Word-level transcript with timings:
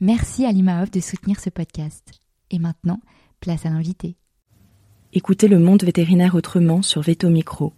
Merci 0.00 0.44
à 0.44 0.52
l'IMAOF 0.52 0.92
de 0.92 1.00
soutenir 1.00 1.40
ce 1.40 1.50
podcast. 1.50 2.12
Et 2.52 2.60
maintenant, 2.60 3.00
place 3.40 3.66
à 3.66 3.70
l'invité. 3.70 4.14
Écoutez 5.12 5.48
le 5.48 5.58
monde 5.58 5.82
vétérinaire 5.82 6.36
autrement 6.36 6.82
sur 6.82 7.02
Veto 7.02 7.28
Micro. 7.28 7.72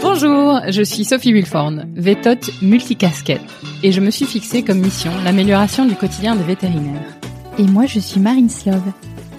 Bonjour, 0.00 0.60
je 0.70 0.82
suis 0.82 1.04
Sophie 1.04 1.34
Wilforn, 1.34 1.92
vétote 1.94 2.50
multicasquette, 2.62 3.42
et 3.82 3.92
je 3.92 4.00
me 4.00 4.10
suis 4.10 4.24
fixée 4.24 4.62
comme 4.62 4.80
mission 4.80 5.12
l'amélioration 5.22 5.84
du 5.84 5.96
quotidien 5.96 6.34
des 6.34 6.42
vétérinaires. 6.42 7.18
Et 7.58 7.64
moi, 7.64 7.84
je 7.84 8.00
suis 8.00 8.20
Marine 8.20 8.48
Slove, 8.48 8.92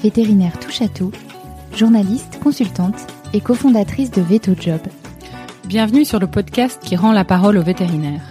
vétérinaire 0.03 0.59
touche 0.59 0.83
à 0.83 0.89
tout, 0.89 1.11
journaliste, 1.75 2.39
consultante 2.44 3.08
et 3.33 3.42
cofondatrice 3.42 4.11
de 4.11 4.22
Veto 4.22 4.53
Job. 4.59 4.81
Bienvenue 5.66 6.05
sur 6.05 6.20
le 6.20 6.27
podcast 6.27 6.80
qui 6.83 6.95
rend 6.95 7.14
la 7.14 7.25
parole 7.25 7.58
aux 7.58 7.64
vétérinaires. 7.64 8.30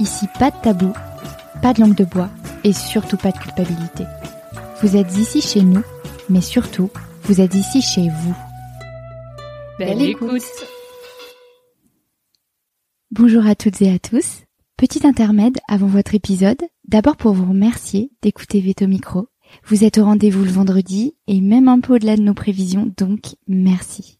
Ici, 0.00 0.26
pas 0.38 0.50
de 0.50 0.56
tabou, 0.62 0.92
pas 1.60 1.72
de 1.72 1.80
langue 1.80 1.94
de 1.94 2.04
bois 2.04 2.30
et 2.64 2.72
surtout 2.72 3.16
pas 3.16 3.30
de 3.30 3.38
culpabilité. 3.38 4.04
Vous 4.82 4.96
êtes 4.96 5.16
ici 5.16 5.40
chez 5.40 5.62
nous, 5.62 5.82
mais 6.28 6.40
surtout, 6.40 6.90
vous 7.24 7.40
êtes 7.40 7.54
ici 7.54 7.82
chez 7.82 8.08
vous. 8.08 8.34
Belle 9.78 10.02
écoute 10.02 10.42
Bonjour 13.10 13.46
à 13.46 13.54
toutes 13.54 13.82
et 13.82 13.92
à 13.92 13.98
tous. 13.98 14.42
Petit 14.76 15.06
intermède 15.06 15.58
avant 15.68 15.86
votre 15.86 16.14
épisode, 16.14 16.62
d'abord 16.88 17.16
pour 17.16 17.34
vous 17.34 17.48
remercier 17.50 18.10
d'écouter 18.22 18.60
Veto 18.60 18.86
Micro. 18.86 19.28
Vous 19.66 19.84
êtes 19.84 19.98
au 19.98 20.04
rendez-vous 20.04 20.44
le 20.44 20.50
vendredi 20.50 21.14
et 21.26 21.40
même 21.40 21.68
un 21.68 21.80
peu 21.80 21.96
au-delà 21.96 22.16
de 22.16 22.22
nos 22.22 22.34
prévisions, 22.34 22.92
donc 22.96 23.36
merci. 23.46 24.18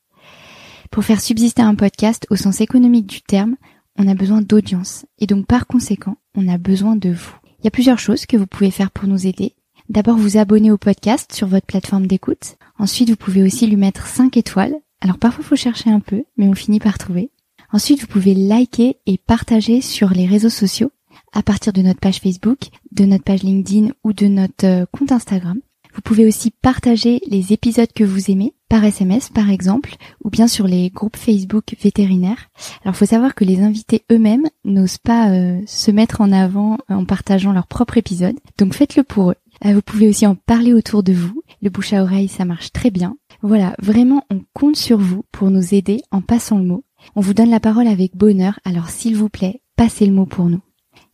Pour 0.91 1.05
faire 1.05 1.23
subsister 1.23 1.63
un 1.63 1.75
podcast 1.75 2.27
au 2.31 2.37
sens 2.37 2.61
économique 2.61 3.07
du 3.07 3.23
terme, 3.23 3.57
on 3.99 4.09
a 4.09 4.15
besoin 4.15 4.43
d'audience 4.43 5.07
et 5.19 5.27
donc 5.27 5.47
par 5.47 5.67
conséquent, 5.67 6.17
on 6.35 6.49
a 6.49 6.59
besoin 6.59 6.97
de 6.97 7.11
vous. 7.11 7.37
Il 7.59 7.65
y 7.65 7.69
a 7.69 7.73
plusieurs 7.73 7.99
choses 7.99 8.27
que 8.27 8.37
vous 8.37 8.47
pouvez 8.47 8.71
faire 8.71 8.91
pour 8.91 9.09
nous 9.09 9.27
aider. 9.27 9.55
D'abord, 9.89 10.17
vous 10.17 10.37
abonner 10.37 10.71
au 10.71 10.79
podcast 10.79 11.33
sur 11.33 11.47
votre 11.47 11.67
plateforme 11.67 12.07
d'écoute. 12.07 12.57
Ensuite, 12.79 13.11
vous 13.11 13.17
pouvez 13.17 13.43
aussi 13.43 13.67
lui 13.67 13.77
mettre 13.77 14.07
5 14.07 14.37
étoiles. 14.37 14.75
Alors 15.01 15.19
parfois, 15.19 15.45
il 15.45 15.49
faut 15.49 15.57
chercher 15.57 15.91
un 15.91 16.01
peu, 16.01 16.25
mais 16.37 16.49
on 16.49 16.55
finit 16.55 16.81
par 16.81 16.99
trouver. 16.99 17.31
Ensuite, 17.73 18.01
vous 18.01 18.07
pouvez 18.07 18.35
liker 18.35 18.97
et 19.07 19.19
partager 19.19 19.81
sur 19.81 20.11
les 20.11 20.27
réseaux 20.27 20.51
sociaux 20.51 20.91
à 21.33 21.43
partir 21.43 21.73
de 21.73 21.83
notre 21.83 22.01
page 22.01 22.19
Facebook, 22.19 22.69
de 22.91 23.05
notre 23.05 23.25
page 23.25 23.43
LinkedIn 23.43 23.93
ou 24.05 24.13
de 24.13 24.27
notre 24.27 24.67
euh, 24.67 24.87
compte 24.93 25.13
Instagram. 25.13 25.59
Vous 25.95 26.01
pouvez 26.01 26.27
aussi 26.27 26.51
partager 26.51 27.21
les 27.27 27.53
épisodes 27.53 27.93
que 27.95 28.05
vous 28.05 28.31
aimez 28.31 28.55
par 28.73 28.85
SMS 28.85 29.29
par 29.29 29.51
exemple, 29.51 29.97
ou 30.25 30.31
bien 30.31 30.47
sur 30.49 30.67
les 30.67 30.89
groupes 30.89 31.19
Facebook 31.19 31.77
vétérinaires. 31.79 32.49
Alors 32.83 32.97
faut 32.97 33.05
savoir 33.05 33.35
que 33.35 33.45
les 33.45 33.61
invités 33.61 34.07
eux-mêmes 34.11 34.47
n'osent 34.65 34.97
pas 34.97 35.31
euh, 35.31 35.61
se 35.67 35.91
mettre 35.91 36.23
en 36.23 36.33
avant 36.33 36.79
en 36.89 37.05
partageant 37.05 37.53
leur 37.53 37.67
propre 37.67 37.99
épisode, 37.99 38.37
donc 38.57 38.73
faites-le 38.73 39.03
pour 39.03 39.33
eux. 39.33 39.35
Euh, 39.67 39.75
vous 39.75 39.83
pouvez 39.83 40.09
aussi 40.09 40.27
en 40.27 40.37
parler 40.37 40.73
autour 40.73 41.03
de 41.03 41.13
vous. 41.13 41.43
Le 41.61 41.69
bouche 41.69 41.93
à 41.93 42.03
oreille, 42.03 42.29
ça 42.29 42.47
marche 42.47 42.73
très 42.73 42.91
bien. 42.91 43.19
Voilà, 43.43 43.75
vraiment, 43.79 44.25
on 44.31 44.41
compte 44.55 44.77
sur 44.77 44.97
vous 44.97 45.23
pour 45.33 45.51
nous 45.51 45.75
aider 45.75 46.01
en 46.11 46.23
passant 46.23 46.57
le 46.57 46.65
mot. 46.65 46.83
On 47.15 47.21
vous 47.21 47.35
donne 47.35 47.51
la 47.51 47.61
parole 47.61 47.89
avec 47.89 48.17
bonheur, 48.17 48.59
alors 48.65 48.89
s'il 48.89 49.17
vous 49.17 49.29
plaît, 49.29 49.61
passez 49.77 50.07
le 50.07 50.15
mot 50.15 50.25
pour 50.25 50.47
nous. 50.47 50.63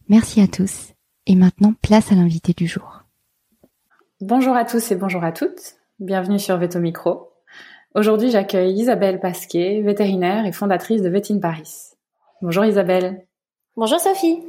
Merci 0.09 0.41
à 0.41 0.47
tous. 0.47 0.93
Et 1.27 1.35
maintenant, 1.35 1.75
place 1.83 2.13
à 2.13 2.15
l'invité 2.15 2.53
du 2.53 2.69
jour. 2.69 3.03
Bonjour 4.21 4.55
à 4.55 4.65
tous 4.65 4.93
et 4.93 4.97
bonjour 4.97 5.25
à 5.25 5.33
toutes. 5.33 5.75
Bienvenue 5.99 6.39
sur 6.39 6.57
Veto 6.57 6.79
Micro. 6.79 7.28
Aujourd'hui, 7.95 8.31
j'accueille 8.31 8.75
Isabelle 8.75 9.19
Pasquet, 9.19 9.81
vétérinaire 9.81 10.45
et 10.45 10.53
fondatrice 10.53 11.01
de 11.01 11.09
Vétine 11.09 11.41
Paris. 11.41 11.95
Bonjour 12.43 12.67
Isabelle. 12.67 13.27
Bonjour 13.77 13.99
Sophie. 13.99 14.45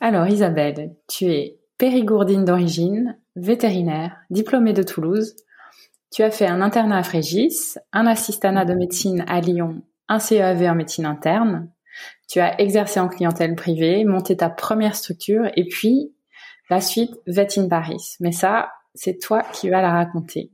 Alors 0.00 0.26
Isabelle, 0.26 0.96
tu 1.08 1.26
es 1.26 1.58
périgourdine 1.76 2.46
d'origine, 2.46 3.18
vétérinaire, 3.36 4.16
diplômée 4.30 4.72
de 4.72 4.82
Toulouse. 4.82 5.36
Tu 6.10 6.22
as 6.22 6.30
fait 6.30 6.46
un 6.46 6.62
internat 6.62 6.96
à 6.96 7.02
Frégis, 7.02 7.78
un 7.92 8.06
assistanat 8.06 8.64
de 8.64 8.74
médecine 8.74 9.26
à 9.28 9.40
Lyon, 9.40 9.82
un 10.08 10.18
CEAV 10.18 10.62
en 10.62 10.74
médecine 10.74 11.06
interne. 11.06 11.70
Tu 12.28 12.40
as 12.40 12.58
exercé 12.62 12.98
en 12.98 13.08
clientèle 13.08 13.54
privée, 13.56 14.06
monté 14.06 14.38
ta 14.38 14.48
première 14.48 14.96
structure 14.96 15.50
et 15.54 15.68
puis 15.68 16.14
la 16.70 16.80
suite 16.80 17.12
Vétine 17.26 17.68
Paris. 17.68 18.16
Mais 18.20 18.32
ça, 18.32 18.70
c'est 18.94 19.18
toi 19.18 19.42
qui 19.52 19.68
vas 19.68 19.82
la 19.82 19.92
raconter. 19.92 20.50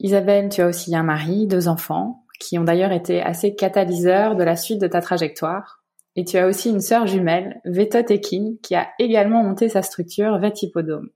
Isabelle, 0.00 0.48
tu 0.48 0.60
as 0.60 0.66
aussi 0.66 0.94
un 0.94 1.02
mari, 1.02 1.46
deux 1.46 1.68
enfants, 1.68 2.24
qui 2.38 2.58
ont 2.58 2.64
d'ailleurs 2.64 2.92
été 2.92 3.22
assez 3.22 3.54
catalyseurs 3.54 4.36
de 4.36 4.44
la 4.44 4.56
suite 4.56 4.80
de 4.80 4.86
ta 4.86 5.00
trajectoire. 5.00 5.82
Et 6.16 6.24
tu 6.24 6.38
as 6.38 6.46
aussi 6.46 6.70
une 6.70 6.80
sœur 6.80 7.06
jumelle, 7.06 7.60
Vetotekin, 7.64 8.54
qui 8.62 8.74
a 8.74 8.88
également 8.98 9.42
monté 9.42 9.68
sa 9.68 9.82
structure 9.82 10.38
Vetipodome. 10.38 11.10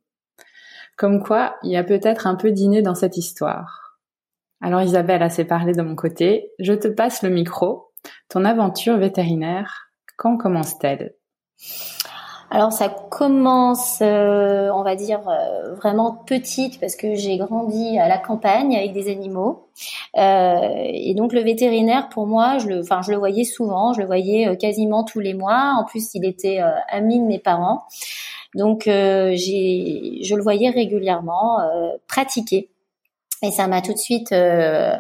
Comme 0.97 1.23
quoi, 1.23 1.57
il 1.63 1.71
y 1.71 1.77
a 1.77 1.85
peut-être 1.85 2.27
un 2.27 2.35
peu 2.35 2.53
d'inné 2.53 2.83
dans 2.83 2.95
cette 2.95 3.17
histoire. 3.17 3.99
Alors 4.61 4.83
Isabelle 4.83 5.23
assez 5.23 5.47
parlé 5.47 5.73
de 5.73 5.81
mon 5.81 5.95
côté, 5.95 6.51
je 6.59 6.75
te 6.75 6.89
passe 6.89 7.23
le 7.23 7.31
micro. 7.31 7.93
Ton 8.29 8.45
aventure 8.45 8.99
vétérinaire, 8.99 9.91
quand 10.19 10.37
commence-t-elle? 10.37 11.15
Alors 12.53 12.73
ça 12.73 12.89
commence, 12.89 14.01
euh, 14.03 14.71
on 14.75 14.83
va 14.83 14.97
dire, 14.97 15.21
euh, 15.29 15.73
vraiment 15.75 16.13
petite 16.27 16.81
parce 16.81 16.97
que 16.97 17.15
j'ai 17.15 17.37
grandi 17.37 17.97
à 17.97 18.09
la 18.09 18.19
campagne 18.19 18.77
avec 18.77 18.93
des 18.93 19.09
animaux. 19.09 19.69
Euh, 20.17 20.59
et 20.85 21.15
donc 21.15 21.33
le 21.33 21.43
vétérinaire, 21.43 22.09
pour 22.09 22.27
moi, 22.27 22.59
je 22.59 22.67
le, 22.67 22.83
je 22.83 23.11
le 23.13 23.17
voyais 23.19 23.45
souvent, 23.45 23.93
je 23.93 24.01
le 24.01 24.07
voyais 24.07 24.57
quasiment 24.57 25.05
tous 25.05 25.21
les 25.21 25.33
mois. 25.33 25.77
En 25.79 25.85
plus, 25.85 26.13
il 26.15 26.25
était 26.25 26.61
ami 26.89 27.21
de 27.21 27.25
mes 27.25 27.39
parents. 27.39 27.85
Donc 28.57 28.83
j'ai, 28.87 30.19
je 30.23 30.35
le 30.35 30.43
voyais 30.43 30.71
régulièrement 30.71 31.59
pratiquer. 32.09 32.69
Et 33.43 33.51
ça 33.51 33.67
m'a 33.67 33.81
tout 33.81 33.93
de 33.93 33.99
suite 33.99 34.33
euh, 34.33 34.97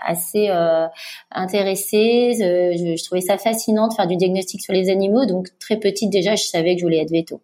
assez 0.00 0.48
euh, 0.48 0.86
intéressée. 1.32 2.32
Je, 2.38 2.96
je, 2.96 3.04
trouvais 3.04 3.20
ça 3.20 3.36
fascinant 3.36 3.88
de 3.88 3.94
faire 3.94 4.06
du 4.06 4.16
diagnostic 4.16 4.62
sur 4.62 4.72
les 4.72 4.90
animaux. 4.90 5.26
Donc 5.26 5.48
très 5.58 5.76
petite 5.76 6.10
déjà, 6.10 6.36
je 6.36 6.44
savais 6.44 6.74
que 6.74 6.80
je 6.80 6.86
voulais 6.86 7.02
être 7.02 7.10
veto. 7.10 7.40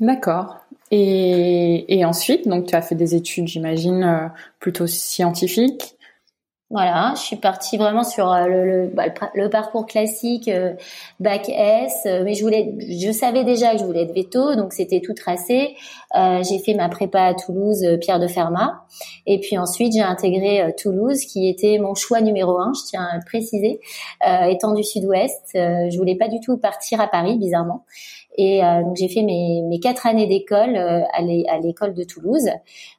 D'accord. 0.00 0.56
Et, 0.90 1.86
et 1.88 2.04
ensuite, 2.04 2.46
donc 2.46 2.66
tu 2.66 2.74
as 2.74 2.82
fait 2.82 2.94
des 2.94 3.14
études, 3.14 3.48
j'imagine, 3.48 4.04
euh, 4.04 4.28
plutôt 4.60 4.86
scientifiques. 4.86 5.96
Voilà, 6.72 7.12
je 7.16 7.20
suis 7.20 7.36
partie 7.36 7.76
vraiment 7.76 8.02
sur 8.02 8.32
euh, 8.32 8.86
bah, 8.94 9.04
le 9.34 9.50
parcours 9.50 9.84
classique 9.84 10.48
euh, 10.48 10.72
bac 11.20 11.50
S, 11.50 12.04
euh, 12.06 12.22
mais 12.24 12.32
je 12.32 12.42
voulais, 12.42 12.74
je 12.88 13.12
savais 13.12 13.44
déjà 13.44 13.72
que 13.72 13.78
je 13.80 13.84
voulais 13.84 14.04
être 14.04 14.14
veto, 14.14 14.54
donc 14.54 14.72
c'était 14.72 15.02
tout 15.02 15.12
tracé. 15.12 15.76
J'ai 16.14 16.58
fait 16.58 16.74
ma 16.74 16.88
prépa 16.88 17.22
à 17.22 17.34
Toulouse, 17.34 17.86
Pierre 18.00 18.20
de 18.20 18.26
Fermat, 18.26 18.84
et 19.26 19.38
puis 19.40 19.56
ensuite 19.58 19.92
j'ai 19.94 20.02
intégré 20.02 20.74
Toulouse, 20.76 21.20
qui 21.20 21.48
était 21.48 21.78
mon 21.78 21.94
choix 21.94 22.20
numéro 22.20 22.58
un, 22.58 22.72
je 22.74 22.88
tiens 22.88 23.02
à 23.02 23.16
le 23.16 23.24
préciser, 23.24 23.80
étant 24.46 24.74
du 24.74 24.84
Sud-Ouest. 24.84 25.40
je 25.54 25.96
voulais 25.96 26.16
pas 26.16 26.28
du 26.28 26.38
tout 26.40 26.58
partir 26.58 27.00
à 27.00 27.08
Paris, 27.08 27.38
bizarrement. 27.38 27.84
Et 28.36 28.60
donc 28.60 28.96
j'ai 28.96 29.08
fait 29.08 29.22
mes, 29.22 29.80
quatre 29.82 30.06
années 30.06 30.26
d'école 30.26 30.76
à 30.76 31.22
l'école 31.62 31.94
de 31.94 32.04
Toulouse. 32.04 32.50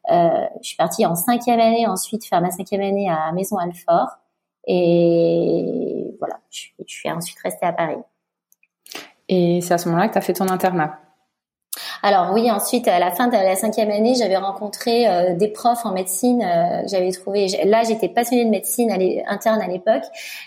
Je 0.09 0.47
suis 0.67 0.77
partie 0.77 1.05
en 1.05 1.13
cinquième 1.13 1.59
année 1.59 1.85
ensuite 1.85 2.25
faire 2.25 2.41
ma 2.41 2.49
cinquième 2.49 2.81
année 2.81 3.09
à 3.11 3.31
Maison 3.33 3.57
Alfort. 3.63 4.19
Et 4.67 6.15
voilà, 6.19 6.39
je, 6.49 6.67
je 6.85 6.93
suis 6.93 7.11
ensuite 7.11 7.39
restée 7.39 7.65
à 7.65 7.73
Paris. 7.73 7.97
Et 9.29 9.61
c'est 9.61 9.73
à 9.73 9.77
ce 9.77 9.89
moment-là 9.89 10.07
que 10.07 10.13
tu 10.13 10.17
as 10.17 10.21
fait 10.21 10.33
ton 10.33 10.47
internat 10.47 10.99
alors 12.05 12.31
oui, 12.33 12.51
ensuite 12.51 12.87
à 12.89 12.99
la 12.99 13.11
fin 13.11 13.27
de 13.27 13.33
la 13.33 13.55
cinquième 13.55 13.89
année, 13.89 14.13
j'avais 14.15 14.35
rencontré 14.35 15.07
euh, 15.07 15.35
des 15.35 15.47
profs 15.47 15.85
en 15.85 15.93
médecine. 15.93 16.43
Euh, 16.43 16.81
j'avais 16.85 17.11
trouvé 17.11 17.47
là, 17.63 17.83
j'étais 17.87 18.09
passionnée 18.09 18.45
de 18.45 18.49
médecine 18.49 18.91
interne 19.25 19.61
à 19.61 19.67
l'époque, 19.67 20.03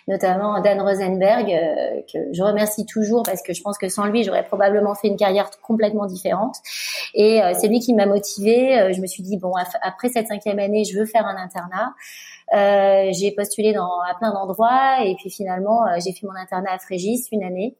notamment 0.06 0.60
Dan 0.60 0.80
Rosenberg, 0.82 1.50
euh, 1.50 2.02
que 2.12 2.18
je 2.30 2.42
remercie 2.42 2.84
toujours 2.84 3.22
parce 3.22 3.42
que 3.42 3.54
je 3.54 3.62
pense 3.62 3.78
que 3.78 3.88
sans 3.88 4.04
lui, 4.04 4.22
j'aurais 4.22 4.44
probablement 4.44 4.94
fait 4.94 5.08
une 5.08 5.16
carrière 5.16 5.50
complètement 5.62 6.04
différente. 6.04 6.56
Et 7.14 7.40
c'est 7.54 7.68
lui 7.68 7.80
qui 7.80 7.94
m'a 7.94 8.04
motivée. 8.04 8.92
je 8.92 9.00
me 9.00 9.06
suis 9.06 9.22
dit 9.22 9.38
bon, 9.38 9.52
après 9.80 10.10
cette 10.10 10.28
cinquième 10.28 10.58
année, 10.58 10.84
je 10.84 10.98
veux 10.98 11.06
faire 11.06 11.26
un 11.26 11.36
internat. 11.36 11.94
Euh, 12.54 13.10
j'ai 13.12 13.32
postulé 13.32 13.72
dans 13.72 14.00
à 14.08 14.14
plein 14.14 14.32
d'endroits 14.32 15.04
et 15.04 15.16
puis 15.16 15.30
finalement 15.30 15.80
j'ai 15.98 16.12
fait 16.12 16.26
mon 16.26 16.36
internat 16.36 16.74
à 16.74 16.78
Frégis 16.78 17.26
une 17.32 17.42
année 17.42 17.76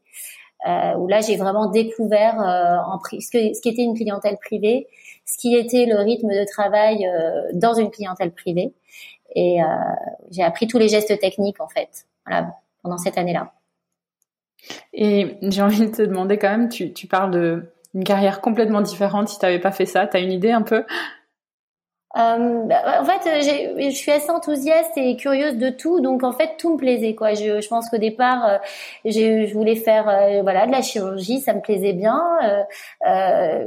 euh, 0.67 0.95
où 0.95 1.07
là 1.07 1.21
j'ai 1.21 1.37
vraiment 1.37 1.67
découvert 1.71 2.41
euh, 2.41 3.19
ce, 3.21 3.31
que, 3.31 3.55
ce 3.55 3.61
qui 3.61 3.69
était 3.69 3.83
une 3.83 3.95
clientèle 3.95 4.37
privée, 4.39 4.87
ce 5.25 5.39
qui 5.39 5.55
était 5.55 5.87
le 5.87 5.97
rythme 5.97 6.29
de 6.29 6.45
travail 6.51 7.07
euh, 7.07 7.51
dans 7.55 7.75
une 7.75 7.91
clientèle 7.91 8.33
privée, 8.33 8.73
et 9.35 9.63
euh, 9.63 9.67
j'ai 10.31 10.43
appris 10.43 10.67
tous 10.67 10.79
les 10.79 10.89
gestes 10.89 11.19
techniques 11.19 11.61
en 11.61 11.69
fait, 11.69 12.07
pendant 12.83 12.99
cette 12.99 13.19
année-là. 13.19 13.53
Et 14.93 15.37
j'ai 15.43 15.63
envie 15.63 15.81
de 15.81 15.95
te 15.95 16.03
demander 16.03 16.39
quand 16.39 16.51
même, 16.51 16.69
tu, 16.69 16.93
tu 16.93 17.07
parles 17.07 17.31
de 17.31 17.73
une 17.95 18.05
carrière 18.05 18.41
complètement 18.41 18.83
différente 18.83 19.29
si 19.29 19.39
tu 19.39 19.47
n'avais 19.47 19.59
pas 19.59 19.73
fait 19.73 19.87
ça. 19.87 20.07
Tu 20.07 20.17
as 20.19 20.21
une 20.21 20.33
idée 20.33 20.51
un 20.51 20.61
peu 20.61 20.85
euh, 22.17 22.69
en 23.01 23.05
fait, 23.05 23.29
euh, 23.29 23.91
je 23.91 23.95
suis 23.95 24.11
assez 24.11 24.31
enthousiaste 24.31 24.93
et 24.97 25.17
curieuse 25.17 25.57
de 25.57 25.71
tout, 25.71 26.01
donc 26.01 26.25
en 26.25 26.33
fait 26.33 26.57
tout 26.59 26.73
me 26.73 26.77
plaisait 26.79 27.15
quoi. 27.15 27.35
Je, 27.35 27.61
je 27.61 27.69
pense 27.69 27.91
qu'au 27.91 27.99
départ, 27.99 28.47
euh, 28.47 28.59
je 29.05 29.53
voulais 29.53 29.77
faire 29.77 30.09
euh, 30.09 30.41
voilà 30.43 30.67
de 30.67 30.73
la 30.73 30.83
chirurgie, 30.83 31.41
ça 31.41 31.53
me 31.53 31.61
plaisait 31.61 31.93
bien, 31.93 32.23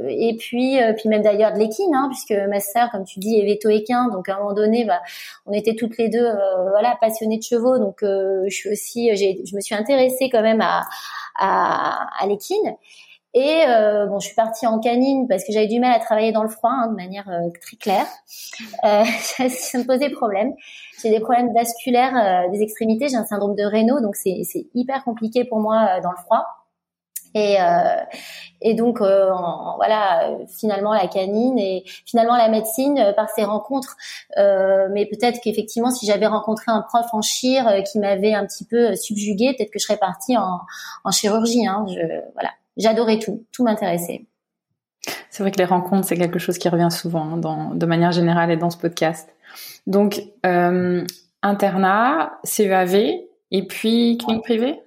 et 0.08 0.36
puis 0.38 0.78
puis 0.96 1.08
même 1.08 1.22
d'ailleurs 1.22 1.52
de 1.52 1.58
l'équine, 1.58 1.94
hein, 1.94 2.08
puisque 2.10 2.34
ma 2.48 2.60
sœur, 2.60 2.90
comme 2.90 3.04
tu 3.04 3.20
dis, 3.20 3.38
est 3.38 3.46
veto-équin, 3.46 4.08
donc 4.08 4.28
à 4.28 4.34
un 4.34 4.38
moment 4.38 4.52
donné, 4.54 4.84
bah, 4.84 5.00
on 5.46 5.52
était 5.52 5.74
toutes 5.74 5.96
les 5.98 6.08
deux 6.08 6.28
voilà 6.70 6.96
passionnées 7.00 7.38
de 7.38 7.42
chevaux, 7.42 7.78
donc 7.78 7.98
je 8.02 8.48
suis 8.50 8.70
aussi, 8.70 9.14
je 9.16 9.54
me 9.54 9.60
suis 9.60 9.74
intéressée 9.74 10.28
quand 10.30 10.42
même 10.42 10.60
à 10.60 10.82
à, 11.38 12.08
à 12.20 12.26
l'équine. 12.26 12.74
Et 13.32 13.62
euh, 13.68 14.06
bon, 14.06 14.18
je 14.18 14.26
suis 14.26 14.34
partie 14.34 14.66
en 14.66 14.80
canine 14.80 15.28
parce 15.28 15.44
que 15.44 15.52
j'avais 15.52 15.68
du 15.68 15.78
mal 15.78 15.92
à 15.92 16.00
travailler 16.00 16.32
dans 16.32 16.42
le 16.42 16.48
froid 16.48 16.72
hein, 16.72 16.88
de 16.88 16.96
manière 16.96 17.28
euh, 17.28 17.48
très 17.62 17.76
claire. 17.76 18.06
Euh, 18.84 19.04
ça 19.48 19.78
me 19.78 19.84
posait 19.84 20.10
problème. 20.10 20.52
J'ai 21.00 21.10
des 21.10 21.20
problèmes 21.20 21.52
vasculaires 21.54 22.16
euh, 22.16 22.50
des 22.50 22.62
extrémités. 22.62 23.08
J'ai 23.08 23.16
un 23.16 23.24
syndrome 23.24 23.54
de 23.54 23.62
Raynaud, 23.62 24.00
donc 24.00 24.16
c'est 24.16 24.42
hyper 24.74 25.04
compliqué 25.04 25.44
pour 25.44 25.60
moi 25.60 26.00
dans 26.00 26.10
le 26.10 26.16
froid. 26.16 26.44
Et, 27.36 27.58
et 28.60 28.74
donc 28.74 28.98
voilà, 28.98 30.36
finalement 30.58 30.92
la 30.92 31.06
canine 31.06 31.56
et 31.60 31.84
finalement 32.04 32.36
la 32.36 32.48
médecine 32.48 33.12
par 33.14 33.30
ces 33.30 33.44
rencontres. 33.44 33.96
mais 34.36 35.06
peut-être 35.06 35.38
qu'effectivement, 35.40 35.92
si 35.92 36.06
j'avais 36.06 36.26
rencontré 36.26 36.72
un 36.72 36.82
prof 36.82 37.06
en 37.12 37.22
chir 37.22 37.84
qui 37.84 38.00
m'avait 38.00 38.34
un 38.34 38.44
petit 38.46 38.64
peu 38.64 38.96
subjugué, 38.96 39.54
peut-être 39.56 39.70
que 39.70 39.78
je 39.78 39.84
serais 39.84 39.96
partie 39.96 40.36
en, 40.36 40.58
en 41.04 41.10
chirurgie. 41.12 41.68
Hein, 41.68 41.86
je, 41.88 42.00
voilà 42.32 42.50
j'adorais 42.76 43.18
tout, 43.18 43.46
tout 43.52 43.64
m'intéressait. 43.64 44.26
C'est 45.30 45.42
vrai 45.42 45.50
que 45.50 45.58
les 45.58 45.64
rencontres, 45.64 46.06
c'est 46.06 46.16
quelque 46.16 46.38
chose 46.38 46.58
qui 46.58 46.68
revient 46.68 46.90
souvent 46.90 47.34
hein, 47.34 47.36
dans, 47.36 47.74
de 47.74 47.86
manière 47.86 48.12
générale 48.12 48.50
et 48.50 48.56
dans 48.56 48.70
ce 48.70 48.76
podcast. 48.76 49.28
Donc, 49.86 50.22
euh, 50.44 51.04
internat, 51.42 52.38
CEAV, 52.44 52.94
et 53.50 53.66
puis 53.66 54.18
clinique 54.18 54.42
privée? 54.42 54.80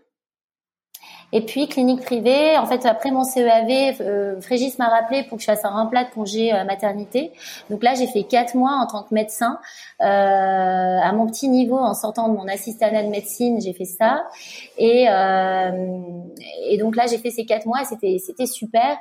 Et 1.33 1.41
puis 1.41 1.67
clinique 1.67 2.01
privée, 2.01 2.57
en 2.59 2.67
fait 2.67 2.85
après 2.85 3.09
mon 3.09 3.23
CEAV, 3.23 3.99
euh, 4.01 4.39
Frégis 4.39 4.77
m'a 4.77 4.87
rappelé 4.87 5.23
pour 5.23 5.37
que 5.37 5.41
je 5.41 5.47
fasse 5.47 5.65
un 5.65 5.71
remplat 5.71 6.03
de 6.03 6.11
congé 6.11 6.53
euh, 6.53 6.63
maternité. 6.63 7.31
Donc 7.71 7.83
là 7.83 7.95
j'ai 7.95 8.05
fait 8.05 8.21
quatre 8.21 8.53
mois 8.53 8.73
en 8.73 8.85
tant 8.85 9.01
que 9.01 9.15
médecin 9.15 9.57
euh, 10.01 10.05
à 10.05 11.11
mon 11.11 11.25
petit 11.25 11.49
niveau 11.49 11.77
en 11.77 11.95
sortant 11.95 12.29
de 12.29 12.37
mon 12.37 12.47
assistant 12.47 12.87
de 12.91 13.09
médecine, 13.09 13.59
j'ai 13.59 13.73
fait 13.73 13.85
ça. 13.85 14.25
Et, 14.77 15.07
euh, 15.09 15.71
et 16.69 16.77
donc 16.77 16.95
là 16.95 17.07
j'ai 17.09 17.17
fait 17.17 17.31
ces 17.31 17.45
quatre 17.45 17.65
mois, 17.65 17.83
c'était 17.83 18.17
c'était 18.23 18.45
super. 18.45 18.95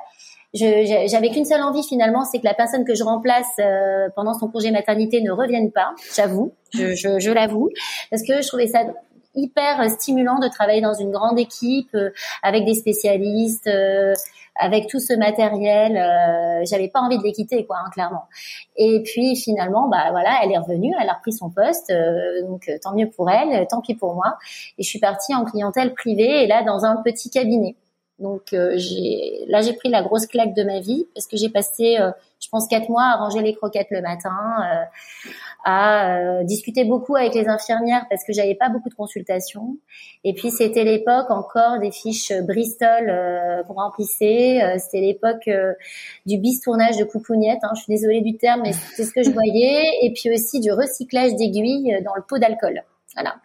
J'avais 0.55 1.29
qu'une 1.29 1.45
seule 1.45 1.61
envie 1.61 1.83
finalement, 1.83 2.25
c'est 2.25 2.39
que 2.39 2.45
la 2.45 2.53
personne 2.53 2.83
que 2.83 2.93
je 2.93 3.03
remplace 3.03 3.59
pendant 4.15 4.33
son 4.35 4.47
congé 4.47 4.69
maternité 4.69 5.21
ne 5.21 5.31
revienne 5.31 5.71
pas. 5.71 5.93
J'avoue, 6.15 6.53
je 6.73 7.31
l'avoue, 7.31 7.69
parce 8.11 8.21
que 8.21 8.41
je 8.41 8.47
trouvais 8.47 8.67
ça 8.67 8.85
hyper 9.35 9.89
stimulant 9.89 10.39
de 10.39 10.47
travailler 10.47 10.81
dans 10.81 10.93
une 10.93 11.11
grande 11.11 11.39
équipe 11.39 11.93
euh, 11.95 12.11
avec 12.41 12.65
des 12.65 12.73
spécialistes, 12.73 13.67
euh, 13.67 14.13
avec 14.55 14.87
tout 14.87 14.99
ce 14.99 15.13
matériel. 15.13 15.97
Euh, 15.97 16.65
J'avais 16.65 16.87
pas 16.87 16.99
envie 16.99 17.17
de 17.17 17.23
les 17.23 17.31
quitter, 17.31 17.65
quoi, 17.65 17.77
hein, 17.79 17.89
clairement. 17.91 18.25
Et 18.75 19.01
puis 19.03 19.35
finalement, 19.35 19.87
bah 19.87 20.11
voilà, 20.11 20.39
elle 20.43 20.51
est 20.51 20.57
revenue, 20.57 20.93
elle 21.01 21.09
a 21.09 21.13
repris 21.13 21.33
son 21.33 21.49
poste, 21.49 21.89
euh, 21.89 22.45
donc 22.47 22.69
tant 22.81 22.93
mieux 22.93 23.09
pour 23.09 23.29
elle, 23.29 23.67
tant 23.67 23.81
pis 23.81 23.95
pour 23.95 24.13
moi. 24.13 24.37
Et 24.77 24.83
je 24.83 24.89
suis 24.89 24.99
partie 24.99 25.33
en 25.33 25.45
clientèle 25.45 25.93
privée 25.93 26.43
et 26.43 26.47
là 26.47 26.63
dans 26.63 26.85
un 26.85 26.97
petit 27.03 27.29
cabinet. 27.29 27.75
Donc 28.19 28.55
j'ai 28.75 29.43
là 29.47 29.61
j'ai 29.61 29.73
pris 29.73 29.89
la 29.89 30.03
grosse 30.03 30.27
claque 30.27 30.53
de 30.53 30.63
ma 30.63 30.79
vie 30.79 31.07
parce 31.15 31.25
que 31.25 31.35
j'ai 31.35 31.49
passé 31.49 31.97
je 32.43 32.49
pense 32.49 32.67
quatre 32.67 32.89
mois 32.89 33.03
à 33.03 33.15
ranger 33.15 33.41
les 33.41 33.55
croquettes 33.55 33.87
le 33.89 34.01
matin, 34.01 34.35
euh, 34.59 34.83
à 35.63 36.17
euh, 36.17 36.43
discuter 36.43 36.83
beaucoup 36.83 37.15
avec 37.15 37.33
les 37.33 37.47
infirmières 37.47 38.05
parce 38.09 38.23
que 38.25 38.33
j'avais 38.33 38.55
pas 38.55 38.69
beaucoup 38.69 38.89
de 38.89 38.93
consultations. 38.95 39.77
Et 40.23 40.33
puis 40.33 40.51
c'était 40.51 40.83
l'époque 40.83 41.29
encore 41.29 41.79
des 41.79 41.91
fiches 41.91 42.33
Bristol 42.41 43.09
euh, 43.09 43.63
qu'on 43.63 43.73
remplissait. 43.73 44.77
c'était 44.79 45.01
l'époque 45.01 45.49
du 46.25 46.37
bistournage 46.37 46.97
de 46.97 47.05
coupougnettes. 47.05 47.59
Hein. 47.63 47.71
Je 47.75 47.83
suis 47.83 47.93
désolée 47.93 48.21
du 48.21 48.35
terme, 48.37 48.61
mais 48.63 48.73
c'est 48.95 49.05
ce 49.05 49.11
que 49.11 49.23
je 49.23 49.29
voyais. 49.31 49.83
Et 50.01 50.11
puis 50.13 50.33
aussi 50.33 50.59
du 50.59 50.71
recyclage 50.71 51.35
d'aiguilles 51.35 52.01
dans 52.03 52.15
le 52.15 52.21
pot 52.21 52.37
d'alcool. 52.37 52.83
Voilà. 53.15 53.35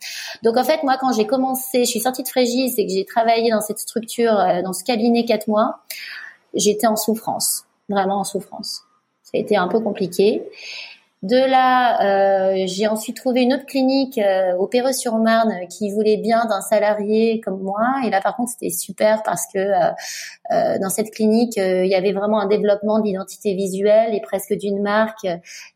Donc 0.43 0.57
en 0.57 0.65
fait, 0.65 0.83
moi, 0.83 0.97
quand 0.99 1.13
j'ai 1.13 1.27
commencé, 1.27 1.85
je 1.85 1.91
suis 1.91 2.01
sortie 2.01 2.23
de 2.23 2.29
Frégis 2.29 2.79
et 2.79 2.87
que 2.87 2.93
j'ai 2.93 3.05
travaillé 3.05 3.51
dans 3.51 3.61
cette 3.61 3.79
structure, 3.79 4.33
dans 4.65 4.73
ce 4.73 4.83
cabinet 4.83 5.25
quatre 5.25 5.47
mois, 5.47 5.81
j'étais 6.55 6.87
en 6.87 6.97
souffrance, 6.97 7.65
vraiment 7.89 8.21
en 8.21 8.25
souffrance. 8.25 8.83
Ça 9.23 9.33
a 9.35 9.39
été 9.39 9.57
un 9.57 9.69
peu 9.69 9.79
compliqué. 9.81 10.43
De 11.23 11.37
là, 11.37 12.53
euh, 12.53 12.65
j'ai 12.67 12.87
ensuite 12.87 13.17
trouvé 13.17 13.43
une 13.43 13.53
autre 13.53 13.67
clinique 13.67 14.19
euh, 14.19 14.55
au 14.57 14.69
Perreux-sur-Marne 14.69 15.67
qui 15.69 15.91
voulait 15.91 16.17
bien 16.17 16.45
d'un 16.47 16.61
salarié 16.61 17.41
comme 17.41 17.61
moi. 17.61 17.83
Et 18.05 18.11
là, 18.11 18.21
par 18.21 18.37
contre, 18.37 18.53
c'était 18.53 18.71
super 18.71 19.25
parce 19.25 19.47
que 19.53 19.59
euh, 19.59 19.91
euh 20.53 20.79
dans 20.79 20.91
cette 20.91 21.11
clinique, 21.11 21.59
euh, 21.59 21.85
il 21.85 21.91
y 21.91 21.97
avait 21.97 22.13
vraiment 22.13 22.41
un 22.41 22.47
développement 22.47 23.01
d'identité 23.01 23.55
visuelle 23.55 24.15
et 24.15 24.21
presque 24.21 24.55
d'une 24.55 24.81
marque. 24.81 25.27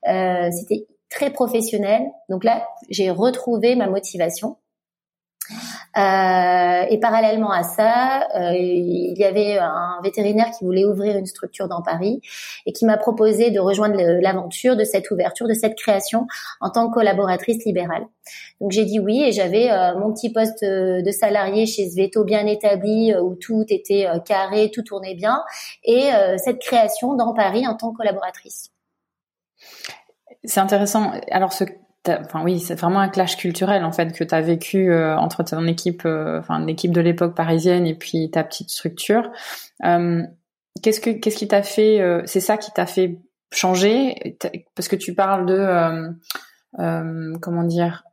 c'était 0.04 0.86
très 1.10 1.30
professionnel. 1.30 2.02
Donc 2.28 2.44
là, 2.44 2.64
j'ai 2.88 3.10
retrouvé 3.10 3.74
ma 3.74 3.88
motivation. 3.88 4.56
Euh, 5.96 6.86
et 6.88 6.98
parallèlement 6.98 7.50
à 7.50 7.62
ça, 7.62 8.26
euh, 8.34 8.52
il 8.54 9.14
y 9.18 9.24
avait 9.24 9.58
un 9.58 10.00
vétérinaire 10.02 10.50
qui 10.56 10.64
voulait 10.64 10.86
ouvrir 10.86 11.16
une 11.18 11.26
structure 11.26 11.68
dans 11.68 11.82
Paris 11.82 12.20
et 12.64 12.72
qui 12.72 12.86
m'a 12.86 12.96
proposé 12.96 13.50
de 13.50 13.60
rejoindre 13.60 14.00
l'aventure 14.20 14.74
de 14.76 14.84
cette 14.84 15.10
ouverture, 15.10 15.46
de 15.48 15.54
cette 15.54 15.74
création 15.76 16.26
en 16.60 16.70
tant 16.70 16.88
que 16.88 16.94
collaboratrice 16.94 17.64
libérale. 17.66 18.06
Donc 18.60 18.72
j'ai 18.72 18.84
dit 18.84 19.00
oui 19.00 19.22
et 19.22 19.32
j'avais 19.32 19.70
euh, 19.70 19.98
mon 19.98 20.12
petit 20.14 20.32
poste 20.32 20.64
de 20.64 21.10
salarié 21.10 21.66
chez 21.66 21.90
Sveto 21.90 22.24
bien 22.24 22.46
établi 22.46 23.14
où 23.14 23.34
tout 23.34 23.64
était 23.68 24.06
carré, 24.24 24.70
tout 24.72 24.82
tournait 24.82 25.14
bien 25.14 25.42
et 25.84 26.10
cette 26.38 26.58
création 26.58 27.14
dans 27.14 27.34
Paris 27.34 27.66
en 27.66 27.74
tant 27.74 27.90
que 27.92 27.98
collaboratrice. 27.98 28.70
C'est 30.44 30.60
intéressant. 30.60 31.12
Alors 31.30 31.52
ce 31.52 31.64
enfin 32.08 32.42
oui, 32.42 32.58
c'est 32.58 32.74
vraiment 32.74 33.00
un 33.00 33.08
clash 33.08 33.36
culturel 33.36 33.84
en 33.84 33.92
fait 33.92 34.12
que 34.12 34.24
tu 34.24 34.34
as 34.34 34.40
vécu 34.40 34.90
euh, 34.90 35.16
entre 35.16 35.42
ton 35.44 35.66
équipe, 35.66 36.02
euh, 36.04 36.40
enfin 36.40 36.64
l'équipe 36.64 36.92
de 36.92 37.00
l'époque 37.00 37.34
parisienne 37.34 37.86
et 37.86 37.94
puis 37.94 38.30
ta 38.30 38.44
petite 38.44 38.70
structure. 38.70 39.30
Euh, 39.84 40.22
qu'est-ce 40.82 41.00
que 41.00 41.10
qu'est-ce 41.10 41.36
qui 41.36 41.48
t'a 41.48 41.62
fait 41.62 42.00
C'est 42.26 42.40
ça 42.40 42.56
qui 42.56 42.72
t'a 42.72 42.86
fait 42.86 43.18
changer? 43.52 44.36
Parce 44.74 44.88
que 44.88 44.96
tu 44.96 45.14
parles 45.14 45.46
de 45.46 46.12
comment 47.40 47.64
dire 47.64 48.04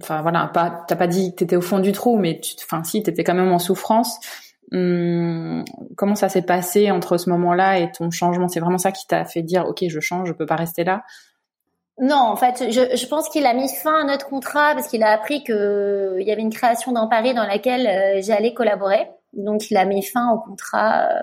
enfin 0.00 0.22
voilà, 0.22 0.50
pas, 0.52 0.84
t'as 0.86 0.96
pas 0.96 1.06
dit 1.06 1.32
que 1.32 1.36
t'étais 1.36 1.56
au 1.56 1.62
fond 1.62 1.78
du 1.78 1.92
trou, 1.92 2.18
mais 2.18 2.40
enfin 2.64 2.84
si, 2.84 3.02
t'étais 3.02 3.24
quand 3.24 3.34
même 3.34 3.52
en 3.52 3.58
souffrance. 3.58 4.18
Hum, 4.72 5.64
comment 5.96 6.16
ça 6.16 6.28
s'est 6.28 6.42
passé 6.42 6.90
entre 6.90 7.18
ce 7.18 7.30
moment-là 7.30 7.78
et 7.78 7.92
ton 7.92 8.10
changement? 8.10 8.48
C'est 8.48 8.60
vraiment 8.60 8.78
ça 8.78 8.92
qui 8.92 9.06
t'a 9.06 9.24
fait 9.24 9.42
dire, 9.42 9.66
ok, 9.66 9.84
je 9.88 10.00
change, 10.00 10.28
je 10.28 10.32
peux 10.32 10.46
pas 10.46 10.56
rester 10.56 10.84
là. 10.84 11.04
Non, 11.98 12.16
en 12.16 12.36
fait, 12.36 12.70
je, 12.70 13.06
pense 13.06 13.30
qu'il 13.30 13.46
a 13.46 13.54
mis 13.54 13.68
fin 13.68 14.02
à 14.02 14.04
notre 14.04 14.28
contrat 14.28 14.74
parce 14.74 14.88
qu'il 14.88 15.02
a 15.02 15.12
appris 15.12 15.42
que 15.42 16.16
il 16.20 16.26
y 16.26 16.30
avait 16.30 16.42
une 16.42 16.52
création 16.52 16.92
dans 16.92 17.08
Paris 17.08 17.32
dans 17.32 17.46
laquelle 17.46 17.86
euh, 17.86 18.20
j'allais 18.22 18.52
collaborer. 18.52 19.08
Donc, 19.32 19.70
il 19.70 19.76
a 19.78 19.86
mis 19.86 20.02
fin 20.02 20.30
au 20.30 20.38
contrat 20.38 21.08
euh, 21.10 21.22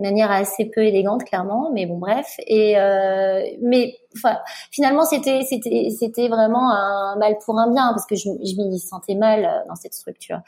de 0.00 0.06
manière 0.06 0.30
assez 0.30 0.64
peu 0.64 0.82
élégante 0.82 1.24
clairement 1.24 1.70
mais 1.72 1.86
bon 1.86 1.98
bref. 1.98 2.36
Et 2.46 2.78
euh, 2.78 3.42
mais 3.62 3.94
enfin 4.16 4.38
finalement 4.70 5.04
c'était 5.04 5.42
c'était 5.42 5.88
c'était 5.96 6.28
vraiment 6.28 6.72
un 6.72 7.16
mal 7.16 7.36
pour 7.44 7.58
un 7.58 7.70
bien 7.70 7.90
parce 7.90 8.06
que 8.06 8.16
je, 8.16 8.28
je 8.42 8.56
m'y 8.56 8.78
sentais 8.78 9.14
mal 9.14 9.44
euh, 9.44 9.68
dans 9.68 9.74
cette 9.76 9.94
structure. 9.94 10.40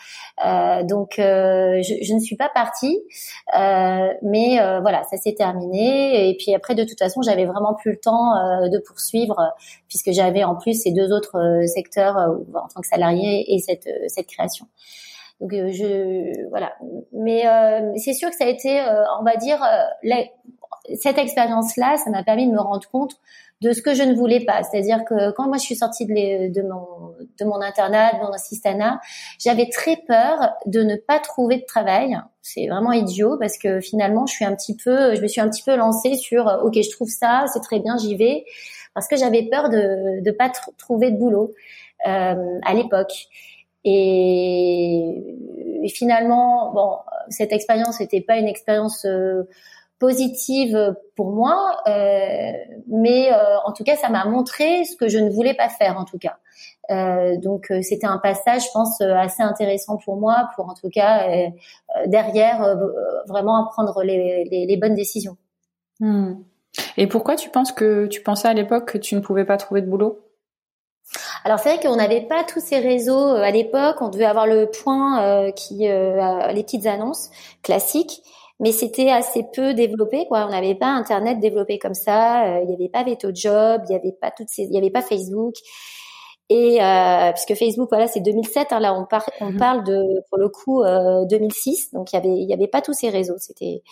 Euh, 0.44 0.82
donc 0.84 1.18
euh, 1.18 1.80
je, 1.82 1.94
je, 2.02 2.14
ne 2.14 2.18
suis 2.18 2.36
pas 2.36 2.48
partie. 2.48 2.98
Euh, 3.56 4.08
mais 4.22 4.60
euh, 4.60 4.80
voilà 4.80 5.02
ça 5.04 5.16
s'est 5.16 5.34
terminé. 5.34 6.30
Et 6.30 6.36
puis 6.36 6.54
après 6.54 6.74
de 6.74 6.84
toute 6.84 6.98
façon 6.98 7.22
j'avais 7.22 7.44
vraiment 7.44 7.74
plus 7.74 7.92
le 7.92 7.98
temps 7.98 8.32
de 8.68 8.78
poursuivre 8.78 9.36
puisque 9.88 10.12
j'avais 10.12 10.44
en 10.44 10.56
plus 10.56 10.74
ces 10.82 10.92
deux 10.92 11.12
autres 11.12 11.66
secteurs 11.66 12.16
en 12.16 12.68
tant 12.74 12.80
que 12.80 12.88
salarié 12.88 13.54
et 13.54 13.58
cette 13.58 13.88
cette 14.08 14.26
création 14.26 14.66
donc 15.42 15.52
euh, 15.54 15.70
je 15.72 16.48
voilà, 16.50 16.72
mais 17.12 17.46
euh, 17.46 17.92
c'est 17.96 18.12
sûr 18.12 18.30
que 18.30 18.36
ça 18.36 18.44
a 18.44 18.48
été, 18.48 18.80
euh, 18.80 19.02
on 19.20 19.24
va 19.24 19.36
dire, 19.36 19.60
cette 20.94 21.18
expérience-là, 21.18 21.96
ça 21.96 22.10
m'a 22.10 22.22
permis 22.22 22.46
de 22.46 22.52
me 22.52 22.60
rendre 22.60 22.88
compte 22.88 23.16
de 23.60 23.72
ce 23.72 23.82
que 23.82 23.92
je 23.94 24.02
ne 24.04 24.14
voulais 24.14 24.44
pas. 24.44 24.62
C'est-à-dire 24.62 25.04
que 25.04 25.32
quand 25.32 25.48
moi 25.48 25.56
je 25.56 25.62
suis 25.62 25.76
sortie 25.76 26.06
de, 26.06 26.52
de, 26.52 26.62
mon, 26.62 27.14
de 27.40 27.44
mon 27.44 27.60
internat, 27.60 28.12
de 28.14 28.18
mon 28.18 28.32
assistana, 28.32 29.00
j'avais 29.38 29.68
très 29.68 29.96
peur 29.96 30.54
de 30.66 30.82
ne 30.82 30.94
pas 30.94 31.18
trouver 31.18 31.56
de 31.56 31.64
travail. 31.64 32.18
C'est 32.40 32.68
vraiment 32.68 32.92
idiot 32.92 33.36
parce 33.38 33.58
que 33.58 33.80
finalement 33.80 34.26
je 34.26 34.34
suis 34.34 34.44
un 34.44 34.54
petit 34.54 34.76
peu, 34.76 35.16
je 35.16 35.22
me 35.22 35.26
suis 35.26 35.40
un 35.40 35.48
petit 35.48 35.62
peu 35.64 35.74
lancée 35.76 36.14
sur 36.14 36.46
ok 36.62 36.74
je 36.74 36.90
trouve 36.90 37.08
ça, 37.08 37.46
c'est 37.52 37.60
très 37.60 37.80
bien, 37.80 37.96
j'y 37.98 38.16
vais 38.16 38.44
parce 38.94 39.08
que 39.08 39.16
j'avais 39.16 39.48
peur 39.50 39.70
de 39.70 40.20
ne 40.24 40.30
pas 40.30 40.50
trouver 40.78 41.10
de 41.10 41.16
boulot 41.16 41.52
euh, 42.06 42.58
à 42.64 42.74
l'époque. 42.74 43.12
Et, 43.84 45.36
finalement, 45.88 46.72
bon, 46.72 46.98
cette 47.28 47.52
expérience 47.52 48.00
n'était 48.00 48.20
pas 48.20 48.36
une 48.36 48.46
expérience 48.46 49.04
euh, 49.04 49.42
positive 50.02 50.96
pour 51.14 51.30
moi, 51.30 51.76
euh, 51.86 52.52
mais 52.88 53.32
euh, 53.32 53.36
en 53.64 53.72
tout 53.72 53.84
cas, 53.84 53.94
ça 53.94 54.08
m'a 54.08 54.24
montré 54.24 54.84
ce 54.84 54.96
que 54.96 55.06
je 55.06 55.18
ne 55.18 55.30
voulais 55.30 55.54
pas 55.54 55.68
faire, 55.68 55.96
en 55.96 56.04
tout 56.04 56.18
cas. 56.18 56.38
Euh, 56.90 57.36
donc, 57.36 57.72
c'était 57.82 58.08
un 58.08 58.18
passage, 58.18 58.64
je 58.66 58.70
pense, 58.72 59.00
assez 59.00 59.44
intéressant 59.44 59.98
pour 60.04 60.16
moi, 60.16 60.48
pour 60.56 60.68
en 60.68 60.74
tout 60.74 60.90
cas 60.90 61.28
derrière 62.06 62.76
vraiment 63.28 63.64
prendre 63.66 64.02
les, 64.02 64.44
les, 64.50 64.66
les 64.66 64.76
bonnes 64.76 64.96
décisions. 64.96 65.36
Hmm. 66.00 66.34
Et 66.96 67.06
pourquoi 67.06 67.36
tu 67.36 67.48
penses 67.50 67.70
que 67.70 68.06
tu 68.06 68.22
pensais 68.22 68.48
à 68.48 68.54
l'époque 68.54 68.86
que 68.86 68.98
tu 68.98 69.14
ne 69.14 69.20
pouvais 69.20 69.44
pas 69.44 69.56
trouver 69.56 69.82
de 69.82 69.86
boulot? 69.86 70.18
Alors 71.44 71.58
c'est 71.58 71.74
vrai 71.74 71.86
qu'on 71.86 71.96
n'avait 71.96 72.22
pas 72.22 72.44
tous 72.44 72.60
ces 72.60 72.78
réseaux 72.78 73.18
euh, 73.18 73.42
à 73.42 73.50
l'époque. 73.50 73.96
On 74.00 74.08
devait 74.08 74.24
avoir 74.24 74.46
le 74.46 74.70
point 74.70 75.22
euh, 75.22 75.50
qui 75.52 75.88
euh, 75.88 76.46
les 76.52 76.62
petites 76.62 76.86
annonces 76.86 77.30
classiques, 77.62 78.22
mais 78.60 78.72
c'était 78.72 79.10
assez 79.10 79.44
peu 79.52 79.74
développé. 79.74 80.26
Quoi. 80.28 80.46
On 80.46 80.50
n'avait 80.50 80.74
pas 80.74 80.86
Internet 80.86 81.40
développé 81.40 81.78
comme 81.78 81.94
ça. 81.94 82.60
Il 82.60 82.68
n'y 82.68 82.74
avait 82.74 82.88
pas 82.88 83.02
Veto 83.02 83.28
Job, 83.34 83.82
il 83.88 83.90
n'y 83.90 83.96
avait 83.96 84.16
pas 84.20 84.30
toutes 84.30 84.48
ces, 84.48 84.62
il 84.62 84.70
n'y 84.70 84.78
avait 84.78 84.90
pas 84.90 85.02
Facebook. 85.02 85.54
Et 86.48 86.80
puisque 87.32 87.58
Facebook, 87.58 87.88
voilà, 87.90 88.06
c'est 88.08 88.20
2007. 88.20 88.72
Hein, 88.72 88.80
là, 88.80 88.94
on, 88.94 89.06
on 89.40 89.52
mhm. 89.52 89.58
parle 89.58 89.84
de, 89.84 90.22
pour 90.28 90.38
le 90.38 90.50
coup, 90.50 90.84
2006. 90.84 91.92
Donc 91.92 92.12
il 92.12 92.16
y 92.16 92.18
avait, 92.18 92.28
il 92.28 92.48
y 92.48 92.52
avait 92.52 92.68
pas 92.68 92.82
tous 92.82 92.92
ces 92.92 93.08
réseaux. 93.08 93.38
C'était 93.38 93.82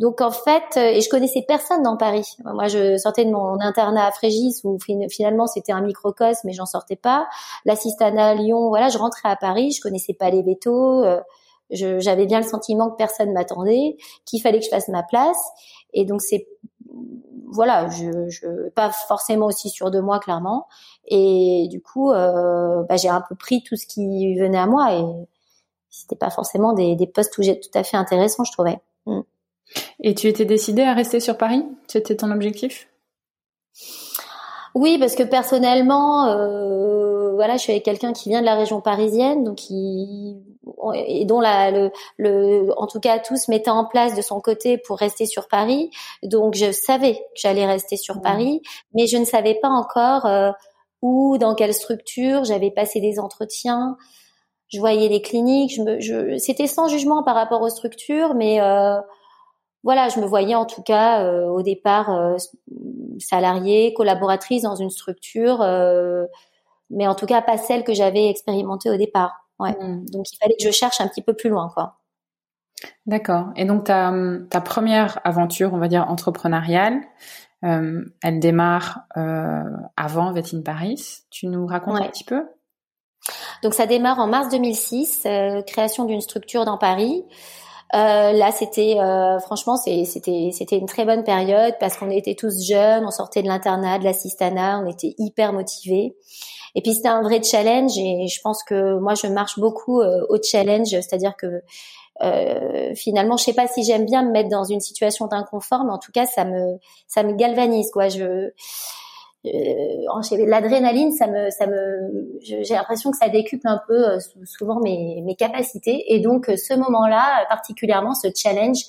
donc 0.00 0.22
en 0.22 0.30
fait, 0.30 0.64
euh, 0.78 0.96
et 0.96 1.02
je 1.02 1.10
connaissais 1.10 1.44
personne 1.46 1.82
dans 1.82 1.98
Paris. 1.98 2.34
Moi, 2.42 2.68
je 2.68 2.96
sortais 2.96 3.26
de 3.26 3.30
mon 3.30 3.60
internat 3.60 4.06
à 4.06 4.10
Frégis 4.12 4.62
où 4.64 4.78
finalement 5.10 5.46
c'était 5.46 5.72
un 5.72 5.82
microcosme, 5.82 6.40
mais 6.46 6.54
j'en 6.54 6.64
sortais 6.64 6.96
pas. 6.96 7.28
L'assistana 7.66 8.28
à 8.28 8.34
Lyon, 8.34 8.70
voilà, 8.70 8.88
je 8.88 8.96
rentrais 8.96 9.28
à 9.28 9.36
Paris, 9.36 9.72
je 9.72 9.82
connaissais 9.82 10.14
pas 10.14 10.30
les 10.30 10.42
vétos. 10.42 11.04
Euh, 11.04 11.20
j'avais 11.68 12.24
bien 12.24 12.40
le 12.40 12.46
sentiment 12.46 12.90
que 12.90 12.96
personne 12.96 13.32
m'attendait, 13.34 13.98
qu'il 14.24 14.40
fallait 14.40 14.58
que 14.58 14.64
je 14.64 14.70
fasse 14.70 14.88
ma 14.88 15.02
place. 15.02 15.38
Et 15.92 16.06
donc 16.06 16.22
c'est 16.22 16.48
voilà, 17.52 17.90
je, 17.90 18.30
je 18.30 18.70
pas 18.70 18.90
forcément 18.90 19.46
aussi 19.46 19.68
sûr 19.68 19.90
de 19.90 20.00
moi 20.00 20.18
clairement. 20.18 20.66
Et 21.08 21.68
du 21.70 21.82
coup, 21.82 22.10
euh, 22.10 22.84
bah, 22.88 22.96
j'ai 22.96 23.10
un 23.10 23.20
peu 23.20 23.34
pris 23.34 23.62
tout 23.62 23.76
ce 23.76 23.86
qui 23.86 24.34
venait 24.38 24.58
à 24.58 24.66
moi 24.66 24.94
et 24.94 25.04
c'était 25.90 26.16
pas 26.16 26.30
forcément 26.30 26.72
des, 26.72 26.96
des 26.96 27.06
postes 27.06 27.34
tout 27.34 27.78
à 27.78 27.82
fait 27.82 27.98
intéressants, 27.98 28.44
je 28.44 28.52
trouvais. 28.52 28.80
Mm. 29.04 29.20
Et 30.00 30.14
tu 30.14 30.26
étais 30.26 30.44
décidée 30.44 30.82
à 30.82 30.94
rester 30.94 31.20
sur 31.20 31.36
Paris? 31.36 31.64
C'était 31.86 32.16
ton 32.16 32.30
objectif? 32.30 32.88
Oui, 34.74 34.98
parce 34.98 35.16
que 35.16 35.22
personnellement, 35.22 36.26
euh, 36.26 37.34
voilà, 37.34 37.56
je 37.56 37.62
suis 37.62 37.72
avec 37.72 37.84
quelqu'un 37.84 38.12
qui 38.12 38.28
vient 38.28 38.40
de 38.40 38.46
la 38.46 38.54
région 38.54 38.80
parisienne, 38.80 39.44
donc 39.44 39.56
qui 39.56 40.36
et 40.94 41.24
dont 41.24 41.40
la, 41.40 41.70
le, 41.70 41.90
le, 42.16 42.68
en 42.76 42.86
tout 42.86 43.00
cas 43.00 43.18
tous 43.18 43.48
mettaient 43.48 43.70
en 43.70 43.84
place 43.84 44.14
de 44.14 44.22
son 44.22 44.40
côté 44.40 44.78
pour 44.78 44.98
rester 44.98 45.26
sur 45.26 45.48
Paris. 45.48 45.90
Donc 46.22 46.54
je 46.54 46.70
savais 46.70 47.14
que 47.14 47.20
j'allais 47.34 47.66
rester 47.66 47.96
sur 47.96 48.16
mmh. 48.16 48.22
Paris, 48.22 48.62
mais 48.94 49.06
je 49.06 49.16
ne 49.16 49.24
savais 49.24 49.54
pas 49.54 49.68
encore 49.68 50.26
euh, 50.26 50.50
où, 51.02 51.38
dans 51.38 51.54
quelle 51.54 51.74
structure. 51.74 52.44
J'avais 52.44 52.70
passé 52.70 53.00
des 53.00 53.18
entretiens, 53.18 53.96
je 54.68 54.78
voyais 54.78 55.08
les 55.08 55.20
cliniques. 55.20 55.74
Je 55.74 55.82
me, 55.82 56.00
je, 56.00 56.38
c'était 56.38 56.66
sans 56.68 56.88
jugement 56.88 57.22
par 57.22 57.34
rapport 57.34 57.62
aux 57.62 57.70
structures, 57.70 58.34
mais 58.34 58.60
euh, 58.60 59.00
voilà, 59.82 60.08
je 60.08 60.20
me 60.20 60.26
voyais 60.26 60.54
en 60.54 60.66
tout 60.66 60.82
cas 60.82 61.24
euh, 61.24 61.46
au 61.46 61.62
départ 61.62 62.10
euh, 62.10 62.36
salariée, 63.18 63.94
collaboratrice 63.94 64.62
dans 64.62 64.74
une 64.74 64.90
structure, 64.90 65.62
euh, 65.62 66.26
mais 66.90 67.06
en 67.06 67.14
tout 67.14 67.26
cas 67.26 67.40
pas 67.40 67.56
celle 67.56 67.84
que 67.84 67.94
j'avais 67.94 68.28
expérimentée 68.28 68.90
au 68.90 68.96
départ. 68.96 69.46
Ouais. 69.58 69.76
Mmh. 69.80 70.06
Donc 70.10 70.30
il 70.32 70.36
fallait 70.36 70.56
que 70.58 70.64
je 70.64 70.70
cherche 70.70 71.00
un 71.00 71.08
petit 71.08 71.22
peu 71.22 71.34
plus 71.34 71.50
loin, 71.50 71.70
quoi. 71.72 71.96
D'accord. 73.06 73.48
Et 73.56 73.64
donc 73.64 73.84
ta, 73.84 74.12
ta 74.48 74.60
première 74.60 75.20
aventure, 75.24 75.74
on 75.74 75.78
va 75.78 75.88
dire 75.88 76.08
entrepreneuriale, 76.08 77.00
elle 77.62 78.40
démarre 78.40 79.02
avant 79.98 80.32
Vétine 80.32 80.62
Paris. 80.62 81.18
Tu 81.28 81.46
nous 81.46 81.66
racontes 81.66 82.00
un 82.00 82.08
petit 82.08 82.24
peu? 82.24 82.48
Donc 83.62 83.74
ça 83.74 83.84
démarre 83.84 84.18
en 84.18 84.26
mars 84.26 84.48
2006, 84.48 85.26
création 85.66 86.06
d'une 86.06 86.22
structure 86.22 86.64
dans 86.64 86.78
Paris. 86.78 87.22
Euh, 87.92 88.32
là, 88.32 88.52
c'était 88.52 88.98
euh, 89.00 89.40
franchement, 89.40 89.76
c'était 89.76 90.04
c'était 90.52 90.76
une 90.76 90.86
très 90.86 91.04
bonne 91.04 91.24
période 91.24 91.74
parce 91.80 91.96
qu'on 91.96 92.10
était 92.10 92.36
tous 92.36 92.64
jeunes, 92.64 93.04
on 93.04 93.10
sortait 93.10 93.42
de 93.42 93.48
l'internat, 93.48 93.98
de 93.98 94.04
l'assistanat, 94.04 94.80
on 94.84 94.88
était 94.88 95.14
hyper 95.18 95.52
motivés. 95.52 96.14
Et 96.76 96.82
puis 96.82 96.94
c'était 96.94 97.08
un 97.08 97.22
vrai 97.22 97.42
challenge 97.42 97.98
et 97.98 98.28
je 98.28 98.40
pense 98.42 98.62
que 98.62 98.98
moi 99.00 99.14
je 99.14 99.26
marche 99.26 99.58
beaucoup 99.58 100.00
euh, 100.00 100.24
au 100.28 100.36
challenge, 100.40 100.88
c'est-à-dire 100.90 101.36
que 101.36 101.62
euh, 102.22 102.94
finalement, 102.94 103.36
je 103.36 103.44
sais 103.44 103.54
pas 103.54 103.66
si 103.66 103.82
j'aime 103.82 104.04
bien 104.04 104.22
me 104.22 104.30
mettre 104.30 104.50
dans 104.50 104.64
une 104.64 104.80
situation 104.80 105.26
d'inconfort, 105.26 105.84
mais 105.84 105.92
en 105.92 105.98
tout 105.98 106.12
cas, 106.12 106.26
ça 106.26 106.44
me 106.44 106.78
ça 107.08 107.22
me 107.22 107.32
galvanise 107.32 107.90
quoi. 107.90 108.08
Je 108.08 108.52
l'adrénaline, 109.44 111.12
ça 111.12 111.26
me, 111.26 111.50
ça 111.50 111.66
me, 111.66 112.38
j'ai 112.40 112.74
l'impression 112.74 113.10
que 113.10 113.16
ça 113.16 113.28
décuple 113.28 113.66
un 113.66 113.80
peu 113.86 114.10
euh, 114.10 114.18
souvent 114.44 114.80
mes, 114.80 115.22
mes 115.22 115.34
capacités. 115.34 116.14
Et 116.14 116.20
donc, 116.20 116.48
euh, 116.48 116.56
ce 116.56 116.74
moment-là, 116.74 117.46
particulièrement 117.48 118.14
ce 118.14 118.28
challenge, 118.34 118.84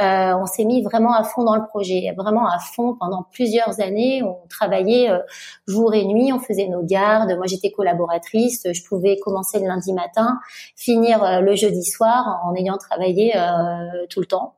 euh, 0.00 0.34
on 0.34 0.46
s'est 0.46 0.64
mis 0.64 0.82
vraiment 0.82 1.12
à 1.12 1.24
fond 1.24 1.42
dans 1.42 1.56
le 1.56 1.66
projet, 1.66 2.14
vraiment 2.16 2.46
à 2.46 2.58
fond 2.58 2.96
pendant 2.98 3.26
plusieurs 3.32 3.80
années. 3.80 4.22
On 4.22 4.46
travaillait 4.48 5.10
euh, 5.10 5.18
jour 5.66 5.94
et 5.94 6.04
nuit, 6.04 6.32
on 6.32 6.38
faisait 6.38 6.68
nos 6.68 6.82
gardes. 6.82 7.34
Moi, 7.36 7.46
j'étais 7.46 7.70
collaboratrice, 7.70 8.66
je 8.72 8.82
pouvais 8.88 9.18
commencer 9.18 9.58
le 9.58 9.66
lundi 9.66 9.92
matin, 9.92 10.38
finir 10.76 11.22
euh, 11.24 11.40
le 11.40 11.56
jeudi 11.56 11.82
soir 11.82 12.40
en 12.44 12.54
ayant 12.54 12.78
travaillé 12.78 13.32
tout 14.08 14.20
le 14.20 14.26
temps. 14.26 14.54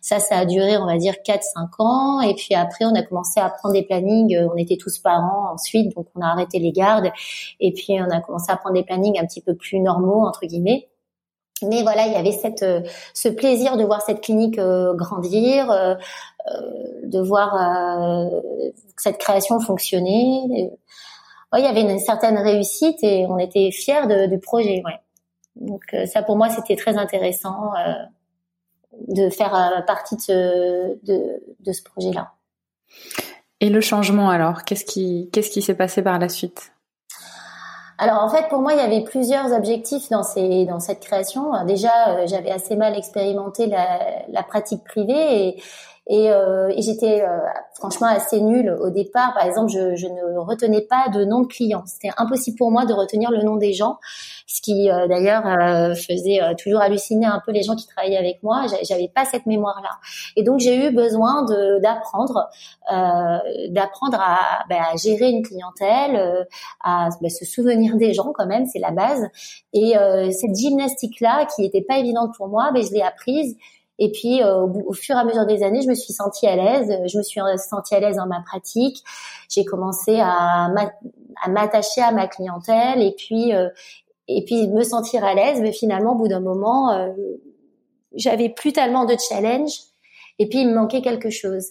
Ça, 0.00 0.20
ça 0.20 0.38
a 0.38 0.44
duré, 0.44 0.76
on 0.76 0.86
va 0.86 0.96
dire, 0.96 1.14
4-5 1.24 1.40
ans. 1.78 2.20
Et 2.20 2.34
puis 2.34 2.54
après, 2.54 2.84
on 2.84 2.94
a 2.94 3.02
commencé 3.02 3.40
à 3.40 3.50
prendre 3.50 3.74
des 3.74 3.82
plannings. 3.82 4.38
On 4.52 4.56
était 4.56 4.76
tous 4.76 4.98
parents 4.98 5.52
ensuite, 5.52 5.94
donc 5.94 6.06
on 6.14 6.22
a 6.22 6.26
arrêté 6.26 6.58
les 6.58 6.72
gardes. 6.72 7.10
Et 7.60 7.72
puis, 7.72 8.00
on 8.00 8.10
a 8.10 8.20
commencé 8.20 8.50
à 8.50 8.56
prendre 8.56 8.74
des 8.74 8.84
plannings 8.84 9.18
un 9.18 9.26
petit 9.26 9.42
peu 9.42 9.54
plus 9.54 9.80
normaux, 9.80 10.26
entre 10.26 10.46
guillemets. 10.46 10.87
Mais 11.62 11.82
voilà, 11.82 12.06
il 12.06 12.12
y 12.12 12.16
avait 12.16 12.32
cette, 12.32 12.62
euh, 12.62 12.82
ce 13.14 13.28
plaisir 13.28 13.76
de 13.76 13.84
voir 13.84 14.02
cette 14.02 14.20
clinique 14.20 14.58
euh, 14.58 14.94
grandir, 14.94 15.70
euh, 15.70 15.94
de 17.02 17.20
voir 17.20 17.54
cette 18.96 19.18
création 19.18 19.60
fonctionner. 19.60 20.70
Ouais, 21.52 21.60
il 21.60 21.64
y 21.64 21.66
avait 21.66 21.82
une 21.82 21.98
certaine 21.98 22.38
réussite 22.38 23.02
et 23.02 23.26
on 23.28 23.38
était 23.38 23.70
fiers 23.70 24.28
du 24.28 24.38
projet. 24.38 24.82
Ouais. 24.84 24.98
Donc 25.56 25.82
ça, 26.06 26.22
pour 26.22 26.36
moi, 26.36 26.48
c'était 26.48 26.76
très 26.76 26.96
intéressant 26.96 27.72
de 29.08 29.28
faire 29.28 29.84
partie 29.86 30.16
de 30.16 30.20
ce, 30.22 31.04
de, 31.04 31.42
de 31.60 31.72
ce 31.72 31.82
projet-là. 31.82 32.32
Et 33.60 33.68
le 33.68 33.82
changement 33.82 34.30
alors, 34.30 34.64
qu'est-ce 34.64 34.86
qui, 34.86 35.28
qu'est-ce 35.32 35.50
qui 35.50 35.60
s'est 35.60 35.74
passé 35.74 36.00
par 36.00 36.18
la 36.18 36.30
suite? 36.30 36.72
Alors 37.98 38.22
en 38.22 38.28
fait, 38.28 38.48
pour 38.48 38.60
moi, 38.60 38.74
il 38.74 38.78
y 38.78 38.80
avait 38.80 39.02
plusieurs 39.02 39.52
objectifs 39.52 40.08
dans 40.08 40.22
ces 40.22 40.64
dans 40.66 40.78
cette 40.78 41.00
création. 41.00 41.64
Déjà, 41.66 42.26
j'avais 42.26 42.50
assez 42.50 42.76
mal 42.76 42.96
expérimenté 42.96 43.66
la, 43.66 44.24
la 44.28 44.42
pratique 44.44 44.84
privée 44.84 45.48
et 45.48 45.62
et, 46.08 46.30
euh, 46.30 46.72
j'étais 46.78 47.20
euh, 47.20 47.38
franchement 47.74 48.06
assez 48.06 48.40
nulle 48.40 48.74
au 48.80 48.88
départ. 48.88 49.34
Par 49.34 49.44
exemple, 49.44 49.70
je, 49.70 49.94
je, 49.94 50.06
ne 50.06 50.38
retenais 50.38 50.80
pas 50.80 51.08
de 51.10 51.24
nom 51.24 51.40
de 51.40 51.46
client. 51.46 51.82
C'était 51.86 52.10
impossible 52.16 52.56
pour 52.56 52.70
moi 52.70 52.86
de 52.86 52.94
retenir 52.94 53.30
le 53.30 53.42
nom 53.42 53.56
des 53.56 53.74
gens, 53.74 53.98
ce 54.46 54.62
qui 54.62 54.90
euh, 54.90 55.06
d'ailleurs 55.06 55.46
euh, 55.46 55.94
faisait 55.94 56.40
toujours 56.56 56.80
halluciner 56.80 57.26
un 57.26 57.42
peu 57.44 57.52
les 57.52 57.62
gens 57.62 57.76
qui 57.76 57.86
travaillaient 57.86 58.16
avec 58.16 58.42
moi. 58.42 58.64
J'avais 58.88 59.10
pas 59.14 59.26
cette 59.26 59.44
mémoire-là. 59.44 59.90
Et 60.36 60.42
donc 60.42 60.60
j'ai 60.60 60.86
eu 60.86 60.94
besoin 60.94 61.44
d'apprendre, 61.82 62.48
d'apprendre 63.68 64.18
à, 64.18 64.64
bah, 64.70 64.76
à, 64.92 64.96
gérer 64.96 65.28
une 65.28 65.42
clientèle, 65.42 66.46
à 66.82 67.10
bah, 67.20 67.28
se 67.28 67.44
souvenir 67.44 67.96
des 67.96 68.14
gens 68.14 68.32
quand 68.34 68.46
même, 68.46 68.64
c'est 68.64 68.78
la 68.78 68.92
base. 68.92 69.26
Et 69.74 69.92
cette 70.32 70.56
gymnastique-là, 70.56 71.46
qui 71.54 71.62
n'était 71.62 71.82
pas 71.82 71.98
évidente 71.98 72.30
pour 72.36 72.48
moi, 72.48 72.70
bah, 72.72 72.80
je 72.80 72.92
l'ai 72.92 73.02
apprise 73.02 73.56
et 73.98 74.12
puis, 74.12 74.42
euh, 74.42 74.66
au, 74.86 74.92
fur 74.92 75.16
et 75.16 75.18
à 75.18 75.24
mesure 75.24 75.44
des 75.44 75.62
années, 75.64 75.82
je 75.82 75.88
me 75.88 75.94
suis 75.94 76.12
sentie 76.12 76.46
à 76.46 76.54
l'aise. 76.54 76.88
Je 77.06 77.18
me 77.18 77.22
suis 77.22 77.40
sentie 77.56 77.94
à 77.94 78.00
l'aise 78.00 78.16
dans 78.16 78.26
ma 78.26 78.40
pratique. 78.42 79.02
J'ai 79.48 79.64
commencé 79.64 80.20
à 80.20 80.68
m'attacher 81.48 82.00
à 82.02 82.12
ma 82.12 82.28
clientèle 82.28 83.02
et 83.02 83.14
puis 83.16 83.54
euh, 83.54 83.68
et 84.28 84.44
puis 84.44 84.68
me 84.68 84.84
sentir 84.84 85.24
à 85.24 85.34
l'aise. 85.34 85.60
Mais 85.60 85.72
finalement, 85.72 86.12
au 86.12 86.16
bout 86.16 86.28
d'un 86.28 86.40
moment, 86.40 86.92
euh, 86.92 87.08
j'avais 88.14 88.48
plus 88.48 88.72
tellement 88.72 89.04
de 89.04 89.16
challenge. 89.28 89.72
Et 90.38 90.48
puis, 90.48 90.60
il 90.60 90.68
me 90.68 90.74
manquait 90.74 91.02
quelque 91.02 91.30
chose. 91.30 91.70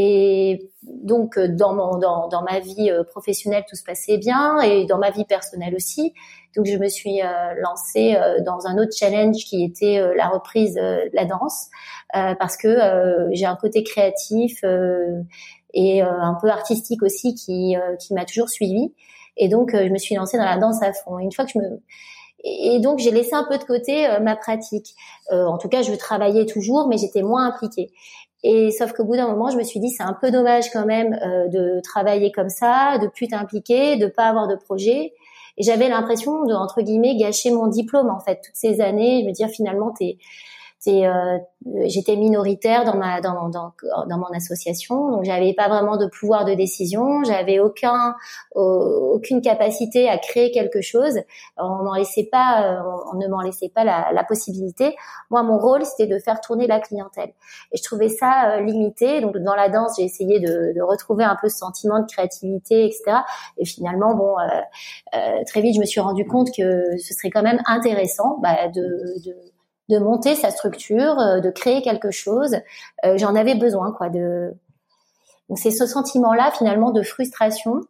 Et 0.00 0.70
donc, 0.82 1.38
dans, 1.38 1.74
mon, 1.74 1.98
dans, 1.98 2.28
dans 2.28 2.42
ma 2.42 2.60
vie 2.60 2.88
professionnelle, 3.10 3.64
tout 3.68 3.74
se 3.74 3.82
passait 3.82 4.16
bien 4.16 4.60
et 4.60 4.86
dans 4.86 4.98
ma 4.98 5.10
vie 5.10 5.24
personnelle 5.24 5.74
aussi. 5.74 6.14
Donc 6.56 6.66
je 6.66 6.76
me 6.76 6.88
suis 6.88 7.22
euh, 7.22 7.54
lancée 7.62 8.16
euh, 8.16 8.40
dans 8.44 8.66
un 8.66 8.78
autre 8.78 8.92
challenge 8.96 9.36
qui 9.44 9.64
était 9.64 9.98
euh, 9.98 10.14
la 10.16 10.28
reprise 10.28 10.74
de 10.74 11.14
la 11.14 11.24
danse 11.24 11.68
parce 12.12 12.56
que 12.56 13.28
j'ai 13.32 13.44
un 13.44 13.54
côté 13.56 13.82
créatif 13.82 14.64
et 15.74 16.00
un 16.00 16.38
peu 16.40 16.48
artistique 16.48 17.02
aussi 17.02 17.34
qui 17.34 17.76
qui 18.00 18.14
m'a 18.14 18.24
toujours 18.24 18.48
suivi. 18.48 18.94
Et 19.36 19.48
donc 19.48 19.72
je 19.74 19.90
me 19.90 19.98
suis 19.98 20.14
lancée 20.14 20.38
dans 20.38 20.46
la 20.46 20.56
danse 20.56 20.82
à 20.82 20.94
fond. 20.94 21.18
une 21.18 21.30
fois 21.32 21.44
que 21.44 21.50
je 21.52 21.58
me 21.58 21.82
et 22.44 22.80
donc 22.80 22.98
j'ai 22.98 23.10
laissé 23.10 23.34
un 23.34 23.44
peu 23.44 23.58
de 23.58 23.64
côté 23.64 24.08
ma 24.22 24.36
pratique. 24.36 24.94
en 25.30 25.58
tout 25.58 25.68
cas, 25.68 25.82
je 25.82 25.92
travaillais 25.92 26.46
toujours, 26.46 26.88
mais 26.88 26.96
j'étais 26.96 27.22
moins 27.22 27.46
impliquée. 27.46 27.92
Et 28.44 28.70
sauf 28.70 28.92
qu'au 28.92 29.04
bout 29.04 29.16
d'un 29.16 29.28
moment, 29.28 29.50
je 29.50 29.56
me 29.56 29.62
suis 29.62 29.80
dit 29.80 29.90
c'est 29.90 30.02
un 30.02 30.16
peu 30.20 30.30
dommage 30.30 30.70
quand 30.72 30.86
même 30.86 31.10
de 31.50 31.80
travailler 31.80 32.30
comme 32.30 32.48
ça, 32.48 32.98
de 32.98 33.08
plus 33.08 33.28
t'impliquer, 33.28 33.96
de 33.96 34.06
pas 34.06 34.26
avoir 34.26 34.46
de 34.48 34.54
projet. 34.54 35.12
Et 35.58 35.64
j'avais 35.64 35.88
l'impression 35.88 36.44
de, 36.44 36.54
entre 36.54 36.82
guillemets, 36.82 37.16
gâcher 37.16 37.50
mon 37.50 37.66
diplôme, 37.66 38.10
en 38.10 38.20
fait, 38.20 38.40
toutes 38.44 38.54
ces 38.54 38.80
années, 38.80 39.24
me 39.26 39.32
dire 39.32 39.48
finalement, 39.48 39.90
t'es, 39.90 40.18
euh, 40.86 41.38
j'étais 41.86 42.16
minoritaire 42.16 42.84
dans 42.84 42.96
ma 42.96 43.20
dans, 43.20 43.48
dans, 43.48 43.72
dans 44.08 44.18
mon 44.18 44.32
association, 44.34 45.10
donc 45.10 45.24
j'avais 45.24 45.54
pas 45.54 45.68
vraiment 45.68 45.96
de 45.96 46.06
pouvoir 46.06 46.44
de 46.44 46.54
décision, 46.54 47.24
j'avais 47.24 47.58
aucun 47.58 48.14
aucune 48.54 49.40
capacité 49.40 50.08
à 50.08 50.18
créer 50.18 50.50
quelque 50.50 50.80
chose. 50.80 51.20
On 51.56 51.84
m'en 51.84 51.94
laissait 51.94 52.28
pas, 52.30 52.82
on, 53.12 53.16
ne 53.16 53.28
m'en 53.28 53.40
laissait 53.40 53.68
pas 53.68 53.84
la, 53.84 54.12
la, 54.12 54.24
possibilité. 54.24 54.94
Moi, 55.30 55.42
mon 55.42 55.58
rôle, 55.58 55.84
c'était 55.84 56.06
de 56.06 56.18
faire 56.18 56.40
tourner 56.40 56.66
la 56.66 56.80
clientèle, 56.80 57.32
et 57.72 57.76
je 57.76 57.82
trouvais 57.82 58.08
ça 58.08 58.56
euh, 58.56 58.60
limité. 58.60 59.20
Donc 59.20 59.36
dans 59.38 59.54
la 59.54 59.68
danse, 59.68 59.94
j'ai 59.98 60.04
essayé 60.04 60.40
de, 60.40 60.72
de, 60.74 60.82
retrouver 60.82 61.24
un 61.24 61.36
peu 61.40 61.48
ce 61.48 61.58
sentiment 61.58 62.00
de 62.00 62.06
créativité, 62.06 62.86
etc. 62.86 63.18
Et 63.58 63.64
finalement, 63.64 64.14
bon, 64.14 64.38
euh, 64.38 64.44
euh, 65.14 65.44
très 65.46 65.60
vite, 65.60 65.74
je 65.74 65.80
me 65.80 65.86
suis 65.86 66.00
rendu 66.00 66.26
compte 66.26 66.48
que 66.56 66.96
ce 66.98 67.14
serait 67.14 67.30
quand 67.30 67.42
même 67.42 67.60
intéressant 67.66 68.38
bah, 68.42 68.68
de, 68.68 68.80
de 69.24 69.34
de 69.88 69.98
monter 69.98 70.34
sa 70.34 70.50
structure, 70.50 71.18
euh, 71.18 71.40
de 71.40 71.50
créer 71.50 71.82
quelque 71.82 72.10
chose. 72.10 72.56
Euh, 73.04 73.16
j'en 73.16 73.34
avais 73.34 73.54
besoin, 73.54 73.92
quoi. 73.92 74.08
De 74.08 74.54
donc 75.48 75.58
c'est 75.58 75.70
ce 75.70 75.86
sentiment-là 75.86 76.50
finalement 76.56 76.90
de 76.90 77.02
frustration 77.02 77.80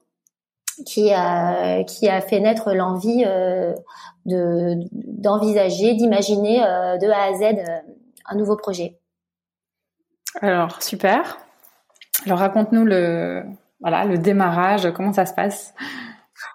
qui 0.86 1.12
a 1.12 1.82
qui 1.82 2.08
a 2.08 2.20
fait 2.20 2.38
naître 2.38 2.72
l'envie 2.72 3.24
euh, 3.26 3.74
de 4.26 4.76
d'envisager, 4.92 5.94
d'imaginer 5.94 6.58
de 6.58 7.10
A 7.10 7.24
à 7.24 7.32
Z 7.34 7.58
un 8.26 8.36
nouveau 8.36 8.56
projet. 8.56 8.98
Alors 10.40 10.80
super. 10.82 11.38
Alors 12.26 12.38
raconte-nous 12.38 12.84
le 12.84 13.42
voilà 13.80 14.04
le 14.04 14.18
démarrage, 14.18 14.92
comment 14.92 15.12
ça 15.12 15.26
se 15.26 15.34
passe? 15.34 15.74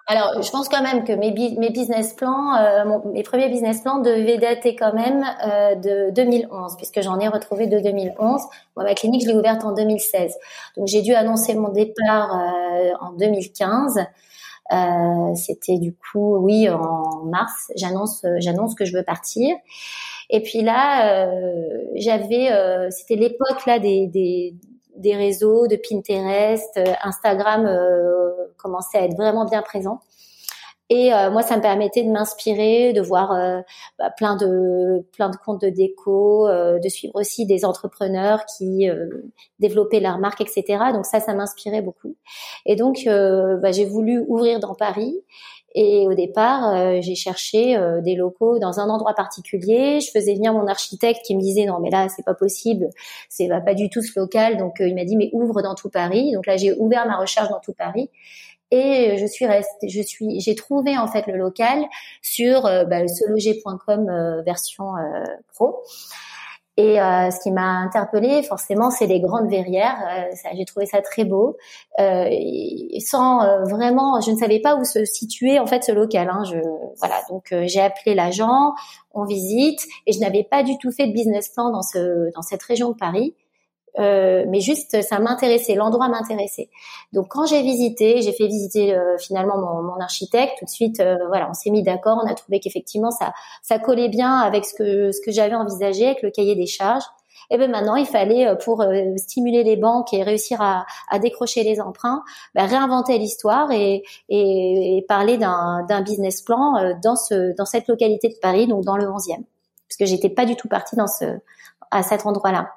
Alors, 0.06 0.42
je 0.42 0.50
pense 0.50 0.68
quand 0.68 0.82
même 0.82 1.04
que 1.04 1.12
mes, 1.12 1.32
mes 1.32 1.70
business 1.70 2.12
plans, 2.12 2.56
euh, 2.56 2.98
mes 3.06 3.22
premiers 3.22 3.48
business 3.48 3.80
plans 3.80 4.00
devaient 4.00 4.36
dater 4.36 4.76
quand 4.76 4.92
même 4.92 5.24
euh, 5.46 5.74
de 5.76 6.10
2011, 6.14 6.76
puisque 6.76 7.00
j'en 7.00 7.18
ai 7.20 7.28
retrouvé 7.28 7.66
de 7.66 7.78
2011. 7.78 8.42
Moi, 8.76 8.84
ma 8.84 8.94
clinique, 8.94 9.22
je 9.22 9.28
l'ai 9.28 9.34
ouverte 9.34 9.64
en 9.64 9.72
2016. 9.72 10.36
Donc, 10.76 10.88
j'ai 10.88 11.00
dû 11.00 11.14
annoncer 11.14 11.54
mon 11.54 11.70
départ 11.70 12.38
euh, 12.38 12.90
en 13.00 13.12
2015. 13.12 14.04
C'était 15.36 15.78
du 15.78 15.94
coup, 15.94 16.36
oui, 16.36 16.68
en 16.68 17.24
mars. 17.24 17.70
J'annonce, 17.76 18.26
j'annonce 18.38 18.74
que 18.74 18.84
je 18.84 18.94
veux 18.94 19.04
partir. 19.04 19.54
Et 20.30 20.40
puis 20.40 20.62
là, 20.62 21.30
j'avais, 21.94 22.50
c'était 22.90 23.16
l'époque 23.16 23.66
là 23.66 23.78
des, 23.78 24.06
des 24.08 24.54
des 24.96 25.16
réseaux, 25.16 25.66
de 25.66 25.76
Pinterest, 25.76 26.76
euh, 26.76 26.92
Instagram 27.02 27.66
euh, 27.66 28.23
commençait 28.64 28.98
à 28.98 29.04
être 29.04 29.16
vraiment 29.16 29.44
bien 29.44 29.62
présent. 29.62 30.00
Et 30.90 31.14
euh, 31.14 31.30
moi, 31.30 31.42
ça 31.42 31.56
me 31.56 31.62
permettait 31.62 32.02
de 32.02 32.10
m'inspirer, 32.10 32.92
de 32.92 33.00
voir 33.00 33.30
bah, 33.98 34.10
plein 34.10 34.36
de 34.36 35.06
plein 35.12 35.30
de 35.30 35.36
comptes 35.36 35.62
de 35.62 35.70
déco, 35.70 36.46
de 36.48 36.88
suivre 36.88 37.14
aussi 37.14 37.46
des 37.46 37.64
entrepreneurs 37.64 38.44
qui 38.44 38.88
développaient 39.60 40.00
leur 40.00 40.18
marque, 40.18 40.42
etc. 40.42 40.64
Donc 40.92 41.06
ça, 41.06 41.20
ça 41.20 41.34
m'inspirait 41.34 41.80
beaucoup. 41.80 42.16
Et 42.66 42.76
donc, 42.76 43.04
bah, 43.06 43.72
j'ai 43.72 43.86
voulu 43.86 44.22
ouvrir 44.28 44.60
dans 44.60 44.74
Paris. 44.74 45.22
Et 45.76 46.06
au 46.06 46.14
départ, 46.14 46.72
euh, 46.72 47.00
j'ai 47.00 47.16
cherché 47.16 47.76
euh, 47.76 48.00
des 48.00 48.14
locaux 48.14 48.60
dans 48.60 48.78
un 48.78 48.88
endroit 48.88 49.12
particulier. 49.14 49.98
Je 50.00 50.10
faisais 50.12 50.34
venir 50.34 50.52
mon 50.52 50.68
architecte 50.68 51.22
qui 51.24 51.34
me 51.34 51.40
disait 51.40 51.66
non 51.66 51.80
mais 51.80 51.90
là 51.90 52.08
c'est 52.08 52.22
pas 52.22 52.34
possible, 52.34 52.90
c'est 53.28 53.48
pas 53.48 53.74
du 53.74 53.90
tout 53.90 54.00
ce 54.00 54.18
local. 54.18 54.56
Donc 54.56 54.80
euh, 54.80 54.86
il 54.86 54.94
m'a 54.94 55.04
dit 55.04 55.16
mais 55.16 55.30
ouvre 55.32 55.62
dans 55.62 55.74
tout 55.74 55.90
Paris. 55.90 56.30
Donc 56.32 56.46
là 56.46 56.56
j'ai 56.56 56.72
ouvert 56.74 57.06
ma 57.06 57.16
recherche 57.16 57.48
dans 57.48 57.58
tout 57.58 57.72
Paris 57.72 58.08
et 58.70 59.16
je 59.18 59.26
suis 59.26 59.46
restée, 59.46 59.88
je 59.88 60.02
suis, 60.02 60.40
j'ai 60.40 60.54
trouvé 60.54 60.98
en 60.98 61.06
fait 61.06 61.26
le 61.26 61.36
local 61.36 61.84
sur 62.22 62.62
bah, 62.62 63.06
seloger.com 63.06 64.42
version 64.44 64.92
pro. 65.52 65.82
Et 66.76 67.00
euh, 67.00 67.30
ce 67.30 67.38
qui 67.40 67.52
m'a 67.52 67.78
interpellée, 67.82 68.42
forcément, 68.42 68.90
c'est 68.90 69.06
les 69.06 69.20
grandes 69.20 69.48
verrières. 69.48 69.96
Euh, 70.10 70.50
j'ai 70.56 70.64
trouvé 70.64 70.86
ça 70.86 71.02
très 71.02 71.24
beau, 71.24 71.56
euh, 72.00 72.28
sans 72.98 73.42
euh, 73.42 73.62
vraiment, 73.62 74.20
je 74.20 74.32
ne 74.32 74.36
savais 74.36 74.58
pas 74.58 74.74
où 74.74 74.84
se 74.84 75.04
situer 75.04 75.60
en 75.60 75.66
fait 75.66 75.84
ce 75.84 75.92
local. 75.92 76.28
Hein, 76.28 76.42
je, 76.44 76.56
voilà, 76.98 77.22
donc 77.28 77.52
euh, 77.52 77.64
j'ai 77.68 77.80
appelé 77.80 78.16
l'agent, 78.16 78.74
on 79.12 79.24
visite, 79.24 79.86
et 80.08 80.12
je 80.12 80.18
n'avais 80.18 80.42
pas 80.42 80.64
du 80.64 80.76
tout 80.78 80.90
fait 80.90 81.06
de 81.06 81.12
business 81.12 81.48
plan 81.48 81.70
dans 81.70 81.82
ce 81.82 82.32
dans 82.34 82.42
cette 82.42 82.62
région 82.64 82.90
de 82.90 82.96
Paris. 82.96 83.34
Euh, 83.98 84.44
mais 84.48 84.60
juste 84.60 85.00
ça 85.02 85.18
m'intéressait, 85.20 85.74
l'endroit 85.74 86.08
m'intéressait. 86.08 86.68
Donc 87.12 87.28
quand 87.28 87.46
j'ai 87.46 87.62
visité, 87.62 88.22
j'ai 88.22 88.32
fait 88.32 88.46
visiter 88.46 88.94
euh, 88.94 89.16
finalement 89.18 89.56
mon, 89.56 89.82
mon, 89.82 90.00
architecte. 90.00 90.54
Tout 90.58 90.64
de 90.64 90.70
suite, 90.70 91.00
euh, 91.00 91.16
voilà, 91.28 91.48
on 91.48 91.54
s'est 91.54 91.70
mis 91.70 91.82
d'accord, 91.84 92.20
on 92.22 92.28
a 92.28 92.34
trouvé 92.34 92.58
qu'effectivement 92.58 93.12
ça 93.12 93.32
ça 93.62 93.78
collait 93.78 94.08
bien 94.08 94.38
avec 94.38 94.64
ce 94.64 94.74
que 94.74 95.12
ce 95.12 95.20
que 95.24 95.30
j'avais 95.30 95.54
envisagé 95.54 96.06
avec 96.06 96.22
le 96.22 96.30
cahier 96.30 96.56
des 96.56 96.66
charges. 96.66 97.04
Et 97.50 97.58
ben 97.58 97.70
maintenant, 97.70 97.94
il 97.94 98.06
fallait 98.06 98.56
pour 98.64 98.82
stimuler 99.18 99.64
les 99.64 99.76
banques 99.76 100.14
et 100.14 100.22
réussir 100.22 100.62
à, 100.62 100.86
à 101.10 101.18
décrocher 101.18 101.62
les 101.62 101.78
emprunts, 101.78 102.22
ben, 102.54 102.64
réinventer 102.64 103.18
l'histoire 103.18 103.70
et, 103.70 104.02
et, 104.30 104.96
et, 104.96 105.02
parler 105.02 105.36
d'un 105.36 106.00
business 106.02 106.40
plan 106.40 106.94
dans 107.02 107.16
ce 107.16 107.54
dans 107.54 107.66
cette 107.66 107.86
localité 107.86 108.28
de 108.30 108.36
Paris, 108.40 108.66
donc 108.66 108.84
dans 108.84 108.96
le 108.96 109.04
11e, 109.04 109.42
parce 109.88 109.96
que 109.98 110.06
j'étais 110.06 110.30
pas 110.30 110.46
du 110.46 110.56
tout 110.56 110.68
partie 110.68 110.96
dans 110.96 111.06
ce 111.06 111.26
à 111.94 112.02
cet 112.02 112.26
endroit-là. 112.26 112.70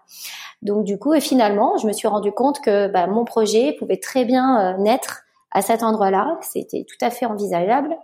Donc 0.62 0.86
du 0.86 0.98
coup, 0.98 1.14
et 1.14 1.22
finalement, 1.22 1.78
je 1.78 1.88
me 1.88 1.94
suis 1.94 2.08
rendu 2.08 2.32
compte 2.32 2.62
que 2.62 2.88
bah, 2.88 3.08
mon 3.08 3.26
projet 3.26 3.76
pouvait 3.78 3.98
très 3.98 4.26
bien 4.26 4.60
euh, 4.60 4.78
naître 4.78 5.24
à 5.52 5.62
cet 5.62 5.82
endroit-là, 5.84 6.38
c'était 6.42 6.86
tout 6.88 7.06
à 7.06 7.10
fait 7.10 7.26
envisageable. 7.26 7.96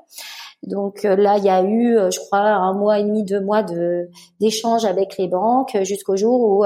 Donc 0.63 1.03
euh, 1.03 1.15
là, 1.15 1.37
il 1.37 1.43
y 1.43 1.49
a 1.49 1.61
eu, 1.61 1.97
euh, 1.97 2.09
je 2.09 2.19
crois, 2.19 2.39
un 2.39 2.73
mois 2.73 2.99
et 2.99 3.03
demi, 3.03 3.23
deux 3.23 3.41
mois 3.41 3.63
de 3.63 4.09
d'échanges 4.39 4.85
avec 4.85 5.17
les 5.17 5.27
banques 5.27 5.77
jusqu'au 5.83 6.15
jour 6.15 6.41
où, 6.41 6.63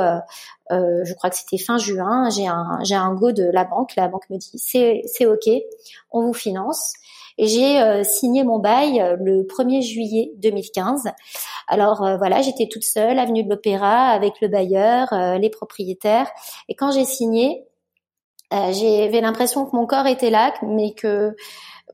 je 0.69 1.13
crois 1.15 1.29
que 1.29 1.35
c'était 1.35 1.57
fin 1.57 1.77
juin, 1.77 2.29
j'ai 2.29 2.47
un 2.47 2.79
j'ai 2.83 2.95
un 2.95 3.13
go 3.13 3.31
de 3.31 3.49
la 3.51 3.65
banque. 3.65 3.95
La 3.97 4.07
banque 4.07 4.29
me 4.29 4.37
dit 4.37 4.51
c'est 4.55 5.01
c'est 5.05 5.25
ok, 5.25 5.49
on 6.11 6.27
vous 6.27 6.33
finance. 6.33 6.93
J'ai 7.37 7.79
euh, 7.81 8.03
signé 8.03 8.43
mon 8.43 8.57
bail 8.59 8.99
euh, 8.99 9.15
le 9.19 9.43
1er 9.43 9.81
juillet 9.81 10.31
2015. 10.37 11.09
Alors 11.67 12.03
euh, 12.03 12.17
voilà, 12.17 12.41
j'étais 12.41 12.67
toute 12.67 12.83
seule, 12.83 13.19
avenue 13.19 13.43
de 13.43 13.49
l'Opéra, 13.49 14.07
avec 14.07 14.41
le 14.41 14.47
bailleur, 14.47 15.13
les 15.39 15.49
propriétaires. 15.49 16.29
Et 16.67 16.75
quand 16.75 16.91
j'ai 16.91 17.05
signé, 17.05 17.65
j'avais 18.51 19.21
l'impression 19.21 19.65
que 19.65 19.75
mon 19.75 19.85
corps 19.85 20.07
était 20.07 20.29
là, 20.29 20.53
mais 20.61 20.93
que 20.93 21.35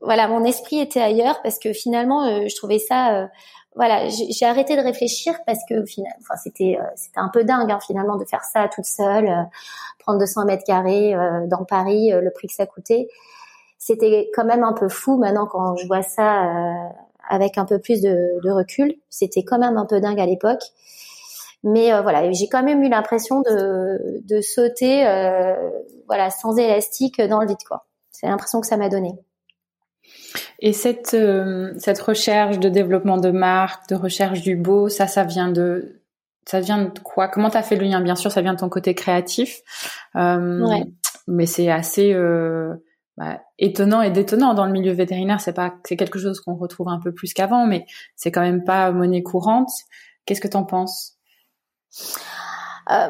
voilà, 0.00 0.28
mon 0.28 0.44
esprit 0.44 0.80
était 0.80 1.00
ailleurs 1.00 1.42
parce 1.42 1.58
que 1.58 1.72
finalement, 1.72 2.46
je 2.46 2.56
trouvais 2.56 2.78
ça 2.78 3.28
voilà, 3.76 4.08
j'ai 4.08 4.46
arrêté 4.46 4.76
de 4.76 4.82
réfléchir 4.82 5.34
parce 5.46 5.58
que 5.68 5.74
enfin 6.20 6.36
c'était 6.40 6.78
c'était 6.94 7.18
un 7.18 7.28
peu 7.28 7.42
dingue 7.42 7.72
hein, 7.72 7.80
finalement 7.84 8.16
de 8.16 8.24
faire 8.24 8.44
ça 8.44 8.68
toute 8.68 8.84
seule, 8.84 9.28
prendre 9.98 10.20
200 10.20 10.44
mètres 10.44 10.64
carrés 10.64 11.14
dans 11.48 11.64
Paris, 11.64 12.10
le 12.12 12.30
prix 12.30 12.46
que 12.46 12.54
ça 12.54 12.66
coûtait. 12.66 13.08
C'était 13.86 14.30
quand 14.34 14.46
même 14.46 14.64
un 14.64 14.72
peu 14.72 14.88
fou 14.88 15.18
maintenant 15.18 15.46
quand 15.46 15.76
je 15.76 15.86
vois 15.86 16.00
ça 16.00 16.50
avec 17.28 17.58
un 17.58 17.66
peu 17.66 17.78
plus 17.78 18.00
de, 18.00 18.40
de 18.42 18.50
recul. 18.50 18.94
C'était 19.10 19.42
quand 19.42 19.58
même 19.58 19.76
un 19.76 19.84
peu 19.84 20.00
dingue 20.00 20.18
à 20.18 20.24
l'époque. 20.24 20.62
Mais 21.64 21.92
euh, 21.92 22.00
voilà, 22.00 22.32
j'ai 22.32 22.48
quand 22.48 22.62
même 22.62 22.82
eu 22.82 22.88
l'impression 22.88 23.42
de, 23.42 24.22
de 24.22 24.40
sauter, 24.40 25.06
euh, 25.06 25.54
voilà, 26.06 26.30
sans 26.30 26.56
élastique 26.56 27.20
dans 27.20 27.40
le 27.40 27.46
vide, 27.46 27.62
quoi. 27.68 27.84
C'est 28.10 28.26
l'impression 28.26 28.62
que 28.62 28.66
ça 28.66 28.78
m'a 28.78 28.88
donné. 28.88 29.12
Et 30.60 30.72
cette 30.72 31.12
euh, 31.12 31.74
cette 31.76 32.00
recherche 32.00 32.58
de 32.58 32.70
développement 32.70 33.18
de 33.18 33.30
marque, 33.30 33.86
de 33.90 33.96
recherche 33.96 34.40
du 34.40 34.56
beau, 34.56 34.88
ça, 34.88 35.06
ça 35.06 35.24
vient 35.24 35.50
de 35.50 36.00
ça 36.46 36.60
vient 36.60 36.84
de 36.84 36.98
quoi? 37.00 37.28
Comment 37.28 37.50
t'as 37.50 37.62
fait 37.62 37.76
le 37.76 37.84
lien? 37.84 38.00
Bien 38.00 38.16
sûr, 38.16 38.32
ça 38.32 38.40
vient 38.40 38.54
de 38.54 38.60
ton 38.60 38.70
côté 38.70 38.94
créatif, 38.94 39.60
ouais. 40.14 40.84
mais 41.26 41.44
c'est 41.44 41.70
assez 41.70 42.14
bah, 43.16 43.40
étonnant 43.58 44.02
et 44.02 44.10
détonnant 44.10 44.54
dans 44.54 44.66
le 44.66 44.72
milieu 44.72 44.92
vétérinaire. 44.92 45.40
C'est 45.40 45.52
pas, 45.52 45.74
c'est 45.86 45.96
quelque 45.96 46.18
chose 46.18 46.40
qu'on 46.40 46.56
retrouve 46.56 46.88
un 46.88 47.00
peu 47.00 47.12
plus 47.12 47.32
qu'avant, 47.32 47.66
mais 47.66 47.86
c'est 48.16 48.32
quand 48.32 48.42
même 48.42 48.64
pas 48.64 48.90
monnaie 48.92 49.22
courante. 49.22 49.70
Qu'est-ce 50.26 50.40
que 50.40 50.48
t'en 50.48 50.64
penses? 50.64 51.18
Euh, 52.90 53.08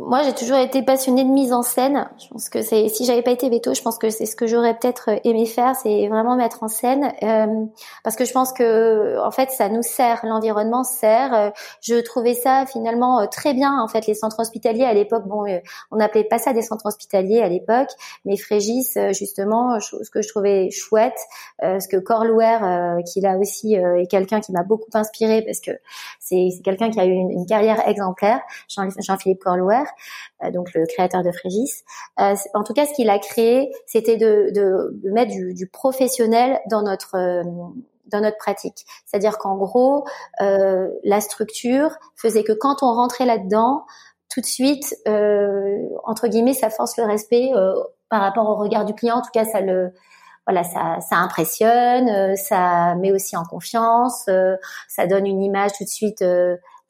moi, 0.00 0.22
j'ai 0.22 0.32
toujours 0.32 0.58
été 0.58 0.82
passionnée 0.82 1.24
de 1.24 1.30
mise 1.30 1.52
en 1.52 1.62
scène. 1.62 2.08
Je 2.18 2.28
pense 2.28 2.48
que 2.48 2.62
c'est, 2.62 2.88
si 2.88 3.04
j'avais 3.04 3.22
pas 3.22 3.30
été 3.30 3.48
veto, 3.48 3.72
je 3.72 3.82
pense 3.82 3.98
que 3.98 4.10
c'est 4.10 4.26
ce 4.26 4.36
que 4.36 4.46
j'aurais 4.46 4.76
peut-être 4.76 5.10
aimé 5.24 5.46
faire, 5.46 5.74
c'est 5.76 6.08
vraiment 6.08 6.36
mettre 6.36 6.62
en 6.62 6.68
scène, 6.68 7.12
euh, 7.22 7.64
parce 8.02 8.16
que 8.16 8.24
je 8.24 8.32
pense 8.32 8.52
que, 8.52 9.18
en 9.24 9.30
fait, 9.30 9.50
ça 9.50 9.68
nous 9.68 9.82
sert, 9.82 10.24
l'environnement 10.24 10.84
sert. 10.84 11.32
Euh, 11.32 11.50
je 11.80 11.94
trouvais 11.96 12.34
ça 12.34 12.66
finalement 12.66 13.20
euh, 13.20 13.26
très 13.26 13.54
bien. 13.54 13.80
En 13.80 13.88
fait, 13.88 14.06
les 14.06 14.14
centres 14.14 14.40
hospitaliers 14.40 14.84
à 14.84 14.94
l'époque, 14.94 15.26
bon, 15.26 15.44
on 15.90 15.96
n'appelait 15.96 16.24
pas 16.24 16.38
ça 16.38 16.52
des 16.52 16.62
centres 16.62 16.86
hospitaliers 16.86 17.40
à 17.40 17.48
l'époque, 17.48 17.90
mais 18.24 18.36
Frégis, 18.36 18.98
justement, 19.12 19.78
ce 19.80 20.10
que 20.10 20.22
je 20.22 20.28
trouvais 20.28 20.70
chouette, 20.70 21.18
ce 21.62 21.86
que 21.88 21.96
Corlouer, 21.96 22.58
qui 23.06 23.20
là 23.20 23.36
aussi 23.38 23.74
est 23.74 24.06
quelqu'un 24.10 24.40
qui 24.40 24.52
m'a 24.52 24.62
beaucoup 24.62 24.90
inspiré, 24.94 25.42
parce 25.42 25.60
que 25.60 25.72
c'est, 26.20 26.48
quelqu'un 26.64 26.90
qui 26.90 27.00
a 27.00 27.04
eu 27.04 27.12
une 27.12 27.46
carrière 27.46 27.86
exemplaire. 27.88 28.40
Jean-Philippe 29.04 29.40
Corlouer, 29.40 29.84
euh, 30.42 30.50
donc 30.50 30.72
le 30.74 30.86
créateur 30.86 31.22
de 31.22 31.30
Frégis. 31.30 31.84
Euh, 32.20 32.34
en 32.54 32.64
tout 32.64 32.72
cas, 32.72 32.86
ce 32.86 32.94
qu'il 32.94 33.10
a 33.10 33.18
créé, 33.18 33.70
c'était 33.86 34.16
de, 34.16 35.00
mettre 35.04 35.32
du, 35.32 35.54
du, 35.54 35.66
professionnel 35.68 36.60
dans 36.70 36.82
notre 36.82 37.16
euh, 37.16 37.42
dans 38.06 38.20
notre 38.20 38.36
pratique. 38.36 38.84
C'est-à-dire 39.06 39.38
qu'en 39.38 39.56
gros, 39.56 40.04
la 40.38 41.20
structure 41.22 41.90
faisait 42.16 42.44
que 42.44 42.52
quand 42.52 42.82
on 42.82 42.92
rentrait 42.92 43.24
là-dedans, 43.24 43.86
tout 44.28 44.42
de 44.42 44.46
suite, 44.46 44.94
entre 46.04 46.28
guillemets, 46.28 46.52
ça 46.52 46.68
force 46.68 46.98
le 46.98 47.04
respect 47.04 47.50
par 48.10 48.20
rapport 48.20 48.46
au 48.46 48.56
regard 48.56 48.84
du 48.84 48.94
client. 48.94 49.16
En 49.16 49.22
tout 49.22 49.30
cas, 49.32 49.46
ça 49.46 49.62
le 49.62 49.90
voilà, 50.46 50.64
ça, 50.64 50.98
ça 51.00 51.16
impressionne, 51.16 52.36
ça 52.36 52.94
met 52.96 53.10
aussi 53.10 53.38
en 53.38 53.44
confiance, 53.44 54.28
ça 54.88 55.06
donne 55.06 55.26
une 55.26 55.42
image 55.42 55.72
tout 55.78 55.84
de 55.84 55.88
suite 55.88 56.22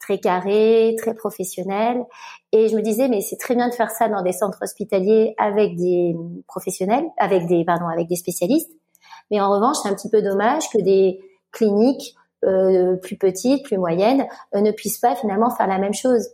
très 0.05 0.19
carré, 0.19 0.95
très 0.99 1.15
professionnel. 1.15 2.05
Et 2.51 2.67
je 2.67 2.75
me 2.75 2.81
disais, 2.81 3.07
mais 3.07 3.21
c'est 3.21 3.37
très 3.37 3.55
bien 3.55 3.69
de 3.69 3.73
faire 3.73 3.89
ça 3.89 4.07
dans 4.07 4.21
des 4.21 4.31
centres 4.31 4.59
hospitaliers 4.61 5.33
avec 5.37 5.75
des 5.75 6.15
professionnels, 6.47 7.05
avec 7.17 7.47
des, 7.47 7.65
pardon, 7.65 7.87
avec 7.87 8.07
des 8.07 8.15
spécialistes. 8.15 8.71
Mais 9.31 9.41
en 9.41 9.49
revanche, 9.49 9.77
c'est 9.81 9.89
un 9.89 9.95
petit 9.95 10.09
peu 10.09 10.21
dommage 10.21 10.69
que 10.69 10.79
des 10.79 11.19
cliniques 11.51 12.15
euh, 12.43 12.95
plus 12.97 13.17
petites, 13.17 13.63
plus 13.63 13.77
moyennes, 13.77 14.27
euh, 14.53 14.61
ne 14.61 14.71
puissent 14.71 14.99
pas 14.99 15.15
finalement 15.15 15.49
faire 15.49 15.67
la 15.67 15.79
même 15.79 15.93
chose. 15.93 16.29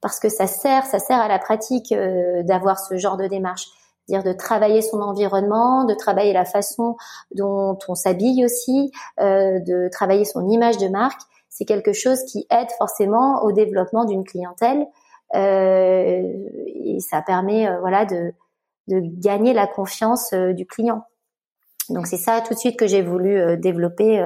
Parce 0.00 0.20
que 0.20 0.28
ça 0.28 0.46
sert, 0.46 0.86
ça 0.86 1.00
sert 1.00 1.18
à 1.18 1.26
la 1.26 1.40
pratique 1.40 1.90
euh, 1.90 2.44
d'avoir 2.44 2.78
ce 2.78 2.96
genre 2.96 3.16
de 3.16 3.26
démarche 3.26 3.66
dire 4.08 4.22
de 4.22 4.32
travailler 4.32 4.82
son 4.82 5.00
environnement, 5.00 5.84
de 5.84 5.94
travailler 5.94 6.32
la 6.32 6.44
façon 6.44 6.96
dont 7.34 7.76
on 7.88 7.94
s'habille 7.94 8.44
aussi, 8.44 8.92
euh, 9.20 9.58
de 9.60 9.88
travailler 9.90 10.24
son 10.24 10.48
image 10.48 10.78
de 10.78 10.88
marque 10.88 11.20
c'est 11.56 11.64
quelque 11.64 11.94
chose 11.94 12.22
qui 12.24 12.46
aide 12.50 12.70
forcément 12.76 13.42
au 13.42 13.50
développement 13.50 14.04
d'une 14.04 14.24
clientèle 14.24 14.86
euh, 15.34 16.22
et 16.84 17.00
ça 17.00 17.22
permet 17.22 17.66
euh, 17.66 17.80
voilà 17.80 18.04
de, 18.04 18.32
de 18.88 19.00
gagner 19.02 19.54
la 19.54 19.66
confiance 19.66 20.34
euh, 20.34 20.52
du 20.52 20.66
client. 20.66 21.04
Donc 21.88 22.06
c'est 22.06 22.18
ça 22.18 22.42
tout 22.42 22.52
de 22.52 22.58
suite 22.58 22.78
que 22.78 22.86
j'ai 22.86 23.00
voulu 23.00 23.56
développer 23.56 24.20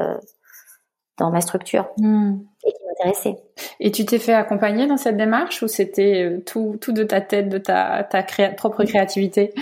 dans 1.19 1.31
ma 1.31 1.43
structure 1.43 1.90
hmm. 1.99 2.38
et 2.64 2.73
qui 2.73 2.79
m'intéressait. 2.88 3.37
Et 3.81 3.90
tu 3.93 4.07
t'es 4.07 4.19
fait 4.19 4.33
accompagner 4.33 4.87
dans 4.87 4.97
cette 4.97 5.19
démarche 5.19 5.62
ou 5.62 5.69
c'était 5.69 6.43
tout, 6.47 6.79
tout 6.81 6.93
de 6.93 7.05
ta 7.05 7.21
tête, 7.21 7.51
de 7.51 7.59
ta, 7.59 8.03
ta 8.03 8.23
propre 8.57 8.85
créativité? 8.85 9.53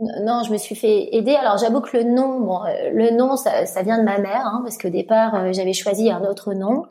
Non, 0.00 0.44
je 0.44 0.52
me 0.52 0.58
suis 0.58 0.76
fait 0.76 1.08
aider. 1.12 1.34
Alors 1.34 1.58
j'avoue 1.58 1.80
que 1.80 1.96
le 1.96 2.04
nom, 2.04 2.38
bon, 2.40 2.64
euh, 2.64 2.90
le 2.92 3.16
nom, 3.16 3.34
ça, 3.36 3.64
vient 3.82 3.98
de 3.98 4.04
ma 4.04 4.18
mère, 4.18 4.46
hein, 4.46 4.60
parce 4.62 4.78
qu'au 4.78 4.90
départ 4.90 5.34
euh, 5.34 5.52
j'avais 5.52 5.72
choisi 5.72 6.08
un 6.10 6.22
autre 6.22 6.54
nom 6.54 6.84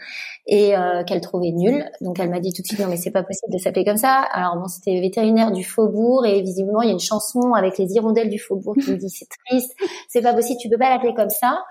et 0.45 0.75
euh, 0.75 1.03
qu'elle 1.05 1.21
trouvait 1.21 1.51
nul. 1.51 1.89
Donc 2.01 2.19
elle 2.19 2.29
m'a 2.29 2.41
dit 2.41 2.51
tout 2.51 2.61
de 2.61 2.67
suite 2.67 2.79
non 2.79 2.87
mais 2.87 2.97
c'est 2.97 3.11
pas 3.11 3.23
possible 3.23 3.53
de 3.53 3.57
s'appeler 3.59 3.85
comme 3.85 3.97
ça. 3.97 4.19
Alors 4.31 4.57
bon, 4.57 4.67
c'était 4.67 4.99
vétérinaire 4.99 5.51
du 5.51 5.63
Faubourg 5.63 6.25
et 6.25 6.41
visiblement 6.41 6.81
il 6.81 6.87
y 6.87 6.89
a 6.89 6.93
une 6.93 6.99
chanson 6.99 7.53
avec 7.53 7.77
les 7.77 7.93
hirondelles 7.93 8.29
du 8.29 8.39
Faubourg 8.39 8.75
qui 8.75 8.91
me 8.91 8.97
dit 8.97 9.09
c'est 9.09 9.27
triste, 9.47 9.73
c'est 10.09 10.21
pas 10.21 10.33
possible, 10.33 10.59
tu 10.59 10.69
peux 10.69 10.77
pas 10.77 10.89
l'appeler 10.89 11.13
comme 11.13 11.29
ça. 11.29 11.63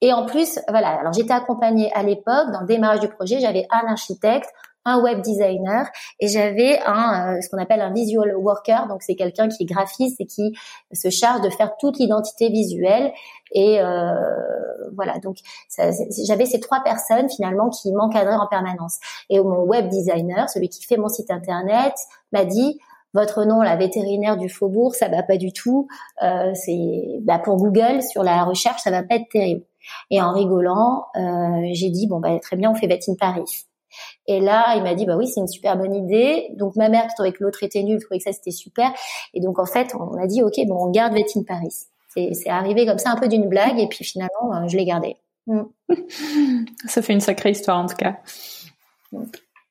Et 0.00 0.12
en 0.12 0.26
plus, 0.26 0.60
voilà. 0.68 1.00
Alors 1.00 1.12
j'étais 1.12 1.32
accompagnée 1.32 1.90
à 1.94 2.04
l'époque 2.04 2.52
dans 2.52 2.60
le 2.60 2.66
démarrage 2.66 3.00
du 3.00 3.08
projet, 3.08 3.40
j'avais 3.40 3.66
un 3.70 3.90
architecte, 3.90 4.50
un 4.84 5.00
web 5.02 5.20
designer 5.22 5.86
et 6.20 6.28
j'avais 6.28 6.78
un 6.80 7.36
euh, 7.36 7.40
ce 7.40 7.48
qu'on 7.48 7.58
appelle 7.58 7.80
un 7.80 7.92
visual 7.92 8.36
worker 8.36 8.86
donc 8.88 9.02
c'est 9.02 9.14
quelqu'un 9.14 9.48
qui 9.48 9.64
est 9.64 9.66
graphiste 9.66 10.20
et 10.20 10.26
qui 10.26 10.54
se 10.92 11.10
charge 11.10 11.40
de 11.42 11.50
faire 11.50 11.76
toute 11.78 11.98
l'identité 11.98 12.48
visuelle 12.48 13.12
et 13.52 13.80
euh, 13.80 14.14
voilà 14.96 15.18
donc 15.18 15.38
j'avais 16.26 16.46
ces 16.46 16.60
trois 16.60 16.82
personnes 16.82 17.28
finalement 17.30 17.70
qui 17.70 17.92
m'encadraient 17.92 18.36
en 18.36 18.46
permanence 18.46 18.98
et 19.30 19.40
mon 19.40 19.62
web 19.62 19.88
designer 19.88 20.48
celui 20.48 20.68
qui 20.68 20.84
fait 20.84 20.96
mon 20.96 21.08
site 21.08 21.30
internet 21.30 21.94
m'a 22.32 22.44
dit 22.44 22.78
votre 23.14 23.44
nom, 23.44 23.62
la 23.62 23.76
vétérinaire 23.76 24.36
du 24.36 24.48
faubourg, 24.48 24.94
ça 24.96 25.08
va 25.08 25.22
pas 25.22 25.36
du 25.36 25.52
tout. 25.52 25.86
Euh, 26.22 26.52
c'est 26.54 27.20
bah, 27.22 27.38
pour 27.38 27.56
Google 27.56 28.02
sur 28.02 28.24
la 28.24 28.42
recherche, 28.42 28.82
ça 28.82 28.90
va 28.90 29.04
pas 29.04 29.14
être 29.14 29.28
terrible. 29.30 29.62
Et 30.10 30.20
en 30.20 30.32
rigolant, 30.32 31.06
euh, 31.16 31.68
j'ai 31.72 31.90
dit 31.90 32.06
bon 32.08 32.18
bah 32.18 32.38
très 32.40 32.56
bien, 32.56 32.70
on 32.70 32.74
fait 32.74 32.88
Vet 32.88 33.00
Paris. 33.18 33.66
Et 34.26 34.40
là, 34.40 34.74
il 34.76 34.82
m'a 34.82 34.94
dit, 34.94 35.06
bah 35.06 35.16
oui, 35.16 35.26
c'est 35.26 35.40
une 35.40 35.48
super 35.48 35.76
bonne 35.76 35.94
idée. 35.94 36.48
Donc 36.56 36.76
ma 36.76 36.88
mère 36.88 37.06
qui 37.08 37.14
trouvait 37.14 37.32
que 37.32 37.42
l'autre 37.42 37.62
était 37.62 37.82
nul, 37.82 38.00
trouvait 38.00 38.18
que 38.18 38.24
ça 38.24 38.32
c'était 38.32 38.50
super. 38.50 38.92
Et 39.34 39.40
donc 39.40 39.58
en 39.58 39.66
fait, 39.66 39.94
on 39.98 40.16
a 40.22 40.26
dit, 40.26 40.42
ok, 40.42 40.54
bon, 40.66 40.86
on 40.86 40.90
garde 40.90 41.14
Vétine 41.14 41.44
Paris. 41.44 41.86
C'est 42.14 42.48
arrivé 42.48 42.86
comme 42.86 42.98
ça 42.98 43.10
un 43.10 43.16
peu 43.16 43.28
d'une 43.28 43.48
blague, 43.48 43.78
et 43.80 43.88
puis 43.88 44.04
finalement, 44.04 44.54
euh, 44.54 44.68
je 44.68 44.76
l'ai 44.76 44.84
gardé. 44.84 45.16
Mm. 45.46 45.62
ça 46.86 47.02
fait 47.02 47.12
une 47.12 47.20
sacrée 47.20 47.50
histoire 47.50 47.78
en 47.78 47.86
tout 47.86 47.96
cas. 47.96 48.16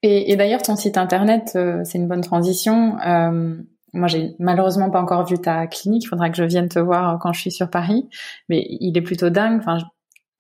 Et, 0.05 0.35
d'ailleurs, 0.35 0.61
ton 0.61 0.75
site 0.75 0.97
internet, 0.97 1.53
euh, 1.55 1.81
c'est 1.85 1.97
une 1.97 2.09
bonne 2.09 2.21
transition. 2.21 2.97
Euh, 3.05 3.55
moi, 3.93 4.07
j'ai 4.07 4.35
malheureusement 4.37 4.89
pas 4.89 5.01
encore 5.01 5.25
vu 5.25 5.39
ta 5.39 5.65
clinique. 5.67 6.03
Il 6.03 6.07
faudra 6.07 6.29
que 6.29 6.35
je 6.35 6.43
vienne 6.43 6.67
te 6.67 6.79
voir 6.79 7.17
quand 7.19 7.31
je 7.31 7.39
suis 7.39 7.51
sur 7.51 7.69
Paris. 7.69 8.09
Mais 8.49 8.65
il 8.67 8.97
est 8.97 9.01
plutôt 9.01 9.29
dingue. 9.29 9.61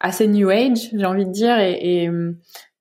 Assez 0.03 0.27
new 0.27 0.49
age, 0.49 0.89
j'ai 0.93 1.05
envie 1.05 1.25
de 1.25 1.31
dire, 1.31 1.57
et, 1.57 2.03
et 2.03 2.09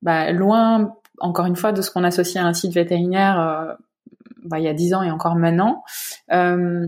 bah, 0.03 0.31
loin, 0.31 0.93
encore 1.19 1.45
une 1.45 1.55
fois, 1.55 1.71
de 1.71 1.81
ce 1.81 1.89
qu'on 1.89 2.03
associe 2.03 2.43
à 2.43 2.47
un 2.47 2.53
site 2.53 2.73
vétérinaire 2.73 3.39
euh, 3.39 3.73
bah, 4.43 4.59
il 4.59 4.65
y 4.65 4.67
a 4.67 4.73
dix 4.73 4.93
ans 4.93 5.01
et 5.01 5.09
encore 5.09 5.35
maintenant. 5.35 5.83
Euh, 6.31 6.87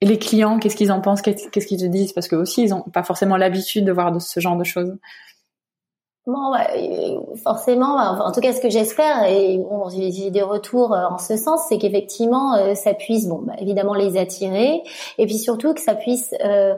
les 0.00 0.18
clients, 0.18 0.58
qu'est-ce 0.58 0.76
qu'ils 0.76 0.92
en 0.92 1.00
pensent 1.00 1.22
Qu'est-ce 1.22 1.66
qu'ils 1.66 1.80
te 1.80 1.86
disent? 1.86 2.12
Parce 2.12 2.28
que 2.28 2.36
aussi, 2.36 2.62
ils 2.62 2.72
ont 2.72 2.82
pas 2.82 3.02
forcément 3.02 3.36
l'habitude 3.36 3.84
de 3.84 3.92
voir 3.92 4.20
ce 4.20 4.40
genre 4.40 4.56
de 4.56 4.64
choses. 4.64 4.96
Bon, 6.26 6.52
forcément, 7.42 7.96
en 7.98 8.32
tout 8.32 8.40
cas, 8.40 8.52
ce 8.52 8.60
que 8.60 8.68
j'espère, 8.68 9.24
et 9.24 9.60
j'ai 9.90 10.30
des 10.30 10.42
retours 10.42 10.92
euh, 10.92 11.06
en 11.08 11.18
ce 11.18 11.36
sens, 11.36 11.60
c'est 11.68 11.78
qu'effectivement, 11.78 12.74
ça 12.74 12.94
puisse, 12.94 13.26
bon, 13.26 13.42
bah, 13.42 13.54
évidemment, 13.58 13.94
les 13.94 14.18
attirer, 14.18 14.82
et 15.18 15.26
puis 15.26 15.38
surtout 15.38 15.72
que 15.72 15.80
ça 15.80 15.94
puisse 15.94 16.34
euh, 16.44 16.74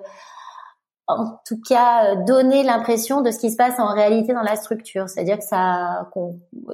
en 1.09 1.41
tout 1.47 1.59
cas 1.67 2.05
euh, 2.05 2.25
donner 2.25 2.63
l'impression 2.63 3.23
de 3.23 3.31
ce 3.31 3.39
qui 3.39 3.51
se 3.51 3.57
passe 3.57 3.79
en 3.79 3.95
réalité 3.95 4.35
dans 4.35 4.43
la 4.43 4.57
structure. 4.57 5.09
C'est-à-dire 5.09 5.39
que 5.39 5.45
ça, 5.45 6.07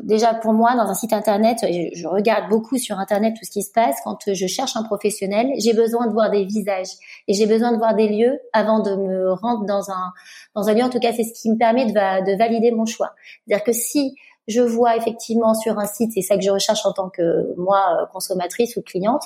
déjà 0.03 0.35
pour 0.35 0.53
moi, 0.53 0.75
dans 0.75 0.89
un 0.89 0.95
site 0.95 1.13
internet, 1.13 1.59
je, 1.63 2.07
regarde 2.07 2.49
beaucoup 2.49 2.77
sur 2.77 2.99
internet 2.99 3.35
tout 3.39 3.45
ce 3.45 3.51
qui 3.51 3.63
se 3.63 3.71
passe. 3.71 3.97
Quand 4.03 4.19
je 4.27 4.47
cherche 4.47 4.77
un 4.77 4.83
professionnel, 4.83 5.53
j'ai 5.59 5.73
besoin 5.73 6.09
de 6.09 6.13
voir 6.13 6.31
des 6.31 6.45
visages 6.45 6.91
et 7.29 7.35
j'ai 7.35 7.47
besoin 7.47 7.73
de 7.73 7.79
voir 7.79 7.95
des 7.95 8.09
lieux 8.09 8.41
avant 8.53 8.81
de 8.81 8.97
me 8.97 9.33
rendre 9.33 9.65
dans 9.67 9.91
un 9.91 10.13
dans 10.57 10.69
un 10.69 10.75
lieu. 10.75 10.83
En 10.83 10.91
tout 10.91 11.01
cas, 11.01 11.13
c'est 11.13 11.25
ce 11.25 11.41
qui 11.41 11.51
me 11.51 11.57
permet 11.57 11.87
de, 11.87 11.93
de 11.93 12.37
valider 12.37 12.73
mon 12.73 12.87
choix. 12.87 13.13
C'est-à-dire 13.47 13.65
que 13.65 13.73
si 13.73 14.17
je 14.47 14.61
vois 14.61 14.97
effectivement 14.97 15.55
sur 15.55 15.79
un 15.79 15.87
site, 15.87 16.13
c'est 16.15 16.23
ça 16.23 16.37
que 16.37 16.43
je 16.43 16.51
recherche 16.51 16.85
en 16.85 16.93
tant 16.93 17.09
que 17.09 17.55
moi 17.57 17.81
euh, 18.01 18.07
consommatrice 18.13 18.77
ou 18.77 18.83
cliente, 18.83 19.23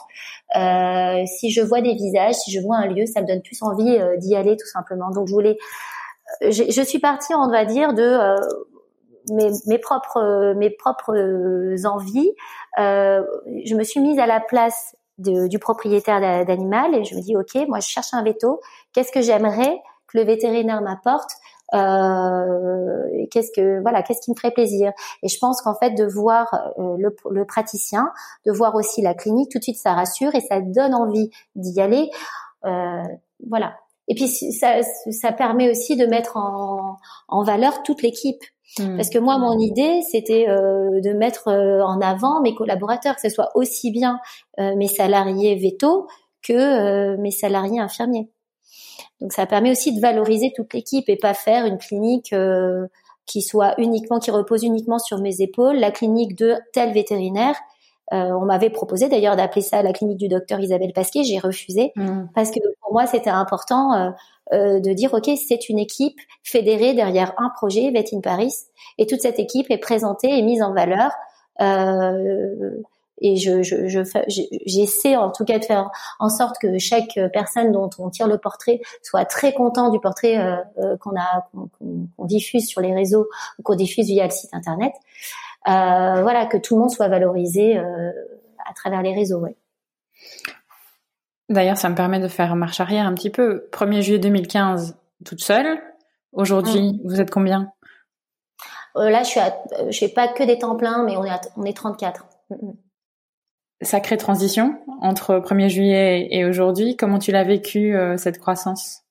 euh, 0.56 1.24
si 1.26 1.50
je 1.50 1.60
vois 1.60 1.80
des 1.80 1.94
visages, 1.94 2.34
si 2.34 2.52
je 2.52 2.60
vois 2.60 2.76
un 2.76 2.86
lieu, 2.86 3.06
ça 3.06 3.22
me 3.22 3.26
donne 3.26 3.42
plus 3.42 3.62
envie 3.62 3.96
euh, 3.96 4.16
d'y 4.16 4.36
aller 4.36 4.56
tout 4.56 4.66
simplement. 4.66 5.10
Donc 5.10 5.28
je 5.28 5.32
voulais, 5.32 5.58
je, 6.42 6.82
suis 6.82 6.98
partie, 6.98 7.34
on 7.34 7.48
va 7.48 7.64
dire, 7.64 7.94
de 7.94 8.18
mes, 9.32 9.50
mes, 9.66 9.78
propres 9.78 10.54
mes 10.54 10.70
propres 10.70 11.16
envies. 11.84 12.32
je 12.76 13.74
me 13.74 13.82
suis 13.82 14.00
mise 14.00 14.18
à 14.18 14.26
la 14.26 14.40
place 14.40 14.94
du 15.18 15.58
propriétaire 15.58 16.20
d'animal 16.44 16.94
et 16.94 17.04
je 17.04 17.16
me 17.16 17.20
dis 17.20 17.36
ok, 17.36 17.66
moi 17.68 17.80
je 17.80 17.88
cherche 17.88 18.12
un 18.12 18.22
veto. 18.22 18.60
Qu'est-ce 18.92 19.10
que 19.10 19.20
j'aimerais 19.20 19.80
que 20.06 20.18
le 20.18 20.24
vétérinaire 20.24 20.80
m'apporte 20.80 21.30
euh, 21.74 23.26
qu'est-ce 23.30 23.50
que 23.54 23.80
voilà, 23.82 24.02
qu'est-ce 24.02 24.20
qui 24.22 24.30
me 24.30 24.36
ferait 24.36 24.52
plaisir? 24.52 24.92
Et 25.22 25.28
je 25.28 25.38
pense 25.38 25.60
qu'en 25.60 25.74
fait 25.74 25.90
de 25.90 26.04
voir 26.04 26.72
euh, 26.78 26.96
le, 26.98 27.14
le, 27.30 27.44
praticien, 27.44 28.10
de 28.46 28.52
voir 28.52 28.74
aussi 28.74 29.02
la 29.02 29.14
clinique, 29.14 29.50
tout 29.50 29.58
de 29.58 29.64
suite 29.64 29.78
ça 29.78 29.92
rassure 29.92 30.34
et 30.34 30.40
ça 30.40 30.60
donne 30.60 30.94
envie 30.94 31.30
d'y 31.56 31.80
aller. 31.80 32.10
Euh, 32.64 33.02
voilà. 33.46 33.74
Et 34.08 34.14
puis 34.14 34.28
ça, 34.28 34.80
ça 35.10 35.32
permet 35.32 35.70
aussi 35.70 35.96
de 35.96 36.06
mettre 36.06 36.38
en, 36.38 36.96
en 37.28 37.42
valeur 37.42 37.82
toute 37.82 38.02
l'équipe. 38.02 38.42
Hmm. 38.78 38.96
Parce 38.96 39.10
que 39.10 39.18
moi, 39.18 39.38
mon 39.38 39.58
idée, 39.58 40.00
c'était 40.10 40.48
euh, 40.48 41.00
de 41.02 41.12
mettre 41.12 41.48
euh, 41.48 41.82
en 41.82 42.00
avant 42.00 42.40
mes 42.40 42.54
collaborateurs, 42.54 43.14
que 43.14 43.20
ce 43.20 43.28
soit 43.28 43.50
aussi 43.54 43.90
bien 43.90 44.18
mes 44.58 44.88
salariés 44.88 45.54
veto 45.56 46.08
que 46.42 47.16
mes 47.16 47.30
salariés 47.30 47.80
infirmiers. 47.80 48.30
Donc 49.20 49.32
ça 49.32 49.46
permet 49.46 49.70
aussi 49.70 49.94
de 49.94 50.00
valoriser 50.00 50.52
toute 50.54 50.72
l'équipe 50.74 51.08
et 51.08 51.16
pas 51.16 51.34
faire 51.34 51.66
une 51.66 51.78
clinique 51.78 52.32
euh, 52.32 52.86
qui 53.26 53.42
soit 53.42 53.74
uniquement, 53.78 54.18
qui 54.18 54.30
repose 54.30 54.64
uniquement 54.64 54.98
sur 54.98 55.20
mes 55.20 55.40
épaules, 55.40 55.76
la 55.76 55.90
clinique 55.90 56.36
de 56.36 56.54
tel 56.72 56.92
vétérinaire. 56.92 57.54
Euh, 58.12 58.30
on 58.32 58.46
m'avait 58.46 58.70
proposé 58.70 59.08
d'ailleurs 59.08 59.36
d'appeler 59.36 59.60
ça 59.60 59.82
la 59.82 59.92
clinique 59.92 60.16
du 60.16 60.28
docteur 60.28 60.58
Isabelle 60.60 60.94
Pasquier, 60.94 61.24
j'ai 61.24 61.38
refusé 61.38 61.92
mmh. 61.94 62.28
parce 62.34 62.50
que 62.50 62.58
pour 62.80 62.92
moi 62.94 63.06
c'était 63.06 63.28
important 63.28 63.92
euh, 63.92 64.10
euh, 64.54 64.80
de 64.80 64.94
dire 64.94 65.12
ok 65.12 65.28
c'est 65.46 65.68
une 65.68 65.78
équipe 65.78 66.18
fédérée 66.42 66.94
derrière 66.94 67.34
un 67.36 67.50
projet 67.50 67.90
Vet 67.90 68.06
in 68.14 68.20
Paris 68.22 68.54
et 68.96 69.06
toute 69.06 69.20
cette 69.20 69.38
équipe 69.38 69.70
est 69.70 69.76
présentée 69.76 70.38
et 70.38 70.40
mise 70.40 70.62
en 70.62 70.72
valeur. 70.72 71.10
Et 73.20 73.36
je, 73.36 73.62
je, 73.62 73.88
je 73.88 74.00
j'essaie 74.66 75.16
en 75.16 75.30
tout 75.30 75.44
cas 75.44 75.58
de 75.58 75.64
faire 75.64 75.90
en 76.18 76.28
sorte 76.28 76.56
que 76.60 76.78
chaque 76.78 77.18
personne 77.32 77.72
dont 77.72 77.90
on 77.98 78.10
tire 78.10 78.26
le 78.26 78.38
portrait 78.38 78.80
soit 79.02 79.24
très 79.24 79.52
content 79.52 79.90
du 79.90 80.00
portrait 80.00 80.38
euh, 80.38 80.56
euh, 80.78 80.96
qu'on 80.96 81.16
a 81.18 81.48
qu'on, 81.52 82.24
diffuse 82.24 82.66
sur 82.68 82.80
les 82.80 82.94
réseaux 82.94 83.28
ou 83.58 83.62
qu'on 83.62 83.74
diffuse 83.74 84.06
via 84.06 84.24
le 84.24 84.30
site 84.30 84.52
internet. 84.52 84.92
Euh, 85.66 86.22
voilà, 86.22 86.46
que 86.46 86.56
tout 86.56 86.74
le 86.74 86.80
monde 86.80 86.90
soit 86.90 87.08
valorisé 87.08 87.78
euh, 87.78 88.10
à 88.68 88.74
travers 88.74 89.02
les 89.02 89.14
réseaux. 89.14 89.38
Ouais. 89.38 89.56
D'ailleurs, 91.48 91.78
ça 91.78 91.88
me 91.88 91.94
permet 91.94 92.20
de 92.20 92.28
faire 92.28 92.54
marche 92.56 92.80
arrière 92.80 93.06
un 93.06 93.14
petit 93.14 93.30
peu. 93.30 93.68
1er 93.72 94.02
juillet 94.02 94.18
2015, 94.18 94.96
toute 95.24 95.40
seule. 95.40 95.80
Aujourd'hui, 96.32 96.92
mmh. 96.92 97.00
vous 97.04 97.20
êtes 97.20 97.30
combien? 97.30 97.72
Là, 98.94 99.22
je 99.22 99.28
suis 99.28 99.40
à, 99.40 99.56
je 99.90 99.98
fais 99.98 100.08
pas 100.08 100.28
que 100.28 100.42
des 100.42 100.58
temps 100.58 100.76
pleins, 100.76 101.04
mais 101.04 101.16
on 101.16 101.24
est 101.24 101.30
on 101.56 101.64
est 101.64 101.76
34 101.76 102.26
sacrée 103.82 104.16
transition 104.16 104.78
entre 105.00 105.36
1er 105.36 105.68
juillet 105.68 106.28
et 106.30 106.44
aujourd'hui. 106.44 106.96
Comment 106.96 107.18
tu 107.18 107.32
l'as 107.32 107.44
vécu 107.44 107.96
euh, 107.96 108.16
cette 108.16 108.38
croissance? 108.38 109.04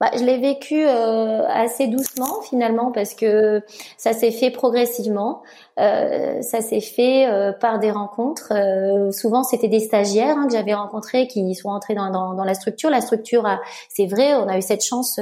Bah, 0.00 0.10
je 0.16 0.22
l'ai 0.22 0.38
vécu 0.38 0.84
euh, 0.86 1.44
assez 1.48 1.88
doucement 1.88 2.40
finalement 2.48 2.92
parce 2.92 3.14
que 3.14 3.62
ça 3.96 4.12
s'est 4.12 4.30
fait 4.30 4.50
progressivement. 4.50 5.42
Euh, 5.80 6.40
ça 6.42 6.60
s'est 6.60 6.80
fait 6.80 7.28
euh, 7.28 7.52
par 7.52 7.80
des 7.80 7.90
rencontres. 7.90 8.52
Euh, 8.52 9.10
souvent, 9.10 9.42
c'était 9.42 9.66
des 9.68 9.80
stagiaires 9.80 10.36
hein, 10.38 10.46
que 10.46 10.52
j'avais 10.52 10.74
rencontrés 10.74 11.26
qui 11.26 11.52
sont 11.56 11.68
entrés 11.68 11.94
dans, 11.94 12.10
dans, 12.10 12.34
dans 12.34 12.44
la 12.44 12.54
structure. 12.54 12.90
La 12.90 13.00
structure, 13.00 13.44
c'est 13.88 14.06
vrai, 14.06 14.34
on 14.34 14.48
a 14.48 14.56
eu 14.56 14.62
cette 14.62 14.84
chance 14.84 15.18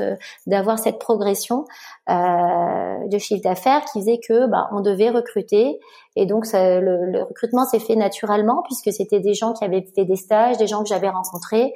d'avoir 0.46 0.78
cette 0.78 0.98
progression 0.98 1.64
de 2.08 3.18
chiffre 3.18 3.42
d'affaires 3.42 3.84
qui 3.92 4.00
faisait 4.00 4.18
que 4.18 4.46
bah, 4.46 4.68
on 4.72 4.80
devait 4.80 5.10
recruter. 5.10 5.78
Et 6.16 6.26
donc, 6.26 6.46
ça, 6.46 6.80
le, 6.80 7.06
le 7.06 7.22
recrutement 7.22 7.64
s'est 7.64 7.78
fait 7.78 7.96
naturellement 7.96 8.62
puisque 8.64 8.92
c'était 8.92 9.20
des 9.20 9.34
gens 9.34 9.52
qui 9.52 9.64
avaient 9.64 9.86
fait 9.94 10.04
des 10.04 10.16
stages, 10.16 10.58
des 10.58 10.66
gens 10.66 10.82
que 10.82 10.88
j'avais 10.88 11.08
rencontrés. 11.08 11.72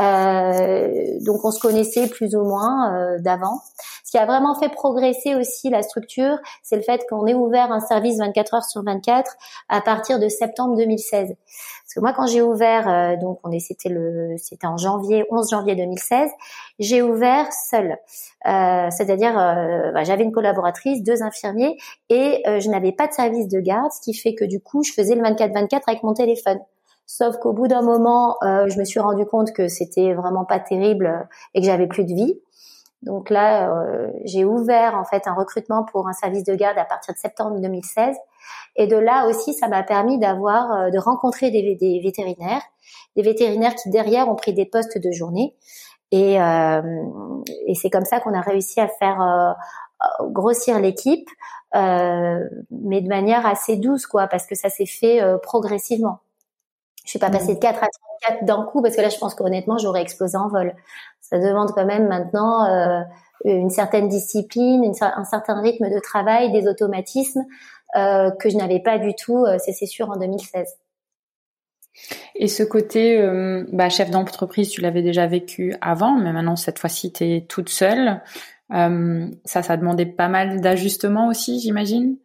Euh, 0.00 1.18
donc 1.20 1.44
on 1.44 1.52
se 1.52 1.60
connaissait 1.60 2.08
plus 2.08 2.34
ou 2.34 2.42
moins 2.42 2.94
euh, 2.94 3.18
d'avant. 3.18 3.60
Ce 4.04 4.10
qui 4.10 4.18
a 4.18 4.26
vraiment 4.26 4.54
fait 4.58 4.68
progresser 4.68 5.34
aussi 5.34 5.70
la 5.70 5.82
structure, 5.82 6.38
c'est 6.62 6.76
le 6.76 6.82
fait 6.82 7.04
qu'on 7.08 7.26
ait 7.26 7.34
ouvert 7.34 7.70
un 7.70 7.80
service 7.80 8.18
24 8.18 8.54
heures 8.54 8.64
sur 8.64 8.82
24 8.82 9.36
à 9.68 9.80
partir 9.80 10.18
de 10.18 10.28
septembre 10.28 10.76
2016. 10.76 11.28
Parce 11.28 11.94
que 11.94 12.00
moi, 12.00 12.12
quand 12.12 12.26
j'ai 12.26 12.42
ouvert, 12.42 12.88
euh, 12.88 13.16
donc 13.16 13.38
on 13.44 13.52
est, 13.52 13.60
c'était 13.60 13.88
le, 13.88 14.34
c'était 14.36 14.66
en 14.66 14.76
janvier, 14.76 15.24
11 15.30 15.50
janvier 15.50 15.76
2016, 15.76 16.30
j'ai 16.80 17.02
ouvert 17.02 17.52
seule. 17.52 17.96
Euh, 18.46 18.88
c'est-à-dire, 18.90 19.34
bah, 19.34 20.04
j'avais 20.04 20.24
une 20.24 20.32
collaboratrice, 20.32 21.02
deux 21.02 21.22
infirmiers, 21.22 21.76
et 22.08 22.42
je 22.44 22.68
n'avais 22.68 22.92
pas 22.92 23.06
de 23.06 23.12
service 23.12 23.48
de 23.48 23.60
garde, 23.60 23.90
ce 23.92 24.00
qui 24.00 24.14
fait 24.14 24.34
que 24.34 24.44
du 24.44 24.60
coup, 24.60 24.82
je 24.82 24.92
faisais 24.92 25.14
le 25.14 25.22
24-24 25.22 25.82
avec 25.86 26.02
mon 26.02 26.14
téléphone. 26.14 26.58
Sauf 27.06 27.36
qu'au 27.38 27.52
bout 27.52 27.68
d'un 27.68 27.82
moment, 27.82 28.36
euh, 28.42 28.68
je 28.68 28.78
me 28.78 28.84
suis 28.84 29.00
rendu 29.00 29.26
compte 29.26 29.52
que 29.52 29.68
c'était 29.68 30.14
vraiment 30.14 30.44
pas 30.44 30.58
terrible 30.58 31.28
et 31.52 31.60
que 31.60 31.66
j'avais 31.66 31.86
plus 31.86 32.04
de 32.04 32.14
vie. 32.14 32.40
Donc 33.02 33.28
là, 33.28 33.70
euh, 33.70 34.10
j'ai 34.24 34.46
ouvert 34.46 34.94
en 34.94 35.04
fait 35.04 35.28
un 35.28 35.34
recrutement 35.34 35.84
pour 35.84 36.08
un 36.08 36.14
service 36.14 36.44
de 36.44 36.54
garde 36.54 36.78
à 36.78 36.86
partir 36.86 37.12
de 37.12 37.18
septembre 37.18 37.60
2016. 37.60 38.16
Et 38.76 38.86
de 38.86 38.96
là 38.96 39.26
aussi, 39.28 39.52
ça 39.52 39.68
m'a 39.68 39.82
permis 39.82 40.18
d'avoir, 40.18 40.72
euh, 40.72 40.90
de 40.90 40.98
rencontrer 40.98 41.50
des, 41.50 42.00
vétérinaires, 42.02 42.62
des 43.16 43.22
vétérinaires 43.22 43.74
qui 43.74 43.90
derrière 43.90 44.28
ont 44.30 44.36
pris 44.36 44.54
des 44.54 44.64
postes 44.64 44.96
de 44.96 45.12
journée. 45.12 45.54
Et, 46.10 46.34
et 46.36 47.74
c'est 47.74 47.90
comme 47.90 48.04
ça 48.04 48.20
qu'on 48.20 48.34
a 48.34 48.40
réussi 48.40 48.80
à 48.80 48.86
faire 48.86 49.56
grossir 50.30 50.78
l'équipe, 50.78 51.28
mais 51.72 53.00
de 53.00 53.08
manière 53.08 53.44
assez 53.46 53.76
douce, 53.76 54.06
quoi, 54.06 54.28
parce 54.28 54.46
que 54.46 54.54
ça 54.54 54.68
s'est 54.68 54.86
fait 54.86 55.20
progressivement. 55.42 56.20
Je 57.04 57.10
suis 57.10 57.18
pas 57.18 57.30
passée 57.30 57.54
de 57.54 57.60
4 57.60 57.82
à 57.82 57.88
34 58.26 58.44
d'un 58.44 58.64
coup 58.64 58.82
parce 58.82 58.96
que 58.96 59.00
là, 59.00 59.08
je 59.08 59.18
pense 59.18 59.34
qu'honnêtement, 59.34 59.78
j'aurais 59.78 60.02
explosé 60.02 60.36
en 60.36 60.48
vol. 60.48 60.74
Ça 61.20 61.38
demande 61.38 61.70
quand 61.72 61.84
même 61.84 62.08
maintenant 62.08 62.64
euh, 62.64 63.02
une 63.44 63.70
certaine 63.70 64.08
discipline, 64.08 64.90
un 65.00 65.24
certain 65.24 65.60
rythme 65.60 65.90
de 65.90 65.98
travail, 66.00 66.50
des 66.52 66.66
automatismes 66.66 67.44
euh, 67.96 68.30
que 68.30 68.50
je 68.50 68.56
n'avais 68.56 68.80
pas 68.80 68.98
du 68.98 69.14
tout, 69.14 69.44
euh, 69.44 69.56
c'est 69.58 69.86
sûr, 69.86 70.10
en 70.10 70.16
2016. 70.16 70.66
Et 72.34 72.48
ce 72.48 72.64
côté 72.64 73.20
euh, 73.20 73.64
bah, 73.72 73.88
chef 73.88 74.10
d'entreprise, 74.10 74.70
tu 74.70 74.80
l'avais 74.80 75.02
déjà 75.02 75.28
vécu 75.28 75.76
avant, 75.80 76.16
mais 76.16 76.32
maintenant 76.32 76.56
cette 76.56 76.80
fois-ci, 76.80 77.12
tu 77.12 77.24
es 77.24 77.46
toute 77.48 77.68
seule. 77.68 78.20
Ça, 78.70 79.62
ça 79.62 79.76
demandait 79.76 80.06
pas 80.06 80.26
mal 80.26 80.60
d'ajustements 80.60 81.28
aussi, 81.28 81.60
j'imagine? 81.60 82.16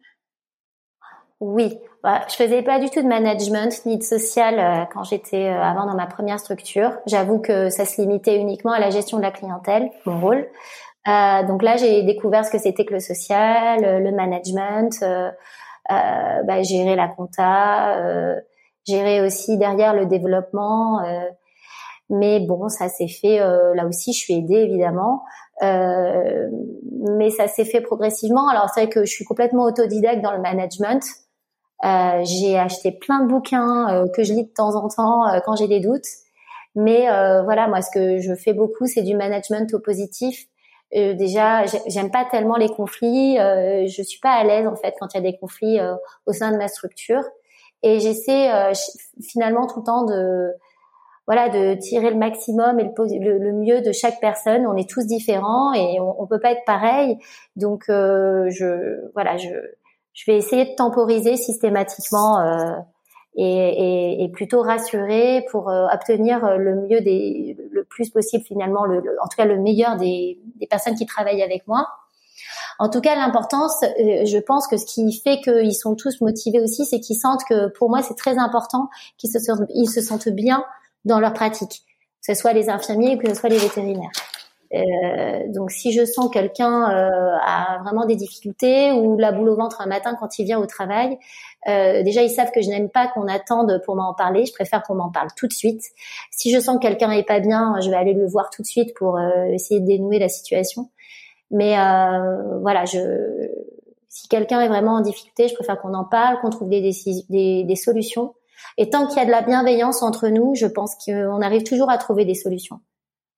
Oui, 1.38 1.78
bah, 2.02 2.22
je 2.28 2.34
faisais 2.34 2.62
pas 2.62 2.78
du 2.80 2.88
tout 2.90 3.02
de 3.02 3.06
management 3.06 3.84
ni 3.84 3.98
de 3.98 4.02
social 4.02 4.58
euh, 4.58 4.84
quand 4.92 5.04
j'étais 5.04 5.48
euh, 5.48 5.62
avant 5.62 5.86
dans 5.86 5.96
ma 5.96 6.06
première 6.06 6.40
structure. 6.40 6.92
J'avoue 7.06 7.38
que 7.38 7.68
ça 7.68 7.84
se 7.84 8.00
limitait 8.00 8.36
uniquement 8.36 8.72
à 8.72 8.78
la 8.78 8.90
gestion 8.90 9.18
de 9.18 9.22
la 9.22 9.30
clientèle, 9.30 9.90
mon 10.06 10.20
rôle. 10.20 10.46
Euh, 11.08 11.46
donc 11.46 11.62
là, 11.62 11.76
j'ai 11.76 12.02
découvert 12.02 12.44
ce 12.44 12.50
que 12.50 12.58
c'était 12.58 12.84
que 12.84 12.92
le 12.92 13.00
social, 13.00 13.84
euh, 13.84 13.98
le 14.00 14.12
management, 14.12 15.02
euh, 15.02 15.30
bah, 15.88 16.62
gérer 16.62 16.94
la 16.94 17.08
compta, 17.08 17.96
gérer 18.86 19.22
aussi 19.22 19.58
derrière 19.58 19.94
le 19.94 20.06
développement. 20.06 21.00
mais 22.10 22.40
bon, 22.40 22.68
ça 22.68 22.88
s'est 22.88 23.08
fait. 23.08 23.38
là 23.38 23.86
aussi, 23.86 24.12
je 24.12 24.18
suis 24.18 24.34
aidée 24.34 24.60
évidemment. 24.60 25.24
mais 25.60 27.30
ça 27.30 27.48
s'est 27.48 27.64
fait 27.64 27.80
progressivement. 27.80 28.48
Alors 28.48 28.68
c'est 28.72 28.82
vrai 28.82 28.90
que 28.90 29.04
je 29.04 29.10
suis 29.10 29.24
complètement 29.24 29.64
autodidacte 29.64 30.22
dans 30.22 30.32
le 30.32 30.40
management. 30.40 31.02
Euh, 31.84 32.22
j'ai 32.24 32.58
acheté 32.58 32.92
plein 32.92 33.20
de 33.20 33.28
bouquins 33.28 33.88
euh, 33.88 34.06
que 34.14 34.22
je 34.22 34.34
lis 34.34 34.44
de 34.44 34.52
temps 34.52 34.74
en 34.74 34.88
temps 34.88 35.26
euh, 35.26 35.40
quand 35.44 35.56
j'ai 35.56 35.68
des 35.68 35.80
doutes. 35.80 36.06
Mais 36.76 37.06
voilà, 37.42 37.66
moi, 37.66 37.82
ce 37.82 37.90
que 37.90 38.18
je 38.20 38.32
fais 38.34 38.52
beaucoup, 38.52 38.86
c'est 38.86 39.02
du 39.02 39.16
management 39.16 39.74
au 39.74 39.80
positif. 39.80 40.46
déjà, 40.92 41.64
j'aime 41.88 42.12
pas 42.12 42.24
tellement 42.24 42.56
les 42.56 42.68
conflits. 42.68 43.36
je 43.38 44.02
suis 44.04 44.20
pas 44.20 44.30
à 44.30 44.44
l'aise 44.44 44.68
en 44.68 44.76
fait 44.76 44.94
quand 45.00 45.08
il 45.12 45.16
y 45.16 45.18
a 45.18 45.32
des 45.32 45.36
conflits 45.36 45.80
au 46.26 46.32
sein 46.32 46.52
de 46.52 46.58
ma 46.58 46.68
structure. 46.68 47.24
Et 47.82 47.98
j'essaie 47.98 48.50
finalement 49.20 49.66
tout 49.66 49.80
le 49.80 49.84
temps 49.84 50.04
de 50.04 50.52
voilà 51.26 51.48
de 51.48 51.74
tirer 51.74 52.10
le 52.10 52.16
maximum 52.16 52.78
et 52.78 52.84
le, 52.84 53.38
le, 53.38 53.52
mieux 53.52 53.80
de 53.80 53.90
chaque 53.90 54.20
personne. 54.20 54.64
On 54.64 54.76
est 54.76 54.88
tous 54.88 55.06
différents 55.06 55.72
et 55.72 55.98
on, 55.98 56.22
on 56.22 56.26
peut 56.28 56.40
pas 56.40 56.52
être 56.52 56.64
pareil. 56.66 57.18
Donc 57.56 57.86
je 57.88 59.10
voilà 59.14 59.36
je 59.38 59.48
je 60.20 60.30
vais 60.30 60.36
essayer 60.36 60.66
de 60.66 60.74
temporiser 60.74 61.36
systématiquement 61.36 62.40
euh, 62.40 62.76
et, 63.36 63.44
et, 63.44 64.24
et, 64.24 64.28
plutôt 64.28 64.60
rassurer 64.60 65.46
pour 65.50 65.70
euh, 65.70 65.86
obtenir 65.92 66.44
euh, 66.44 66.56
le 66.56 66.74
mieux 66.74 67.00
des, 67.00 67.56
le 67.70 67.84
plus 67.84 68.10
possible 68.10 68.44
finalement, 68.44 68.84
le, 68.84 68.98
en 68.98 69.28
tout 69.28 69.36
cas 69.36 69.46
le 69.46 69.56
meilleur 69.56 69.96
des, 69.96 70.38
des, 70.56 70.66
personnes 70.66 70.94
qui 70.94 71.06
travaillent 71.06 71.42
avec 71.42 71.66
moi. 71.66 71.86
En 72.78 72.90
tout 72.90 73.00
cas, 73.00 73.14
l'importance, 73.14 73.82
je 73.82 74.38
pense 74.38 74.66
que 74.66 74.76
ce 74.78 74.86
qui 74.86 75.12
fait 75.20 75.40
qu'ils 75.40 75.74
sont 75.74 75.94
tous 75.94 76.20
motivés 76.20 76.60
aussi, 76.60 76.84
c'est 76.86 76.98
qu'ils 76.98 77.18
sentent 77.18 77.44
que 77.48 77.68
pour 77.68 77.90
moi, 77.90 78.02
c'est 78.02 78.14
très 78.14 78.38
important 78.38 78.88
qu'ils 79.18 79.30
se, 79.30 79.38
ils 79.74 79.88
se 79.88 80.00
sentent 80.00 80.28
bien 80.28 80.64
dans 81.04 81.20
leur 81.20 81.34
pratique, 81.34 81.82
que 82.26 82.34
ce 82.34 82.40
soit 82.40 82.54
les 82.54 82.70
infirmiers 82.70 83.16
ou 83.16 83.18
que 83.18 83.28
ce 83.28 83.34
soit 83.34 83.50
les 83.50 83.58
vétérinaires. 83.58 84.10
Euh, 84.72 85.48
donc 85.48 85.72
si 85.72 85.92
je 85.92 86.04
sens 86.04 86.30
quelqu'un 86.30 86.90
euh, 86.90 87.36
a 87.44 87.80
vraiment 87.82 88.06
des 88.06 88.14
difficultés 88.14 88.92
ou 88.92 89.18
la 89.18 89.32
boule 89.32 89.48
au 89.48 89.56
ventre 89.56 89.80
un 89.80 89.86
matin 89.86 90.16
quand 90.18 90.38
il 90.38 90.44
vient 90.44 90.60
au 90.60 90.66
travail, 90.66 91.18
euh, 91.68 92.02
déjà 92.04 92.22
ils 92.22 92.30
savent 92.30 92.52
que 92.52 92.62
je 92.62 92.68
n'aime 92.68 92.88
pas 92.88 93.08
qu'on 93.08 93.26
attende 93.26 93.82
pour 93.84 93.96
m'en 93.96 94.14
parler. 94.14 94.46
Je 94.46 94.52
préfère 94.52 94.82
qu'on 94.82 94.94
m'en 94.94 95.10
parle 95.10 95.28
tout 95.36 95.48
de 95.48 95.52
suite. 95.52 95.82
Si 96.30 96.52
je 96.52 96.60
sens 96.60 96.76
que 96.76 96.82
quelqu'un 96.82 97.10
est 97.10 97.26
pas 97.26 97.40
bien, 97.40 97.80
je 97.80 97.90
vais 97.90 97.96
aller 97.96 98.14
le 98.14 98.26
voir 98.26 98.50
tout 98.50 98.62
de 98.62 98.66
suite 98.66 98.94
pour 98.94 99.20
essayer 99.52 99.80
de 99.80 99.86
dénouer 99.86 100.18
la 100.18 100.28
situation. 100.28 100.90
Mais 101.50 101.74
voilà, 102.60 102.84
je 102.84 103.48
si 104.08 104.28
quelqu'un 104.28 104.60
est 104.60 104.68
vraiment 104.68 104.94
en 104.94 105.00
difficulté, 105.00 105.48
je 105.48 105.54
préfère 105.54 105.80
qu'on 105.80 105.94
en 105.94 106.04
parle, 106.04 106.40
qu'on 106.40 106.50
trouve 106.50 106.68
des, 106.68 106.80
des, 107.28 107.64
des 107.64 107.76
solutions. 107.76 108.34
Et 108.76 108.90
tant 108.90 109.06
qu'il 109.06 109.18
y 109.18 109.20
a 109.20 109.24
de 109.24 109.30
la 109.30 109.42
bienveillance 109.42 110.02
entre 110.02 110.28
nous, 110.28 110.54
je 110.54 110.66
pense 110.66 110.96
qu'on 110.96 111.40
arrive 111.40 111.62
toujours 111.62 111.90
à 111.90 111.98
trouver 111.98 112.24
des 112.24 112.34
solutions. 112.34 112.80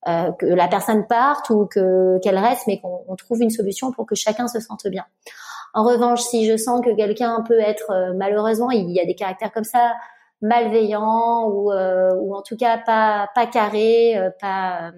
Euh, 0.09 0.33
que 0.33 0.47
la 0.47 0.67
personne 0.67 1.07
parte 1.07 1.49
ou 1.51 1.67
que 1.67 2.19
qu'elle 2.23 2.39
reste, 2.39 2.67
mais 2.67 2.81
qu'on 2.81 3.15
trouve 3.15 3.41
une 3.41 3.51
solution 3.51 3.93
pour 3.93 4.05
que 4.05 4.17
chacun 4.17 4.49
se 4.49 4.59
sente 4.59 4.85
bien. 4.89 5.05
En 5.75 5.85
revanche, 5.85 6.23
si 6.23 6.45
je 6.45 6.57
sens 6.57 6.85
que 6.85 6.93
quelqu'un 6.97 7.41
peut 7.47 7.61
être 7.61 7.93
euh, 7.93 8.13
malheureusement, 8.17 8.73
il 8.73 8.91
y 8.91 8.99
a 8.99 9.05
des 9.05 9.15
caractères 9.15 9.53
comme 9.53 9.63
ça, 9.63 9.93
malveillants 10.41 11.49
ou 11.49 11.71
euh, 11.71 12.11
ou 12.17 12.35
en 12.35 12.43
tout 12.43 12.57
cas 12.57 12.79
pas 12.79 13.29
pas 13.37 13.47
carré, 13.47 14.17
pas 14.41 14.91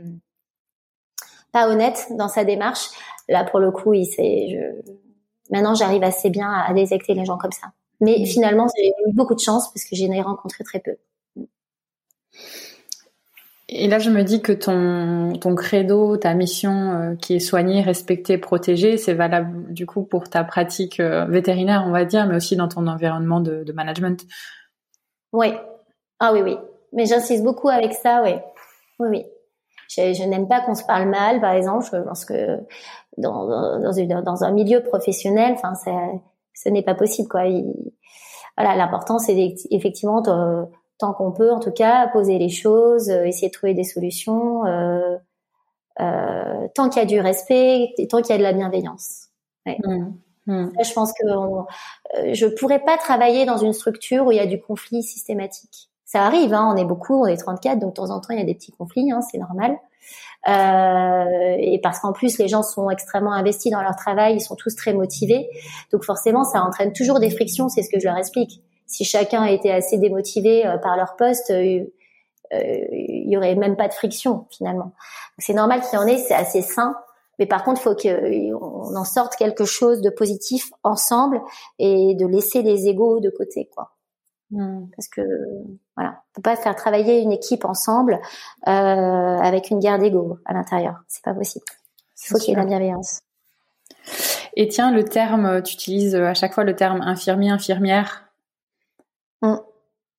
pas 1.53 1.69
honnête 1.69 2.07
dans 2.13 2.29
sa 2.29 2.45
démarche. 2.45 2.89
Là, 3.29 3.45
pour 3.45 3.61
le 3.61 3.71
coup, 3.71 3.93
il 3.93 4.07
s'est. 4.07 4.49
Je... 4.51 4.93
Maintenant, 5.51 5.75
j'arrive 5.75 6.03
assez 6.03 6.31
bien 6.31 6.51
à, 6.51 6.73
détecter 6.73 7.13
les 7.13 7.27
gens 7.27 7.37
comme 7.37 7.53
ça. 7.53 7.69
Mais 8.01 8.17
mmh. 8.21 8.27
finalement, 8.27 8.67
j'ai 8.75 8.89
eu 8.89 9.13
beaucoup 9.13 9.35
de 9.35 9.41
chance 9.41 9.71
parce 9.71 9.85
que 9.85 9.97
j'en 9.97 10.11
ai 10.11 10.23
rencontré 10.23 10.65
très 10.65 10.81
peu. 10.81 10.97
Et 13.69 13.89
là, 13.89 13.99
je 13.99 14.11
me 14.11 14.23
dis 14.23 14.43
que 14.43 14.53
ton, 14.53 15.39
ton 15.39 15.55
credo, 15.55 16.19
ta 16.19 16.35
mission 16.35 16.73
euh, 16.73 17.15
qui 17.17 17.37
est 17.37 17.41
soignée, 17.41 17.81
respectée, 17.81 18.37
protégée, 18.37 18.99
c'est 18.99 19.15
valable 19.15 19.73
du 19.73 19.87
coup 19.87 20.03
pour 20.03 20.29
ta 20.29 20.45
pratique 20.45 21.01
euh, 21.01 21.25
vétérinaire, 21.25 21.85
on 21.87 21.91
va 21.91 22.05
dire, 22.05 22.27
mais 22.27 22.37
aussi 22.37 22.57
dans 22.57 22.69
ton 22.69 22.87
environnement 22.87 23.41
de, 23.41 23.73
management. 23.73 24.27
Oui. 25.33 25.55
Ah 26.21 26.33
oui, 26.35 26.43
oui. 26.43 26.59
Mais 26.93 27.07
j'insiste 27.07 27.43
beaucoup 27.43 27.71
avec 27.71 27.95
ça, 27.95 28.23
oui. 28.23 28.35
Oui, 28.99 29.09
oui. 29.09 29.27
Je, 29.89 30.29
n'aime 30.29 30.47
pas 30.47 30.61
qu'on 30.61 30.75
se 30.75 30.85
parle 30.85 31.09
mal, 31.09 31.41
par 31.41 31.53
exemple. 31.53 31.87
Je 31.91 31.97
pense 31.97 32.25
que 32.27 32.59
dans, 33.17 33.81
dans, 33.81 34.45
un 34.45 34.51
milieu 34.53 34.83
professionnel, 34.83 35.57
ce 36.53 36.69
n'est 36.69 36.83
pas 36.83 36.95
possible, 36.95 37.29
quoi. 37.29 37.45
voilà, 38.57 38.77
l'important, 38.77 39.19
c'est 39.19 39.55
effectivement 39.71 40.23
tant 40.99 41.13
qu'on 41.13 41.33
peut, 41.33 41.51
en 41.53 41.61
tout 41.61 41.73
cas, 41.73 42.09
poser 42.09 42.39
les 42.39 42.49
choses, 42.49 43.11
euh, 43.11 43.25
essayer 43.25 43.49
de 43.49 43.53
trouver 43.53 43.75
des 43.75 43.85
solutions, 43.85 44.65
euh, 44.67 45.17
euh, 46.01 46.69
tant 46.75 46.89
qu'il 46.89 47.01
y 47.01 47.05
a 47.05 47.07
du 47.07 47.21
respect, 47.21 47.95
tant 48.11 48.21
qu'il 48.21 48.31
y 48.31 48.35
a 48.35 48.39
de 48.39 48.43
la 48.43 48.53
bienveillance. 48.53 49.29
Ouais. 49.67 49.79
Mmh. 49.85 50.13
Mmh. 50.47 50.73
je 50.85 50.93
pense 50.93 51.13
que 51.15 51.27
on, 51.27 51.65
euh, 52.19 52.35
je 52.35 52.45
pourrais 52.47 52.81
pas 52.81 52.99
travailler 52.99 53.47
dans 53.47 53.57
une 53.57 53.73
structure 53.73 54.27
où 54.27 54.33
il 54.33 54.37
y 54.37 54.41
a 54.41 54.47
du 54.47 54.61
conflit 54.61 55.03
systématique. 55.03 55.89
Ça 56.05 56.27
arrive, 56.27 56.53
hein, 56.53 56.71
on 56.71 56.77
est 56.77 56.85
beaucoup, 56.85 57.23
on 57.23 57.27
est 57.27 57.37
34, 57.39 57.79
donc 57.79 57.91
de 57.91 57.95
temps 57.95 58.11
en 58.11 58.21
temps 58.21 58.35
il 58.35 58.39
y 58.39 58.43
a 58.43 58.45
des 58.45 58.55
petits 58.55 58.73
conflits, 58.73 59.11
hein, 59.11 59.21
c'est 59.23 59.39
normal. 59.39 59.79
Euh, 60.47 61.57
et 61.59 61.81
parce 61.83 62.01
qu'en 62.01 62.13
plus 62.13 62.37
les 62.37 62.47
gens 62.47 62.63
sont 62.63 62.91
extrêmement 62.91 63.33
investis 63.33 63.73
dans 63.73 63.81
leur 63.81 63.97
travail, 63.97 64.35
ils 64.35 64.41
sont 64.41 64.55
tous 64.55 64.77
très 64.77 64.93
motivés, 64.93 65.49
donc 65.91 66.05
forcément 66.05 66.45
ça 66.45 66.61
entraîne 66.63 66.93
toujours 66.93 67.21
des 67.21 67.31
frictions, 67.31 67.71
c'est 67.71 67.83
ce 67.83 67.89
que 67.89 67.99
je 67.99 68.07
leur 68.07 68.19
explique 68.19 68.61
si 68.87 69.05
chacun 69.05 69.45
était 69.45 69.71
assez 69.71 69.99
démotivé 69.99 70.67
euh, 70.67 70.79
par 70.79 70.97
leur 70.97 71.17
poste, 71.17 71.51
euh, 71.51 71.85
euh, 72.53 72.87
il 72.93 73.31
y 73.31 73.37
aurait 73.37 73.55
même 73.55 73.77
pas 73.77 73.89
de 73.89 73.95
friction 73.95 74.47
finalement. 74.51 74.93
C'est 75.39 75.55
normal 75.55 75.81
qu'il 75.81 75.99
y 75.99 76.03
en 76.03 76.07
ait, 76.07 76.19
c'est 76.19 76.35
assez 76.35 76.63
sain. 76.63 76.95
Mais 77.39 77.47
par 77.47 77.65
contre, 77.65 77.81
il 77.81 77.85
faut 77.85 77.97
qu'on 77.97 78.97
en 78.97 79.05
sorte 79.05 79.35
quelque 79.37 79.65
chose 79.65 80.01
de 80.01 80.11
positif 80.11 80.71
ensemble 80.85 81.43
et 81.79 82.15
de 82.15 82.27
laisser 82.27 82.63
les 82.63 82.87
égaux 82.87 83.19
de 83.19 83.31
côté, 83.31 83.69
quoi. 83.75 83.91
Hmm. 84.51 84.87
Parce 84.95 85.09
que 85.09 85.23
voilà, 85.97 86.23
on 86.31 86.35
peut 86.35 86.43
pas 86.43 86.55
faire 86.55 86.77
travailler 86.77 87.21
une 87.21 87.33
équipe 87.33 87.65
ensemble 87.65 88.21
euh, 88.69 88.71
avec 88.71 89.71
une 89.71 89.81
guerre 89.81 89.99
d'ego 89.99 90.39
à 90.45 90.53
l'intérieur. 90.53 91.03
C'est 91.09 91.25
pas 91.25 91.35
possible. 91.35 91.65
Il 92.23 92.29
faut 92.29 92.39
qu'il 92.39 92.51
y 92.51 92.53
ait 92.53 92.61
la 92.61 92.67
bienveillance. 92.67 93.21
Et 94.57 94.69
tiens, 94.69 94.93
le 94.93 95.05
terme, 95.05 95.63
tu 95.63 95.75
utilises 95.75 96.15
à 96.15 96.35
chaque 96.35 96.55
fois 96.55 96.63
le 96.63 96.77
terme 96.77 97.01
infirmier, 97.01 97.51
infirmière. 97.51 98.24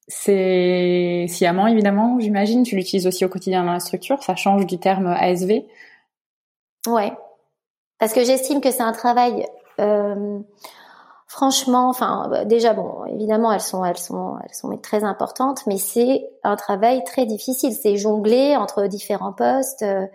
C'est 0.08 1.26
sciemment, 1.30 1.68
évidemment, 1.68 2.20
j'imagine. 2.20 2.63
Tu 2.63 2.76
l'utilises 2.76 3.08
aussi 3.08 3.26
au 3.26 3.30
quotidien 3.30 3.63
dans 3.63 3.74
la 3.74 3.80
structure. 3.80 4.22
Ça 4.22 4.36
change 4.36 4.65
du 4.68 4.78
terme 4.78 5.08
ASV. 5.08 5.63
Ouais. 6.88 7.12
Parce 7.98 8.13
que 8.13 8.24
j'estime 8.24 8.62
que 8.62 8.72
c'est 8.72 8.84
un 8.84 8.91
travail, 8.91 9.48
euh, 9.80 10.39
franchement, 11.28 11.89
enfin, 11.89 12.44
déjà, 12.46 12.74
bon, 12.74 13.06
évidemment, 13.06 13.52
elles 13.52 13.62
sont, 13.62 13.84
elles 13.84 13.98
sont, 13.98 14.36
elles 14.44 14.54
sont 14.54 14.78
très 14.78 15.04
importantes, 15.04 15.65
mais 15.65 15.78
c'est 15.78 16.30
un 16.44 16.56
travail 16.56 17.04
très 17.06 17.26
difficile. 17.26 17.74
C'est 17.74 17.98
jongler 17.98 18.56
entre 18.58 18.88
différents 18.88 19.34
postes. 19.34 19.82
Euh, 19.82 20.06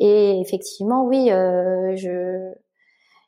et 0.00 0.40
effectivement, 0.40 1.04
oui, 1.04 1.30
euh, 1.30 1.94
je, 1.96 2.52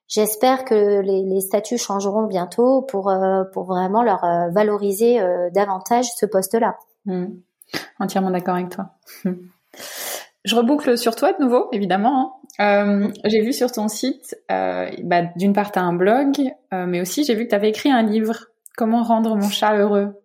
J'espère 0.09 0.65
que 0.65 1.01
les, 1.01 1.41
statuts 1.41 1.79
changeront 1.79 2.27
bientôt 2.27 2.83
pour 2.83 3.09
euh, 3.09 3.45
pour 3.53 3.65
vraiment 3.65 4.03
leur 4.03 4.23
euh, 4.25 4.51
valoriser 4.51 5.21
euh, 5.21 5.49
davantage 5.51 6.07
ce 6.17 6.27
poste-là. 6.27 6.77
Mmh. 7.07 7.27
Entièrement 7.99 8.31
d'accord 8.31 8.55
avec 8.55 8.69
toi. 8.69 8.91
Je 10.45 10.55
reboucle 10.55 10.99
sur 10.99 11.17
toi 11.17 11.33
de 11.33 11.43
nouveau, 11.43 11.69
évidemment. 11.73 12.41
Hein. 12.59 13.11
j'ai 13.25 13.41
vu 13.41 13.55
sur 13.55 13.73
ton 13.73 13.89
site, 13.89 14.37
bah, 14.51 15.23
d'une 15.37 15.55
part, 15.55 15.73
tu 15.73 15.79
as 15.79 15.83
un 15.83 15.95
blog, 15.95 16.35
mais 16.71 17.01
aussi 17.01 17.25
j'ai 17.25 17.35
vu 17.35 17.45
que 17.45 17.49
tu 17.49 17.55
avais 17.55 17.71
écrit 17.71 17.91
un 17.91 18.03
livre. 18.03 18.49
Comment 18.77 19.03
rendre 19.05 19.37
mon 19.37 19.49
chat 19.49 19.75
heureux? 19.75 20.21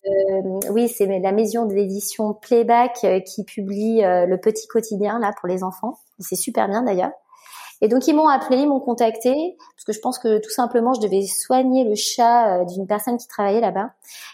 Oui, 0.72 0.90
c'est 0.90 1.06
la 1.06 1.32
maison 1.32 1.66
d'édition 1.66 2.34
Playback 2.34 3.06
qui 3.26 3.46
publie 3.46 4.02
le 4.02 4.36
petit 4.36 4.68
quotidien 4.68 5.20
là 5.20 5.32
pour 5.40 5.48
les 5.48 5.64
enfants. 5.64 5.98
C'est 6.20 6.36
super 6.36 6.68
bien 6.68 6.84
d'ailleurs. 6.84 7.12
Et 7.82 7.88
donc 7.88 8.08
ils 8.08 8.16
m'ont 8.16 8.28
appelé, 8.28 8.58
ils 8.58 8.68
m'ont 8.68 8.80
contacté 8.80 9.58
parce 9.76 9.86
que 9.86 9.94
je 9.94 10.00
pense 10.00 10.20
que 10.20 10.40
tout 10.40 10.50
simplement 10.50 10.94
je 10.94 11.02
devais 11.02 11.26
soigner 11.26 11.84
le 11.84 11.96
chat 11.96 12.62
euh, 12.62 12.66
d'une 12.66 12.88
personne 12.88 13.18
qui 13.18 13.28
travaillait 13.28 13.62
là-bas. 13.62 13.92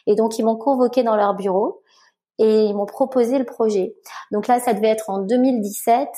Et 0.08 0.16
donc 0.16 0.40
ils 0.40 0.44
m'ont 0.44 0.56
convoqué 0.56 1.04
dans 1.04 1.16
leur 1.16 1.36
bureau 1.36 1.82
et 2.40 2.66
ils 2.66 2.76
m'ont 2.76 2.86
proposé 2.86 3.38
le 3.38 3.46
projet. 3.46 3.96
Donc 4.32 4.48
là 4.48 4.60
ça 4.60 4.74
devait 4.74 4.90
être 4.90 5.10
en 5.10 5.20
2017. 5.20 6.10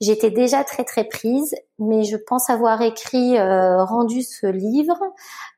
J'étais 0.00 0.30
déjà 0.30 0.62
très 0.62 0.84
très 0.84 1.04
prise, 1.04 1.54
mais 1.78 2.04
je 2.04 2.18
pense 2.18 2.50
avoir 2.50 2.82
écrit, 2.82 3.38
euh, 3.38 3.82
rendu 3.82 4.22
ce 4.22 4.46
livre 4.46 4.98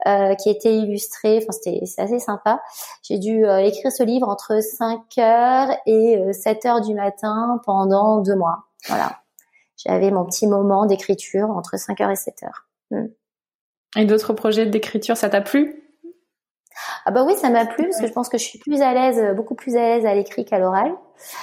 euh, 0.07 0.35
qui 0.37 0.49
était 0.49 0.77
illustré. 0.77 1.39
Enfin, 1.39 1.51
c'était 1.51 1.81
assez 2.01 2.21
sympa. 2.21 2.61
J'ai 3.03 3.19
dû 3.19 3.45
euh, 3.45 3.59
écrire 3.59 3.91
ce 3.91 4.05
livre 4.05 4.29
entre 4.29 4.63
5 4.63 5.01
heures 5.19 5.77
et 5.87 6.33
7 6.33 6.67
heures 6.67 6.81
du 6.81 6.95
matin 6.95 7.61
pendant 7.65 8.21
deux 8.21 8.37
mois. 8.37 8.67
Voilà 8.87 9.19
j'avais 9.79 10.11
mon 10.11 10.25
petit 10.25 10.47
moment 10.47 10.87
d'écriture 10.87 11.51
entre 11.51 11.77
5h 11.77 12.11
et 12.11 12.15
7h. 12.15 12.51
Hmm. 12.91 13.07
Et 13.97 14.05
d'autres 14.05 14.33
projets 14.33 14.67
d'écriture, 14.67 15.17
ça 15.17 15.31
t'a 15.31 15.41
plu? 15.41 15.83
Ah 17.07 17.11
bah 17.11 17.25
oui, 17.27 17.35
ça 17.37 17.51
m'a 17.51 17.67
plu 17.67 17.85
parce 17.85 18.01
que 18.01 18.07
je 18.07 18.13
pense 18.13 18.29
que 18.29 18.39
je 18.39 18.45
suis 18.45 18.59
plus 18.59 18.83
à 18.83 18.93
l'aise, 18.93 19.35
beaucoup 19.35 19.55
plus 19.55 19.77
à 19.77 19.81
l'aise 19.81 20.07
à 20.07 20.15
l'écrit 20.15 20.45
qu'à 20.45 20.59
l'oral. 20.59 20.93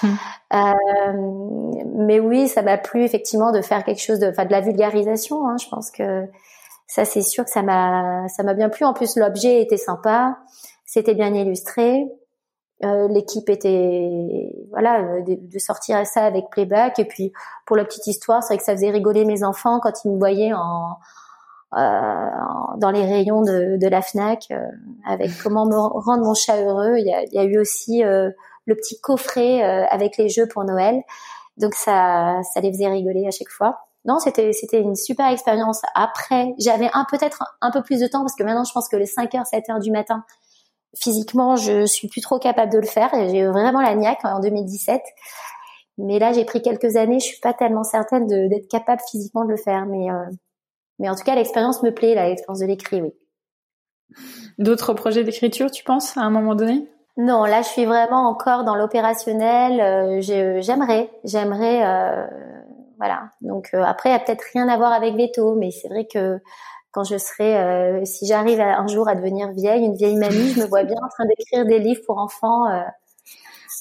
Hmm. 0.04 0.13
Euh, 0.54 1.84
mais 1.98 2.19
oui, 2.19 2.48
ça 2.48 2.62
m'a 2.62 2.78
plu 2.78 3.04
effectivement 3.04 3.52
de 3.52 3.62
faire 3.62 3.84
quelque 3.84 4.02
chose 4.02 4.19
de, 4.19 4.28
enfin 4.28 4.45
de 4.45 4.52
la 4.52 4.62
vulgarisation. 4.62 5.48
Hein. 5.48 5.58
Je 5.62 5.67
pense 5.67 5.91
que 5.91 6.26
ça, 6.88 7.04
c'est 7.04 7.21
sûr 7.21 7.43
que 7.45 7.50
ça 7.50 7.63
m'a, 7.63 8.28
ça 8.30 8.43
m'a 8.43 8.54
bien 8.54 8.69
plu. 8.69 8.86
En 8.86 8.93
plus, 8.93 9.17
l'objet 9.17 9.62
était 9.62 9.78
sympa, 9.78 10.38
c'était 10.86 11.15
bien 11.15 11.34
illustré. 11.34 12.06
Euh, 12.84 13.08
l'équipe 13.08 13.50
était 13.50 14.52
voilà 14.70 15.00
euh, 15.00 15.22
de, 15.26 15.60
sortir 15.60 16.06
ça 16.06 16.26
avec 16.26 16.50
playback. 16.50 17.00
Et 17.00 17.06
puis 17.06 17.32
pour 17.66 17.78
la 17.78 17.86
petite 17.86 18.08
histoire 18.08 18.44
c'est 18.44 18.54
vrai 18.54 18.58
que 18.58 18.64
ça 18.64 18.74
faisait 18.74 18.90
rigoler 18.90 19.24
mes 19.24 19.44
enfants 19.44 19.80
quand 19.80 20.04
ils 20.04 20.12
me 20.12 20.18
voyaient 20.18 20.52
en, 20.54 20.97
euh, 21.78 22.30
dans 22.78 22.91
les 22.91 23.06
rayons 23.06 23.43
de, 23.43 23.78
de 23.78 23.88
la 23.88 24.02
Fnac 24.02 24.49
avec 25.06 25.32
comment 25.43 25.66
me 25.66 25.78
rendre 25.78 26.26
mon 26.26 26.34
chat 26.34 26.62
heureux. 26.62 26.97
Il 26.97 27.08
y 27.08 27.14
a, 27.14 27.24
il 27.24 27.34
y 27.34 27.39
a 27.39 27.43
eu 27.45 27.58
aussi 27.60 28.04
le 28.04 28.76
petit 28.76 28.99
coffret 28.99 29.62
avec 29.64 30.18
les 30.18 30.28
jeux 30.28 30.47
pour 30.47 30.66
Noël. 30.66 31.02
Donc 31.58 31.76
ça 31.76 32.41
ça 32.54 32.60
les 32.60 32.72
faisait 32.74 32.89
rigoler 32.89 33.26
à 33.26 33.32
chaque 33.32 33.49
fois. 33.49 33.86
Non, 34.04 34.20
c'était 34.20 34.52
c'était 34.52 34.82
une 34.82 34.95
super 34.95 35.32
expérience. 35.32 35.82
Après, 35.95 36.54
j'avais 36.60 36.89
un 36.93 37.06
peut-être 37.10 37.43
un, 37.62 37.72
peu 37.72 37.82
plus 37.82 37.99
de 37.99 38.08
temps 38.08 38.22
parce 38.22 38.36
que 38.36 38.43
maintenant 38.43 38.66
je 38.66 38.74
pense 38.74 38.89
que 38.89 38.97
les 38.97 39.06
5h 39.06 39.49
7h 39.49 39.82
du 39.82 39.91
matin, 39.91 40.24
physiquement, 41.02 41.56
je 41.56 41.86
suis 41.86 42.08
plus 42.08 42.22
trop 42.22 42.39
capable 42.39 42.72
de 42.72 42.80
le 42.80 42.86
faire. 42.88 43.10
J'ai 43.14 43.39
eu 43.39 43.48
vraiment 43.48 43.82
la 43.82 43.96
niaque 43.96 44.24
en 44.24 44.39
2017. 44.39 45.02
Mais 45.98 46.20
là, 46.20 46.34
j'ai 46.34 46.46
pris 46.46 46.62
quelques 46.62 46.96
années. 46.96 47.20
Je 47.20 47.26
suis 47.26 47.39
pas 47.39 47.54
tellement 47.54 47.84
certaine 47.84 48.28
d'être 48.28 48.68
capable 48.68 49.02
physiquement 49.10 49.46
de 49.46 49.52
le 49.52 49.58
faire. 49.58 49.86
Mais 49.86 50.10
euh, 50.10 50.26
Mais 51.00 51.10
en 51.10 51.16
tout 51.16 51.24
cas, 51.24 51.36
l'expérience 51.36 51.84
me 51.84 51.91
plaît, 51.91 52.16
l'expérience 52.16 52.60
de 52.60 52.66
l'écrit, 52.66 53.02
oui. 53.02 53.14
D'autres 54.58 54.93
projets 54.93 55.24
d'écriture, 55.24 55.72
tu 55.72 55.84
penses, 55.84 56.18
à 56.18 56.22
un 56.22 56.30
moment 56.30 56.56
donné? 56.56 56.88
Non, 57.18 57.46
là, 57.46 57.62
je 57.62 57.68
suis 57.70 57.86
vraiment 57.86 58.28
encore 58.28 58.66
dans 58.66 58.76
l'opérationnel. 58.76 59.80
Euh, 59.80 60.62
j'aimerais, 60.62 61.10
j'aimerais, 61.24 61.86
euh, 61.86 62.28
voilà. 62.98 63.30
Donc 63.41 63.74
après, 63.74 64.10
il 64.10 64.14
n'y 64.14 64.18
a 64.18 64.20
peut-être 64.20 64.43
rien 64.54 64.68
à 64.68 64.78
voir 64.78 64.91
avec 64.91 65.16
Veto, 65.16 65.56
mais 65.56 65.72
c'est 65.72 65.88
vrai 65.88 66.08
que 66.12 66.39
quand 66.96 67.04
je 67.04 67.18
serai, 67.18 68.04
si 68.06 68.26
j'arrive 68.26 68.60
un 68.60 68.88
jour 68.88 69.08
à 69.08 69.14
devenir 69.14 69.52
vieille, 69.52 69.84
une 69.84 69.96
vieille 69.96 70.16
mamie, 70.16 70.54
je 70.56 70.62
me 70.62 70.66
vois 70.66 70.84
bien 70.84 70.98
en 71.04 71.10
train 71.10 71.26
d'écrire 71.26 71.66
des 71.66 71.78
livres 71.78 72.02
pour 72.08 72.18
enfants. 72.18 72.66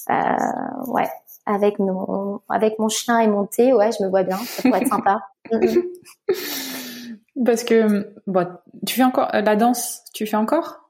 ouais, 0.08 1.08
avec 1.46 1.78
mon 1.78 2.40
avec 2.48 2.78
mon 2.78 2.88
chien 2.88 3.18
et 3.20 3.26
mon 3.26 3.46
thé, 3.46 3.72
ouais, 3.72 3.90
je 3.92 4.02
me 4.02 4.08
vois 4.08 4.22
bien, 4.22 4.36
ça 4.36 4.62
pourrait 4.62 4.82
être 4.82 4.88
sympa. 4.88 5.20
Parce 7.44 7.64
que 7.64 8.12
bon, 8.26 8.46
tu 8.86 8.94
fais 8.96 9.04
encore 9.04 9.34
euh, 9.34 9.40
la 9.40 9.56
danse, 9.56 10.04
tu 10.14 10.26
fais 10.26 10.36
encore? 10.36 10.80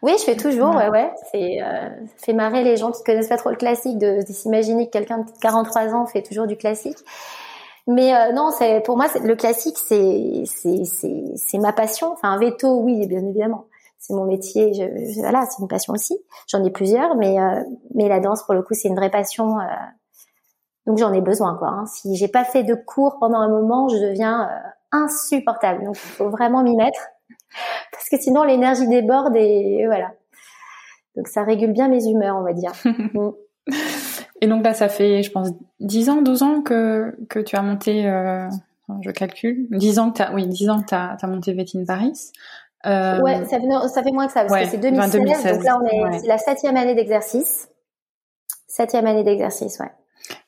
Oui, 0.00 0.12
je 0.18 0.24
fais 0.24 0.36
toujours, 0.36 0.74
ouais, 0.74 0.88
ouais. 0.88 1.12
C'est 1.30 1.62
euh, 1.62 1.88
ça 2.16 2.26
fait 2.26 2.32
marrer 2.32 2.64
les 2.64 2.76
gens 2.76 2.92
qui 2.92 3.02
connaissent 3.02 3.28
pas 3.28 3.36
trop 3.36 3.50
le 3.50 3.56
classique 3.56 3.98
de, 3.98 4.26
de 4.26 4.32
s'imaginer 4.32 4.86
que 4.86 4.92
quelqu'un 4.92 5.18
de 5.18 5.30
43 5.42 5.94
ans 5.94 6.06
fait 6.06 6.22
toujours 6.22 6.46
du 6.46 6.56
classique. 6.56 6.96
Mais 7.86 8.14
euh, 8.14 8.32
non, 8.32 8.50
c'est 8.50 8.80
pour 8.80 8.96
moi 8.96 9.06
le 9.22 9.36
classique, 9.36 9.78
c'est 9.78 10.42
c'est 10.46 10.82
c'est 11.36 11.58
ma 11.58 11.72
passion. 11.72 12.12
Enfin, 12.12 12.30
un 12.30 12.38
veto, 12.38 12.80
oui, 12.80 13.06
bien 13.06 13.24
évidemment 13.24 13.66
c'est 14.06 14.14
mon 14.14 14.24
métier. 14.24 14.72
Je, 14.72 15.20
voilà, 15.20 15.46
c'est 15.46 15.60
une 15.60 15.68
passion 15.68 15.92
aussi. 15.92 16.18
J'en 16.48 16.64
ai 16.64 16.70
plusieurs, 16.70 17.16
mais 17.16 17.40
euh, 17.40 17.62
mais 17.94 18.08
la 18.08 18.20
danse 18.20 18.42
pour 18.44 18.54
le 18.54 18.62
coup 18.62 18.74
c'est 18.74 18.88
une 18.88 18.96
vraie 18.96 19.10
passion. 19.10 19.58
Euh, 19.58 19.64
donc 20.86 20.98
j'en 20.98 21.12
ai 21.12 21.20
besoin 21.20 21.56
quoi. 21.56 21.68
Hein. 21.68 21.86
Si 21.86 22.14
j'ai 22.16 22.28
pas 22.28 22.44
fait 22.44 22.62
de 22.62 22.74
cours 22.74 23.18
pendant 23.18 23.38
un 23.38 23.48
moment, 23.48 23.88
je 23.88 23.96
deviens 23.96 24.48
euh, 24.48 24.68
insupportable. 24.92 25.84
Donc 25.84 25.96
il 25.96 26.10
faut 26.10 26.30
vraiment 26.30 26.62
m'y 26.62 26.76
mettre 26.76 27.00
parce 27.92 28.08
que 28.08 28.18
sinon 28.18 28.44
l'énergie 28.44 28.86
déborde 28.88 29.36
et, 29.36 29.84
voilà. 29.86 30.12
Donc 31.16 31.28
ça 31.28 31.42
régule 31.42 31.72
bien 31.72 31.88
mes 31.88 32.06
humeurs, 32.06 32.36
on 32.36 32.42
va 32.42 32.52
dire. 32.52 32.72
Et 34.46 34.48
donc 34.48 34.62
là, 34.62 34.74
ça 34.74 34.88
fait, 34.88 35.24
je 35.24 35.32
pense, 35.32 35.48
10 35.80 36.08
ans, 36.08 36.22
12 36.22 36.42
ans 36.44 36.62
que, 36.62 37.16
que 37.28 37.40
tu 37.40 37.56
as 37.56 37.62
monté, 37.62 38.02
je 39.02 39.10
calcule, 39.10 39.66
10 39.72 39.98
ans 39.98 40.12
que 40.12 40.18
tu 40.18 40.22
as, 40.22 40.32
oui, 40.32 40.46
10 40.46 40.70
ans 40.70 40.80
que 40.82 40.86
tu 40.86 40.94
as, 40.94 41.16
as, 41.20 41.26
monté 41.26 41.52
Vétine 41.52 41.84
Paris. 41.84 42.12
Euh, 42.86 43.20
ouais, 43.22 43.44
ça 43.46 43.58
fait, 43.58 43.88
ça 43.88 44.04
fait 44.04 44.12
moins 44.12 44.28
que 44.28 44.32
ça, 44.32 44.44
parce 44.44 44.62
que 44.62 44.68
c'est 44.68 44.78
2016, 44.78 45.56
donc 45.56 45.64
là 45.64 45.80
on 45.82 46.12
est, 46.12 46.20
c'est 46.20 46.28
la 46.28 46.38
septième 46.38 46.76
année 46.76 46.94
d'exercice. 46.94 47.68
Septième 48.68 49.04
année 49.08 49.24
d'exercice, 49.24 49.80
ouais. 49.80 49.90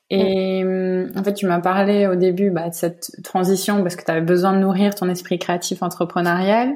Et 0.09 0.63
mm. 0.63 1.11
en 1.15 1.23
fait, 1.23 1.33
tu 1.33 1.45
m'as 1.45 1.59
parlé 1.59 2.07
au 2.07 2.15
début 2.15 2.49
bah, 2.49 2.69
de 2.69 2.73
cette 2.73 3.11
transition 3.23 3.81
parce 3.83 3.95
que 3.95 4.03
tu 4.03 4.11
avais 4.11 4.21
besoin 4.21 4.53
de 4.53 4.59
nourrir 4.59 4.95
ton 4.95 5.07
esprit 5.09 5.37
créatif 5.37 5.83
entrepreneurial. 5.83 6.73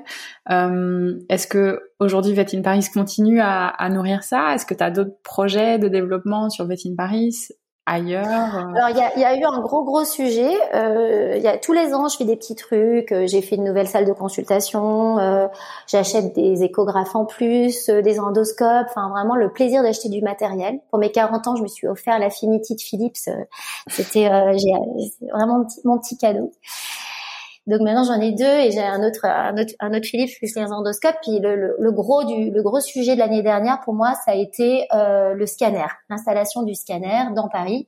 Euh, 0.51 1.19
Est-ce 1.29 1.47
que 1.47 1.81
aujourd'hui 1.99 2.33
Vet 2.33 2.61
Paris 2.63 2.85
continue 2.93 3.39
à, 3.41 3.89
nourrir 3.89 4.23
ça? 4.23 4.53
Est-ce 4.53 4.65
que 4.65 4.73
tu 4.73 4.83
as 4.83 4.91
d'autres 4.91 5.17
projets 5.23 5.79
de 5.79 5.87
développement 5.87 6.49
sur 6.49 6.65
Vet 6.65 6.77
Paris? 6.95 7.47
Ailleurs 7.85 8.55
euh? 8.55 8.73
Alors 8.75 8.89
il 8.89 8.97
y 8.97 9.01
a, 9.01 9.19
y 9.19 9.23
a, 9.23 9.37
eu 9.37 9.43
un 9.43 9.59
gros 9.59 9.83
gros 9.83 10.05
sujet. 10.05 10.53
Euh, 10.73 11.37
y 11.37 11.47
a, 11.47 11.57
tous 11.57 11.73
les 11.73 11.93
ans, 11.93 12.07
je 12.07 12.17
fais 12.17 12.25
des 12.25 12.35
petits 12.35 12.55
trucs. 12.55 13.11
Euh, 13.11 13.27
j'ai 13.27 13.41
fait 13.41 13.55
une 13.55 13.63
nouvelle 13.63 13.87
salle 13.87 14.05
de 14.05 14.13
consultation. 14.13 15.19
Euh, 15.19 15.47
J'achète 15.87 16.33
des 16.33 16.63
échographes 16.63 17.15
en 17.15 17.25
plus, 17.25 17.89
euh, 17.89 18.01
des 18.01 18.19
endoscopes. 18.19 18.87
Enfin 18.89 19.09
vraiment 19.09 19.35
le 19.35 19.51
plaisir 19.51 19.83
d'acheter 19.83 20.09
du 20.09 20.21
matériel. 20.21 20.79
Pour 20.89 20.99
mes 20.99 21.11
40 21.11 21.47
ans, 21.47 21.55
je 21.55 21.63
me 21.63 21.67
suis 21.67 21.87
offert 21.87 22.19
l'Affinity 22.19 22.75
de 22.75 22.81
Philips. 22.81 23.29
C'était 23.87 24.29
vraiment 24.29 25.65
mon 25.83 25.97
petit 25.97 26.17
cadeau. 26.17 26.51
Donc 27.65 27.79
maintenant 27.81 28.03
j'en 28.03 28.19
ai 28.19 28.31
deux 28.31 28.43
et 28.43 28.71
j'ai 28.71 28.81
un 28.81 29.01
autre, 29.07 29.25
un 29.25 29.57
autre, 29.57 29.73
un 29.79 29.93
autre 29.93 30.05
Philips 30.05 30.35
plus 30.37 30.55
les 30.55 30.71
endoscopes. 30.71 31.15
Puis 31.21 31.39
le, 31.39 31.55
le, 31.55 31.75
le, 31.79 31.91
gros 31.91 32.23
du, 32.23 32.51
le 32.51 32.61
gros 32.61 32.81
sujet 32.81 33.15
de 33.15 33.19
l'année 33.19 33.41
dernière 33.41 33.79
pour 33.83 33.93
moi, 33.93 34.13
ça 34.25 34.31
a 34.31 34.35
été 34.35 34.85
euh, 34.93 35.33
le 35.33 35.45
scanner, 35.45 35.87
l'installation 36.09 36.63
du 36.63 36.75
scanner 36.75 37.25
dans 37.35 37.47
Paris. 37.47 37.87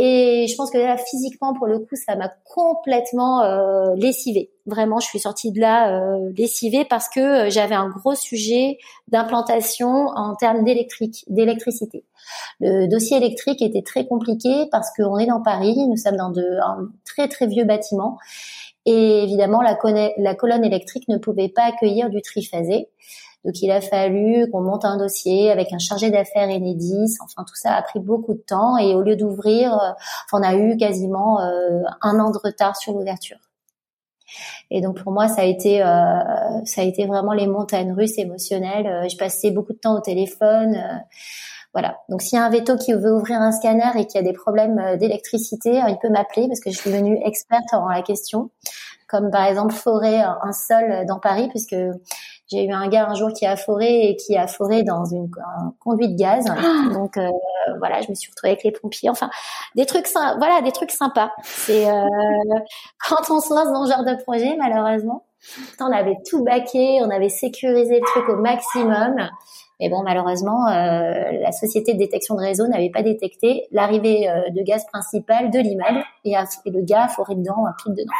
Et 0.00 0.46
je 0.48 0.54
pense 0.54 0.70
que 0.70 0.78
là, 0.78 0.96
physiquement, 0.96 1.54
pour 1.54 1.66
le 1.66 1.80
coup, 1.80 1.96
ça 1.96 2.14
m'a 2.14 2.32
complètement 2.44 3.42
euh, 3.42 3.96
lessivée. 3.96 4.52
Vraiment, 4.64 5.00
je 5.00 5.08
suis 5.08 5.18
sortie 5.18 5.50
de 5.50 5.60
là 5.60 5.90
euh, 5.90 6.32
lessivée 6.36 6.84
parce 6.84 7.08
que 7.08 7.18
euh, 7.18 7.50
j'avais 7.50 7.74
un 7.74 7.88
gros 7.88 8.14
sujet 8.14 8.78
d'implantation 9.08 9.88
en 9.88 10.36
termes 10.36 10.62
d'électrique, 10.62 11.24
d'électricité. 11.26 12.04
Le 12.60 12.86
dossier 12.86 13.16
électrique 13.16 13.60
était 13.60 13.82
très 13.82 14.06
compliqué 14.06 14.68
parce 14.70 14.88
qu'on 14.96 15.18
est 15.18 15.26
dans 15.26 15.42
Paris, 15.42 15.76
nous 15.88 15.96
sommes 15.96 16.16
dans 16.16 16.30
de, 16.30 16.44
un 16.62 16.90
très 17.04 17.26
très 17.26 17.48
vieux 17.48 17.64
bâtiment 17.64 18.18
et 18.90 19.22
évidemment, 19.22 19.60
la, 19.60 19.74
colonne 19.74 20.64
électrique 20.64 21.08
ne 21.08 21.18
pouvait 21.18 21.50
pas 21.50 21.64
accueillir 21.64 22.08
du 22.08 22.22
triphasé. 22.22 22.88
Donc 23.44 23.60
il 23.60 23.70
a 23.70 23.82
fallu 23.82 24.50
qu'on 24.50 24.62
monte 24.62 24.86
un 24.86 24.96
dossier 24.96 25.50
avec 25.50 25.74
un 25.74 25.78
chargé 25.78 26.10
d'affaires 26.10 26.48
Enedis. 26.48 27.18
Enfin 27.22 27.44
tout 27.46 27.54
ça 27.54 27.74
a 27.74 27.82
pris 27.82 28.00
beaucoup 28.00 28.32
de 28.32 28.40
temps 28.40 28.78
et 28.78 28.94
au 28.94 29.02
lieu 29.02 29.14
d'ouvrir, 29.14 29.74
euh, 29.74 29.90
on 30.32 30.42
a 30.42 30.54
eu 30.54 30.78
quasiment 30.78 31.38
euh, 31.40 31.82
un 32.00 32.18
an 32.18 32.30
de 32.30 32.38
retard 32.42 32.76
sur 32.76 32.94
l'ouverture. 32.94 33.36
Et 34.70 34.80
donc 34.80 35.02
pour 35.02 35.12
moi 35.12 35.28
ça 35.28 35.42
a 35.42 35.44
été 35.44 35.82
euh, 35.82 36.64
ça 36.64 36.80
a 36.80 36.84
été 36.84 37.04
vraiment 37.04 37.32
les 37.32 37.46
montagnes 37.46 37.92
russes 37.92 38.18
émotionnelles. 38.18 39.06
je 39.10 39.16
passais 39.18 39.50
beaucoup 39.50 39.74
de 39.74 39.78
temps 39.78 39.96
au 39.96 40.00
téléphone. 40.00 41.04
Voilà. 41.78 42.00
Donc 42.08 42.22
s'il 42.22 42.36
y 42.36 42.42
a 42.42 42.44
un 42.44 42.50
veto 42.50 42.76
qui 42.76 42.92
veut 42.92 43.14
ouvrir 43.14 43.40
un 43.40 43.52
scanner 43.52 43.92
et 43.94 44.04
qui 44.04 44.18
a 44.18 44.22
des 44.22 44.32
problèmes 44.32 44.80
euh, 44.80 44.96
d'électricité, 44.96 45.80
euh, 45.80 45.90
il 45.90 45.96
peut 46.02 46.08
m'appeler 46.08 46.48
parce 46.48 46.58
que 46.58 46.72
je 46.72 46.76
suis 46.76 46.90
devenue 46.90 47.20
experte 47.24 47.72
en 47.72 47.88
la 47.88 48.02
question. 48.02 48.50
Comme 49.08 49.30
par 49.30 49.44
exemple 49.44 49.72
forer 49.72 50.20
un 50.20 50.52
sol 50.52 51.06
dans 51.06 51.20
Paris, 51.20 51.48
puisque 51.50 51.76
j'ai 52.48 52.64
eu 52.64 52.72
un 52.72 52.88
gars 52.88 53.06
un 53.08 53.14
jour 53.14 53.32
qui 53.32 53.46
a 53.46 53.56
foré 53.56 54.08
et 54.08 54.16
qui 54.16 54.36
a 54.36 54.48
foré 54.48 54.82
dans 54.82 55.04
une 55.04 55.30
un 55.60 55.72
conduit 55.78 56.08
de 56.08 56.18
gaz. 56.18 56.46
Ah 56.48 56.92
Donc 56.92 57.16
euh, 57.16 57.28
voilà, 57.78 58.00
je 58.00 58.10
me 58.10 58.16
suis 58.16 58.28
retrouvée 58.28 58.50
avec 58.50 58.64
les 58.64 58.72
pompiers. 58.72 59.08
Enfin, 59.08 59.30
des 59.76 59.86
trucs 59.86 60.08
voilà, 60.12 60.60
des 60.62 60.72
trucs 60.72 60.90
sympas. 60.90 61.30
C'est 61.44 61.86
quand 63.08 63.30
on 63.30 63.40
se 63.40 63.54
lance 63.54 63.72
dans 63.72 63.86
ce 63.86 63.92
genre 63.92 64.04
de 64.04 64.20
projet, 64.24 64.56
malheureusement, 64.58 65.24
on 65.80 65.92
avait 65.92 66.16
tout 66.28 66.42
baqué, 66.42 66.98
on 67.02 67.10
avait 67.10 67.28
sécurisé 67.28 68.00
le 68.00 68.04
truc 68.04 68.28
au 68.28 68.36
maximum. 68.36 69.30
Mais 69.80 69.88
bon, 69.88 70.02
malheureusement, 70.02 70.66
euh, 70.66 71.30
la 71.40 71.52
société 71.52 71.94
de 71.94 71.98
détection 71.98 72.34
de 72.34 72.40
réseau 72.40 72.66
n'avait 72.66 72.90
pas 72.90 73.02
détecté 73.02 73.68
l'arrivée 73.70 74.28
euh, 74.28 74.50
de 74.50 74.62
gaz 74.62 74.84
principal 74.86 75.50
de 75.50 75.58
l'immeuble 75.58 76.04
et, 76.24 76.34
le 76.66 76.84
gars 76.84 77.04
a 77.04 77.08
foré 77.08 77.36
dedans, 77.36 77.64
un 77.66 77.74
pile 77.82 77.94
dedans. 77.94 78.12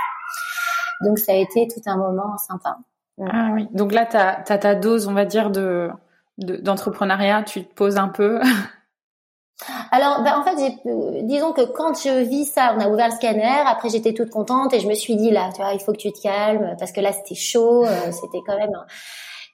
Donc 1.05 1.19
ça 1.19 1.33
a 1.33 1.35
été 1.35 1.67
tout 1.67 1.83
un 1.87 1.97
moment 1.97 2.37
sympa. 2.39 2.79
Ah 3.21 3.51
oui. 3.53 3.67
Donc 3.73 3.93
là, 3.93 4.07
tu 4.07 4.17
as, 4.17 4.59
ta 4.59 4.75
dose, 4.77 5.09
on 5.09 5.15
va 5.15 5.25
dire, 5.25 5.51
de 5.51 5.91
d'entrepreneuriat. 6.39 7.43
tu 7.43 7.65
te 7.65 7.75
poses 7.75 7.97
un 7.97 8.07
peu. 8.07 8.41
Alors, 9.91 10.23
ben, 10.23 10.35
en 10.39 10.45
fait, 10.45 10.73
euh, 10.87 11.23
disons 11.25 11.53
que 11.53 11.63
quand 11.63 12.01
je 12.01 12.23
vis 12.23 12.45
ça, 12.45 12.77
on 12.77 12.81
a 12.81 12.89
ouvert 12.89 13.09
le 13.09 13.15
scanner. 13.15 13.65
Après, 13.67 13.89
j'étais 13.89 14.15
toute 14.15 14.31
contente 14.31 14.73
et 14.73 14.79
je 14.79 14.87
me 14.87 14.95
suis 14.95 15.17
dit 15.17 15.33
là, 15.33 15.51
tu 15.53 15.61
vois, 15.61 15.73
il 15.73 15.81
faut 15.81 15.91
que 15.91 15.99
tu 15.99 16.13
te 16.13 16.23
calmes 16.23 16.77
parce 16.79 16.93
que 16.93 17.01
là, 17.01 17.11
c'était 17.13 17.35
chaud. 17.35 17.85
c'était 18.13 18.39
quand 18.47 18.57
même. 18.57 18.71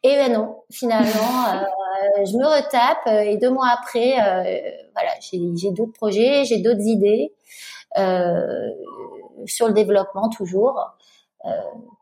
Et 0.07 0.17
ben 0.17 0.35
non, 0.35 0.63
finalement, 0.71 1.09
euh, 1.55 2.25
je 2.27 2.37
me 2.37 2.45
retape 2.45 3.07
euh, 3.07 3.21
et 3.21 3.39
deux 3.39 3.49
mois 3.49 3.69
après, 3.69 4.13
euh, 4.21 4.61
voilà, 4.93 5.11
j'ai 5.21 5.71
d'autres 5.71 5.95
projets, 5.95 6.45
j'ai 6.45 6.59
d'autres 6.59 6.87
idées 6.87 7.33
sur 9.47 9.67
le 9.67 9.73
développement 9.73 10.29
toujours, 10.29 10.97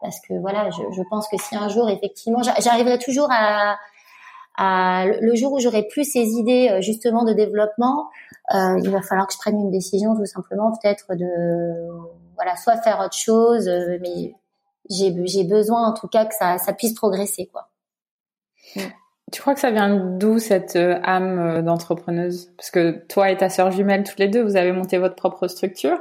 parce 0.00 0.20
que 0.20 0.34
voilà, 0.40 0.70
je, 0.70 0.82
je, 0.90 1.02
pense 1.10 1.28
que 1.28 1.36
si 1.36 1.54
un 1.54 1.68
jour 1.68 1.90
effectivement, 1.90 2.40
j'arriverai 2.42 2.98
toujours 2.98 3.28
à, 3.30 3.76
à, 4.56 5.04
le 5.06 5.34
jour 5.34 5.52
où 5.52 5.60
j'aurai 5.60 5.86
plus 5.86 6.04
ces 6.04 6.24
idées 6.30 6.78
justement 6.80 7.24
de 7.24 7.34
développement, 7.34 8.08
il 8.50 8.88
va 8.88 9.02
falloir 9.02 9.26
que 9.26 9.34
je 9.34 9.38
prenne 9.38 9.60
une 9.60 9.70
décision 9.70 10.16
tout 10.16 10.24
simplement, 10.24 10.72
peut-être 10.72 11.14
de 11.14 11.88
voilà, 12.36 12.56
soit 12.56 12.78
faire 12.78 13.00
autre 13.00 13.16
chose, 13.16 13.68
mais 14.00 14.34
j'ai 14.88 15.44
besoin 15.44 15.88
en 15.88 15.92
tout 15.92 16.08
cas 16.08 16.24
que 16.24 16.34
ça, 16.34 16.56
ça 16.56 16.72
puisse 16.72 16.94
progresser 16.94 17.50
quoi. 17.52 17.68
Tu 19.32 19.40
crois 19.40 19.54
que 19.54 19.60
ça 19.60 19.70
vient 19.70 19.96
d'où 20.18 20.38
cette 20.38 20.76
euh, 20.76 21.00
âme 21.02 21.38
euh, 21.38 21.62
d'entrepreneuse? 21.62 22.52
Parce 22.56 22.70
que 22.70 23.04
toi 23.08 23.30
et 23.30 23.36
ta 23.36 23.48
sœur 23.48 23.70
jumelle, 23.70 24.04
toutes 24.04 24.18
les 24.18 24.28
deux, 24.28 24.42
vous 24.42 24.56
avez 24.56 24.72
monté 24.72 24.98
votre 24.98 25.14
propre 25.14 25.48
structure. 25.48 25.98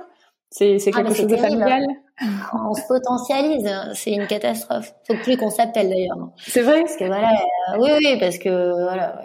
C'est 0.49 0.77
ah, 0.93 1.01
quelque 1.01 1.13
chose 1.13 1.27
de 1.27 1.37
familial? 1.37 1.85
On 2.53 2.73
se 2.73 2.85
potentialise, 2.87 3.71
c'est 3.93 4.11
une 4.11 4.27
catastrophe. 4.27 4.93
Faut 5.07 5.15
plus 5.23 5.37
qu'on 5.37 5.49
s'appelle 5.49 5.89
d'ailleurs. 5.89 6.17
C'est 6.37 6.61
vrai? 6.61 6.81
Parce 6.81 6.97
que 6.97 7.05
voilà, 7.05 7.31
euh, 7.31 7.77
oui, 7.79 7.89
oui, 7.99 8.17
parce 8.19 8.37
que 8.37 8.83
voilà. 8.83 9.21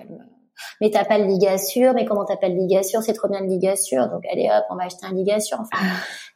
Mais 0.81 0.91
t'as 0.91 1.05
pas 1.05 1.19
de 1.19 1.25
ligature, 1.25 1.93
mais 1.95 2.05
comment 2.05 2.25
t'as 2.25 2.37
pas 2.37 2.49
de 2.49 2.55
ligature? 2.55 3.03
C'est 3.03 3.13
trop 3.13 3.29
bien 3.29 3.41
de 3.41 3.49
ligature, 3.49 4.09
donc 4.09 4.23
allez 4.33 4.49
hop, 4.49 4.65
on 4.71 4.77
va 4.77 4.85
acheter 4.85 5.05
un 5.05 5.13
ligature. 5.13 5.59
Enfin, 5.61 5.85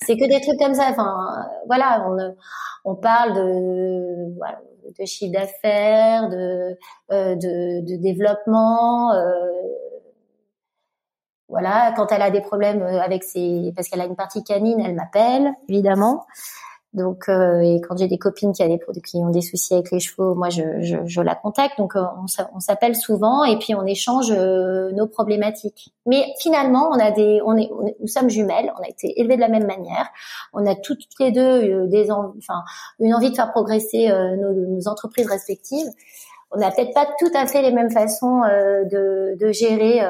c'est 0.03 0.16
que 0.16 0.28
des 0.28 0.40
trucs 0.40 0.59
comme 0.59 0.74
ça. 0.74 0.88
Enfin, 0.90 1.46
voilà, 1.66 2.05
on, 2.09 2.34
on 2.84 2.96
parle 2.96 3.32
de 3.34 4.36
voilà, 4.36 4.59
de 4.99 5.05
chiffre 5.07 5.32
d'affaires, 5.32 6.28
de, 6.28 6.76
euh, 7.12 7.34
de, 7.36 7.97
développement. 7.97 9.12
Euh, 9.12 9.32
voilà, 11.49 11.93
quand 11.97 12.12
elle 12.12 12.22
a 12.22 12.30
des 12.30 12.41
problèmes 12.41 12.82
avec 12.82 13.24
ses, 13.24 13.72
parce 13.74 13.88
qu'elle 13.88 14.01
a 14.01 14.07
une 14.07 14.16
partie 14.16 14.45
canine, 14.45 14.80
elle 14.80 14.95
m'appelle 14.95 15.53
évidemment. 15.68 16.26
Donc, 16.93 17.28
euh, 17.28 17.61
et 17.61 17.80
quand 17.80 17.97
j'ai 17.97 18.09
des 18.09 18.18
copines 18.18 18.53
qui, 18.53 18.64
ont 19.18 19.30
des 19.30 19.43
soucis 19.43 19.74
avec 19.74 19.93
les 19.93 20.01
chevaux, 20.01 20.34
moi, 20.34 20.51
je, 20.51 20.62
je, 20.80 20.97
je 21.07 21.20
la 21.20 21.36
contacte. 21.36 21.78
Donc, 21.78 21.95
euh, 21.95 22.03
on, 22.53 22.59
s'appelle 22.59 22.97
souvent 22.97 23.45
et 23.45 23.57
puis 23.59 23.76
on 23.76 23.86
échange 23.86 24.32
euh, 24.32 24.91
nos 24.91 25.07
problématiques. 25.07 25.95
Mais 26.07 26.24
finalement, 26.41 26.91
on 26.91 26.99
a 26.99 27.12
des, 27.12 27.41
on 27.45 27.57
est, 27.57 27.70
nous 28.01 28.09
sommes 28.09 28.28
jumelles. 28.28 28.72
On 28.76 28.82
a 28.82 28.88
été 28.88 29.20
élevées 29.20 29.36
de 29.36 29.41
la 29.41 29.49
même 29.49 29.66
manière. 29.66 30.09
On 30.53 30.66
a 30.66 30.74
toutes 30.74 31.07
les 31.20 31.30
deux 31.30 31.86
des, 31.86 32.11
enfin, 32.11 32.64
une 32.99 33.14
envie 33.14 33.30
de 33.30 33.36
faire 33.36 33.53
progresser 33.53 34.09
nos, 34.09 34.53
nos, 34.53 34.88
entreprises 34.88 35.28
respectives. 35.28 35.86
On 36.51 36.59
n'a 36.59 36.72
peut-être 36.72 36.93
pas 36.93 37.07
tout 37.20 37.30
à 37.34 37.47
fait 37.47 37.62
les 37.62 37.70
mêmes 37.70 37.91
façons 37.91 38.41
de, 38.41 39.36
de 39.38 39.53
gérer, 39.53 40.01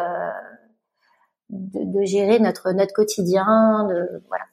de, 1.50 1.98
de, 2.00 2.04
gérer 2.06 2.38
notre 2.38 2.72
notre 2.72 2.94
quotidien. 2.94 3.86
De, 3.90 4.22
voilà. 4.28 4.44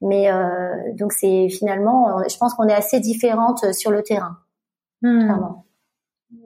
Mais 0.00 0.30
euh, 0.30 0.92
donc 0.94 1.12
c'est 1.12 1.48
finalement, 1.48 2.22
je 2.28 2.36
pense 2.38 2.54
qu'on 2.54 2.68
est 2.68 2.74
assez 2.74 3.00
différentes 3.00 3.72
sur 3.72 3.90
le 3.90 4.02
terrain. 4.02 4.38
Hmm. 5.02 5.24
Clairement. 5.24 5.66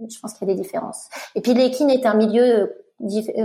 Je 0.09 0.18
pense 0.20 0.32
qu'il 0.34 0.48
y 0.48 0.50
a 0.50 0.55
des 0.55 0.61
différences. 0.61 1.09
Et 1.34 1.40
puis 1.40 1.55
l'équine 1.55 1.90
est 1.90 2.07
un 2.07 2.14
milieu 2.14 2.72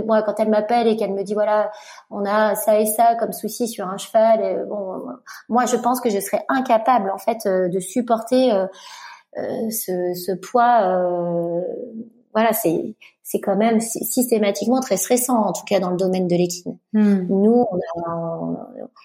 moi 0.06 0.22
quand 0.22 0.38
elle 0.38 0.48
m'appelle 0.48 0.86
et 0.86 0.96
qu'elle 0.96 1.12
me 1.12 1.22
dit 1.22 1.34
voilà 1.34 1.72
on 2.08 2.24
a 2.24 2.54
ça 2.54 2.78
et 2.78 2.86
ça 2.86 3.16
comme 3.16 3.32
souci 3.32 3.66
sur 3.66 3.86
un 3.88 3.98
cheval 3.98 4.40
et, 4.42 4.64
bon 4.64 5.02
moi 5.48 5.66
je 5.66 5.76
pense 5.76 6.00
que 6.00 6.08
je 6.08 6.20
serais 6.20 6.44
incapable 6.48 7.10
en 7.10 7.18
fait 7.18 7.46
euh, 7.46 7.68
de 7.68 7.80
supporter 7.80 8.52
euh, 8.52 8.66
euh, 9.38 9.70
ce, 9.70 10.14
ce, 10.14 10.32
poids 10.32 10.82
euh, 10.82 11.62
voilà 12.32 12.52
c'est 12.52 12.94
c'est 13.22 13.38
quand 13.38 13.56
même 13.56 13.80
systématiquement 13.80 14.80
très 14.80 14.96
stressant, 14.96 15.38
en 15.38 15.52
tout 15.52 15.64
cas 15.64 15.78
dans 15.78 15.90
le 15.90 15.96
domaine 15.96 16.26
de 16.26 16.34
l'équine. 16.34 16.78
Hmm. 16.92 17.26
Nous, 17.28 17.64
on 17.70 18.56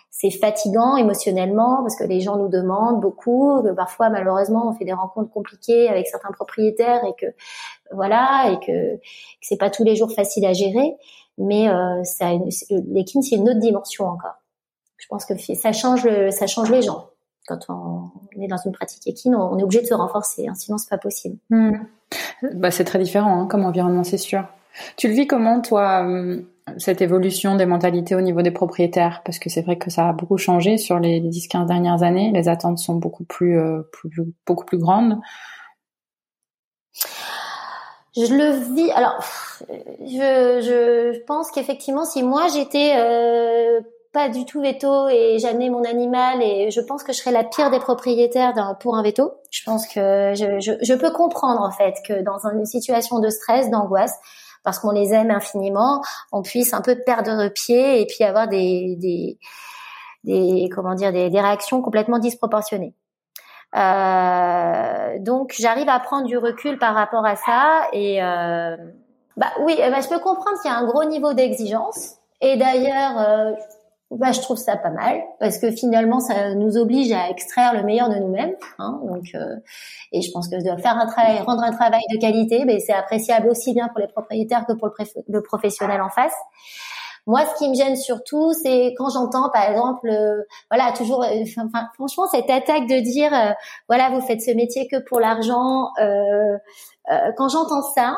c'est 0.09 0.31
fatigant 0.31 0.95
émotionnellement 0.95 1.83
parce 1.83 1.95
que 1.95 2.05
les 2.05 2.21
gens 2.21 2.37
nous 2.37 2.47
demandent 2.47 3.01
beaucoup, 3.01 3.61
que 3.61 3.71
parfois 3.73 4.09
malheureusement 4.09 4.69
on 4.69 4.73
fait 4.73 4.85
des 4.85 4.93
rencontres 4.93 5.29
compliquées 5.29 5.89
avec 5.89 6.07
certains 6.07 6.31
propriétaires 6.31 7.03
et 7.03 7.13
que 7.19 7.31
voilà 7.91 8.49
et 8.51 8.59
que, 8.65 8.95
que 8.95 9.01
c'est 9.41 9.57
pas 9.57 9.69
tous 9.69 9.83
les 9.83 9.95
jours 9.95 10.11
facile 10.11 10.45
à 10.45 10.53
gérer. 10.53 10.95
Mais 11.37 11.69
euh, 11.69 12.01
l'équine 12.87 13.21
c'est 13.21 13.35
une 13.35 13.49
autre 13.49 13.59
dimension 13.59 14.07
encore. 14.07 14.41
Je 14.97 15.05
pense 15.07 15.25
que 15.25 15.37
ça 15.37 15.71
change, 15.71 16.07
ça 16.31 16.47
change 16.47 16.71
les 16.71 16.81
gens 16.81 17.09
quand 17.47 17.69
on 17.69 18.11
est 18.41 18.47
dans 18.47 18.57
une 18.65 18.71
pratique 18.71 19.07
équine, 19.07 19.35
on 19.35 19.57
est 19.57 19.63
obligé 19.63 19.81
de 19.81 19.87
se 19.87 19.93
renforcer, 19.93 20.47
hein, 20.47 20.55
sinon 20.55 20.77
c'est 20.77 20.89
pas 20.89 20.97
possible. 20.97 21.37
Hmm. 21.49 21.77
Bah, 22.53 22.71
c'est 22.71 22.85
très 22.85 22.99
différent 22.99 23.41
hein, 23.41 23.47
comme 23.47 23.65
environnement, 23.65 24.03
c'est 24.03 24.17
sûr. 24.17 24.45
Tu 24.97 25.07
le 25.07 25.13
vis 25.13 25.27
comment, 25.27 25.61
toi, 25.61 26.01
hum, 26.01 26.45
cette 26.77 27.01
évolution 27.01 27.55
des 27.55 27.65
mentalités 27.65 28.15
au 28.15 28.21
niveau 28.21 28.41
des 28.41 28.51
propriétaires? 28.51 29.21
Parce 29.23 29.39
que 29.39 29.49
c'est 29.49 29.61
vrai 29.61 29.77
que 29.77 29.89
ça 29.89 30.09
a 30.09 30.13
beaucoup 30.13 30.37
changé 30.37 30.77
sur 30.77 30.99
les 30.99 31.21
10-15 31.21 31.67
dernières 31.67 32.03
années. 32.03 32.31
Les 32.33 32.49
attentes 32.49 32.79
sont 32.79 32.95
beaucoup 32.95 33.23
plus, 33.23 33.57
euh, 33.59 33.81
plus 33.91 34.09
beaucoup 34.45 34.65
plus 34.65 34.77
grandes. 34.77 35.19
Je 38.15 38.33
le 38.33 38.75
vis. 38.75 38.91
Alors, 38.91 39.19
je, 39.69 41.13
je 41.13 41.19
pense 41.25 41.51
qu'effectivement, 41.51 42.05
si 42.05 42.23
moi 42.23 42.47
j'étais 42.53 42.93
euh, 42.97 43.81
pas 44.15 44.29
du 44.29 44.45
tout 44.45 44.61
veto 44.61 45.09
et 45.09 45.39
j'amenais 45.39 45.69
mon 45.69 45.83
animal 45.83 46.41
et 46.41 46.71
je 46.71 46.79
pense 46.79 47.03
que 47.03 47.11
je 47.11 47.17
serais 47.17 47.33
la 47.33 47.43
pire 47.43 47.69
des 47.69 47.79
propriétaires 47.79 48.53
pour 48.79 48.95
un 48.95 49.03
veto. 49.03 49.33
Je 49.51 49.61
pense 49.65 49.85
que 49.87 50.31
je, 50.33 50.77
je, 50.81 50.93
peux 50.93 51.11
comprendre 51.11 51.61
en 51.61 51.69
fait 51.69 51.95
que 52.07 52.23
dans 52.23 52.37
une 52.47 52.65
situation 52.65 53.19
de 53.19 53.27
stress, 53.27 53.69
d'angoisse, 53.69 54.13
parce 54.63 54.79
qu'on 54.79 54.91
les 54.91 55.13
aime 55.13 55.31
infiniment, 55.31 56.01
on 56.31 56.43
puisse 56.43 56.73
un 56.73 56.79
peu 56.79 56.97
perdre 57.05 57.49
pied 57.49 58.01
et 58.01 58.05
puis 58.05 58.23
avoir 58.23 58.47
des, 58.47 58.95
des, 58.99 59.37
des 60.23 60.69
comment 60.73 60.95
dire 60.95 61.11
des, 61.11 61.29
des 61.29 61.41
réactions 61.41 61.81
complètement 61.81 62.17
disproportionnées. 62.17 62.95
Euh, 63.75 65.19
donc 65.19 65.55
j'arrive 65.59 65.89
à 65.89 65.99
prendre 65.99 66.25
du 66.25 66.37
recul 66.37 66.79
par 66.79 66.95
rapport 66.95 67.25
à 67.25 67.35
ça 67.35 67.89
et 67.91 68.23
euh, 68.23 68.77
bah 69.35 69.51
oui, 69.59 69.75
bah, 69.77 69.99
je 69.99 70.07
peux 70.07 70.19
comprendre 70.19 70.57
qu'il 70.61 70.71
y 70.71 70.73
a 70.73 70.77
un 70.77 70.85
gros 70.85 71.03
niveau 71.03 71.33
d'exigence. 71.33 72.15
Et 72.39 72.57
d'ailleurs, 72.57 73.19
euh, 73.19 73.51
bah, 74.11 74.31
je 74.31 74.39
trouve 74.39 74.57
ça 74.57 74.77
pas 74.77 74.91
mal 74.91 75.23
parce 75.39 75.57
que 75.57 75.71
finalement 75.71 76.19
ça 76.19 76.53
nous 76.53 76.77
oblige 76.77 77.11
à 77.11 77.29
extraire 77.29 77.73
le 77.73 77.83
meilleur 77.83 78.09
de 78.09 78.15
nous-mêmes. 78.15 78.55
Hein, 78.77 78.99
donc, 79.03 79.23
euh, 79.33 79.55
et 80.11 80.21
je 80.21 80.31
pense 80.31 80.47
que 80.47 80.55
de 80.55 80.81
faire 80.81 80.97
un 80.97 81.07
travail, 81.07 81.39
rendre 81.39 81.63
un 81.63 81.71
travail 81.71 82.03
de 82.13 82.19
qualité, 82.19 82.65
ben, 82.65 82.79
c'est 82.79 82.93
appréciable 82.93 83.49
aussi 83.49 83.73
bien 83.73 83.87
pour 83.89 83.99
les 83.99 84.07
propriétaires 84.07 84.65
que 84.67 84.73
pour 84.73 84.87
le, 84.87 84.93
le, 85.27 85.41
professionnel 85.41 86.01
en 86.01 86.09
face. 86.09 86.35
Moi, 87.25 87.41
ce 87.47 87.57
qui 87.57 87.67
me 87.67 87.73
gêne 87.73 87.95
surtout, 87.95 88.53
c'est 88.53 88.93
quand 88.95 89.09
j'entends, 89.09 89.49
par 89.49 89.67
exemple, 89.67 90.07
euh, 90.07 90.43
voilà, 90.69 90.91
toujours, 90.91 91.23
euh, 91.23 91.43
franchement, 91.95 92.27
cette 92.27 92.51
attaque 92.51 92.85
de 92.87 92.99
dire, 92.99 93.31
voilà, 93.89 94.11
vous 94.11 94.21
faites 94.21 94.41
ce 94.41 94.51
métier 94.51 94.87
que 94.87 94.97
pour 94.97 95.19
l'argent. 95.19 95.89
quand 95.97 97.49
j'entends 97.49 97.81
ça, 97.81 98.15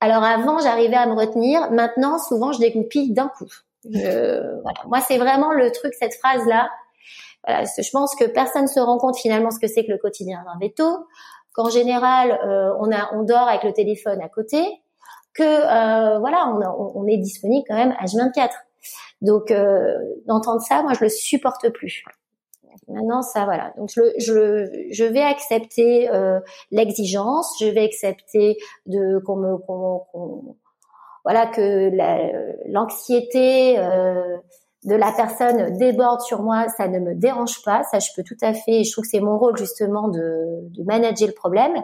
alors 0.00 0.22
avant, 0.22 0.60
j'arrivais 0.60 0.96
à 0.96 1.06
me 1.06 1.14
retenir. 1.14 1.72
Maintenant, 1.72 2.18
souvent, 2.18 2.52
je 2.52 2.60
dégoupille 2.60 3.12
d'un 3.12 3.28
coup. 3.28 3.48
Voilà. 3.84 4.80
Moi, 4.86 5.00
c'est 5.00 5.18
vraiment 5.18 5.52
le 5.52 5.70
truc, 5.70 5.94
cette 5.94 6.14
phrase-là. 6.14 6.68
Voilà, 7.46 7.64
je 7.64 7.90
pense 7.90 8.14
que 8.14 8.24
personne 8.24 8.66
se 8.66 8.80
rend 8.80 8.98
compte 8.98 9.16
finalement 9.16 9.50
ce 9.50 9.58
que 9.58 9.68
c'est 9.68 9.84
que 9.84 9.92
le 9.92 9.98
quotidien 9.98 10.44
d'un 10.44 10.58
veto. 10.60 11.06
Qu'en 11.54 11.70
général, 11.70 12.38
euh, 12.44 12.72
on 12.80 12.92
a, 12.92 13.14
on 13.14 13.22
dort 13.22 13.48
avec 13.48 13.64
le 13.64 13.72
téléphone 13.72 14.20
à 14.20 14.28
côté. 14.28 14.64
Que 15.34 15.42
euh, 15.42 16.18
voilà, 16.18 16.52
on, 16.78 17.06
est 17.06 17.16
disponible 17.16 17.64
quand 17.68 17.76
même 17.76 17.94
H24. 18.02 18.50
Donc 19.22 19.50
euh, 19.50 19.94
d'entendre 20.26 20.60
ça, 20.60 20.82
moi, 20.82 20.92
je 20.94 21.04
le 21.04 21.08
supporte 21.08 21.68
plus. 21.70 22.04
Maintenant, 22.88 23.22
ça, 23.22 23.44
voilà. 23.44 23.72
Donc, 23.76 23.90
je, 23.94 24.02
je, 24.18 24.66
je 24.90 25.04
vais 25.04 25.22
accepter 25.22 26.10
euh, 26.10 26.40
l'exigence, 26.70 27.54
je 27.60 27.66
vais 27.66 27.84
accepter 27.84 28.56
de 28.86 29.18
qu'on 29.18 29.36
me 29.36 29.56
voilà 31.28 31.46
que 31.46 31.90
l'anxiété 32.72 33.78
euh, 33.78 34.38
de 34.84 34.94
la 34.94 35.12
personne 35.12 35.76
déborde 35.76 36.22
sur 36.22 36.40
moi, 36.40 36.68
ça 36.74 36.88
ne 36.88 37.00
me 37.00 37.14
dérange 37.14 37.62
pas, 37.62 37.82
ça 37.82 37.98
je 37.98 38.08
peux 38.16 38.22
tout 38.22 38.38
à 38.40 38.54
fait. 38.54 38.82
Je 38.82 38.90
trouve 38.90 39.04
que 39.04 39.10
c'est 39.10 39.20
mon 39.20 39.36
rôle 39.36 39.54
justement 39.58 40.08
de, 40.08 40.70
de 40.70 40.82
manager 40.84 41.28
le 41.28 41.34
problème. 41.34 41.74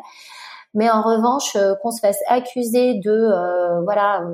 Mais 0.73 0.89
en 0.89 1.03
revanche, 1.03 1.57
euh, 1.57 1.75
qu'on 1.83 1.91
se 1.91 2.01
fasse 2.01 2.17
accuser 2.27 2.95
de 2.95 3.11
euh, 3.11 3.83
voilà 3.83 4.25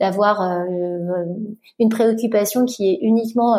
d'avoir 0.00 0.40
une 0.40 1.88
préoccupation 1.90 2.64
qui 2.64 2.88
est 2.88 2.98
uniquement 3.02 3.54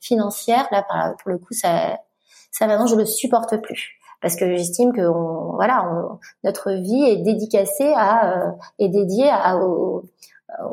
financière, 0.00 0.66
là 0.72 0.84
pour 1.22 1.30
le 1.30 1.38
coup 1.38 1.54
ça 1.54 1.98
ça 2.50 2.66
maintenant 2.66 2.86
je 2.86 2.94
le 2.94 3.04
supporte 3.04 3.56
plus 3.62 3.98
parce 4.26 4.34
que 4.34 4.56
j'estime 4.56 4.92
que 4.92 5.02
on, 5.02 5.52
voilà, 5.54 5.88
notre 6.42 6.72
vie 6.72 7.04
est 7.04 7.18
dédicacée 7.18 7.92
à 7.94 8.32
euh, 8.32 8.50
est 8.80 8.88
dédiée 8.88 9.30
à, 9.30 9.56
au, 9.58 10.02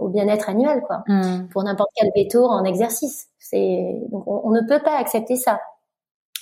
au 0.01 0.07
bien-être 0.07 0.49
animal, 0.49 0.81
quoi, 0.81 1.03
mm. 1.07 1.49
pour 1.51 1.63
n'importe 1.63 1.91
quel 1.95 2.09
veto 2.15 2.43
en 2.45 2.63
exercice. 2.63 3.27
C'est 3.37 4.01
donc 4.11 4.23
on, 4.25 4.49
ne 4.49 4.61
peut 4.67 4.81
pas 4.83 4.97
accepter 4.97 5.35
ça. 5.35 5.59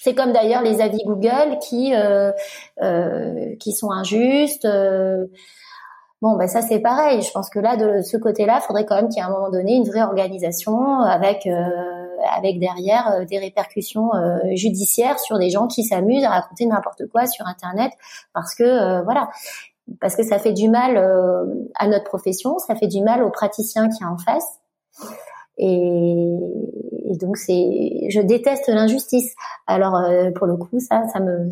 C'est 0.01 0.15
comme 0.15 0.31
d'ailleurs 0.31 0.61
les 0.61 0.79
avis 0.79 1.03
Google 1.05 1.59
qui 1.61 1.93
euh, 1.93 2.31
euh, 2.81 3.57
qui 3.59 3.73
sont 3.73 3.91
injustes. 3.91 4.65
Bon, 6.21 6.37
ben 6.37 6.47
ça 6.47 6.61
c'est 6.61 6.79
pareil. 6.79 7.21
Je 7.23 7.31
pense 7.31 7.49
que 7.49 7.59
là, 7.59 7.75
de 7.75 8.01
ce 8.03 8.15
côté-là, 8.15 8.59
il 8.61 8.65
faudrait 8.65 8.85
quand 8.85 8.95
même 8.95 9.09
qu'il 9.09 9.17
y 9.17 9.19
ait 9.19 9.23
à 9.23 9.27
un 9.27 9.31
moment 9.31 9.49
donné 9.49 9.75
une 9.75 9.83
vraie 9.83 10.03
organisation 10.03 11.01
avec 11.01 11.45
avec 12.29 12.59
derrière 12.59 13.11
euh, 13.11 13.25
des 13.25 13.37
répercussions 13.37 14.13
euh, 14.13 14.39
judiciaires 14.55 15.19
sur 15.19 15.39
des 15.39 15.49
gens 15.49 15.67
qui 15.67 15.83
s'amusent 15.83 16.23
à 16.23 16.29
raconter 16.29 16.65
n'importe 16.65 17.07
quoi 17.07 17.25
sur 17.25 17.47
Internet 17.47 17.91
parce 18.33 18.55
que 18.55 19.03
voilà, 19.03 19.29
parce 19.99 20.15
que 20.15 20.23
ça 20.23 20.39
fait 20.39 20.53
du 20.53 20.69
mal 20.69 20.97
à 21.75 21.87
notre 21.87 22.05
profession, 22.05 22.57
ça 22.59 22.75
fait 22.75 22.87
du 22.87 23.01
mal 23.01 23.23
aux 23.23 23.31
praticiens 23.31 23.89
qui 23.89 24.03
en 24.05 24.17
face. 24.17 24.59
Et, 25.57 26.37
et 27.09 27.17
donc 27.17 27.37
c'est, 27.37 28.07
je 28.09 28.21
déteste 28.21 28.67
l'injustice. 28.67 29.35
Alors 29.67 30.01
pour 30.35 30.47
le 30.47 30.55
coup, 30.57 30.79
ça, 30.79 31.03
ça 31.11 31.19
me, 31.19 31.49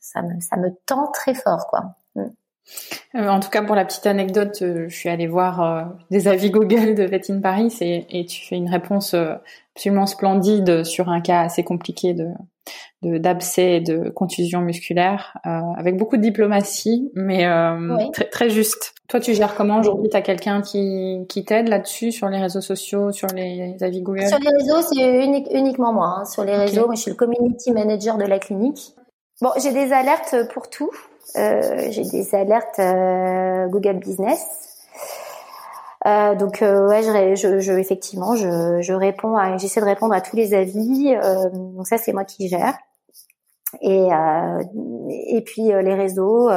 ça 0.00 0.22
me, 0.22 0.40
ça 0.40 0.56
me 0.56 0.70
tend 0.86 1.10
très 1.12 1.34
fort, 1.34 1.66
quoi. 1.68 1.96
Euh, 3.14 3.28
en 3.28 3.40
tout 3.40 3.50
cas, 3.50 3.62
pour 3.62 3.76
la 3.76 3.84
petite 3.84 4.06
anecdote, 4.06 4.58
euh, 4.62 4.86
je 4.88 4.96
suis 4.96 5.08
allée 5.08 5.26
voir 5.26 5.60
euh, 5.62 5.82
des 6.10 6.28
avis 6.28 6.50
Google 6.50 6.94
de 6.94 7.04
Vet 7.04 7.22
in 7.30 7.40
Paris 7.40 7.74
et, 7.80 8.06
et, 8.10 8.24
tu 8.24 8.44
fais 8.44 8.56
une 8.56 8.68
réponse 8.68 9.14
absolument 9.74 10.06
splendide 10.06 10.84
sur 10.84 11.08
un 11.08 11.20
cas 11.20 11.42
assez 11.42 11.64
compliqué 11.64 12.14
de 12.14 12.26
d'abcès 13.02 13.72
et 13.72 13.80
de 13.82 14.08
contusion 14.08 14.62
musculaire, 14.62 15.36
avec 15.44 15.98
beaucoup 15.98 16.16
de 16.16 16.22
diplomatie, 16.22 17.10
mais 17.14 17.46
très, 18.14 18.24
très 18.30 18.48
juste. 18.48 18.94
Toi, 19.08 19.20
tu 19.20 19.34
gères 19.34 19.54
comment 19.54 19.80
aujourd'hui? 19.80 20.08
Tu 20.08 20.16
as 20.16 20.22
quelqu'un 20.22 20.62
qui, 20.62 21.26
qui 21.28 21.44
t'aide 21.44 21.68
là-dessus 21.68 22.12
sur 22.12 22.30
les 22.30 22.38
réseaux 22.38 22.62
sociaux, 22.62 23.12
sur 23.12 23.28
les 23.28 23.76
avis 23.82 24.00
Google? 24.00 24.26
Sur 24.26 24.38
les 24.38 24.48
réseaux, 24.48 24.80
c'est 24.80 25.26
uniquement 25.52 25.92
moi. 25.92 26.20
Hein. 26.20 26.24
Sur 26.24 26.44
les 26.44 26.56
réseaux, 26.56 26.86
moi, 26.86 26.94
je 26.94 27.02
suis 27.02 27.10
le 27.10 27.16
community 27.18 27.72
manager 27.72 28.16
de 28.16 28.24
la 28.24 28.38
clinique. 28.38 28.94
Bon, 29.42 29.50
j'ai 29.62 29.72
des 29.72 29.92
alertes 29.92 30.36
pour 30.54 30.70
tout. 30.70 30.90
Euh, 31.36 31.88
j'ai 31.90 32.04
des 32.04 32.34
alertes 32.34 32.78
euh, 32.78 33.66
Google 33.68 33.98
Business. 33.98 34.46
Euh, 36.06 36.34
donc 36.34 36.58
ouais, 36.60 37.02
je, 37.36 37.60
je, 37.60 37.72
effectivement, 37.72 38.36
je, 38.36 38.80
je 38.82 38.92
réponds, 38.92 39.36
j'essaie 39.58 39.80
de 39.80 39.86
répondre 39.86 40.14
à 40.14 40.20
tous 40.20 40.36
les 40.36 40.54
avis. 40.54 41.16
donc 41.52 41.86
ça, 41.86 41.96
c'est 41.98 42.12
moi 42.12 42.24
qui 42.24 42.48
gère. 42.48 42.74
Et, 43.80 44.08
et 45.08 45.40
puis 45.42 45.62
les 45.62 45.94
réseaux, 45.94 46.50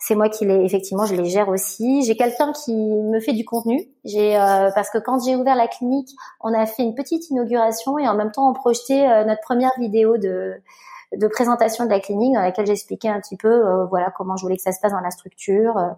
c'est 0.00 0.14
moi 0.14 0.28
qui 0.28 0.46
les 0.46 0.64
effectivement 0.64 1.04
je 1.04 1.14
les 1.14 1.26
gère 1.26 1.50
aussi. 1.50 2.02
J'ai 2.02 2.16
quelqu'un 2.16 2.52
qui 2.52 2.74
me 2.74 3.20
fait 3.20 3.34
du 3.34 3.44
contenu. 3.44 3.86
J'ai 4.04 4.32
parce 4.74 4.88
que 4.90 4.98
quand 4.98 5.22
j'ai 5.22 5.36
ouvert 5.36 5.54
la 5.54 5.68
clinique, 5.68 6.08
on 6.40 6.54
a 6.54 6.64
fait 6.64 6.82
une 6.82 6.94
petite 6.94 7.28
inauguration 7.30 7.98
et 7.98 8.08
en 8.08 8.14
même 8.14 8.32
temps 8.32 8.50
on 8.50 8.54
projetait 8.54 9.24
notre 9.26 9.42
première 9.42 9.72
vidéo 9.78 10.16
de 10.16 10.54
de 11.16 11.26
présentation 11.28 11.84
de 11.84 11.90
la 11.90 12.00
clinique 12.00 12.34
dans 12.34 12.42
laquelle 12.42 12.66
j'expliquais 12.66 13.08
un 13.08 13.20
petit 13.20 13.36
peu 13.36 13.48
euh, 13.48 13.86
voilà 13.86 14.12
comment 14.16 14.36
je 14.36 14.42
voulais 14.42 14.56
que 14.56 14.62
ça 14.62 14.72
se 14.72 14.80
passe 14.80 14.92
dans 14.92 15.00
la 15.00 15.10
structure. 15.10 15.76
Euh, 15.78 15.88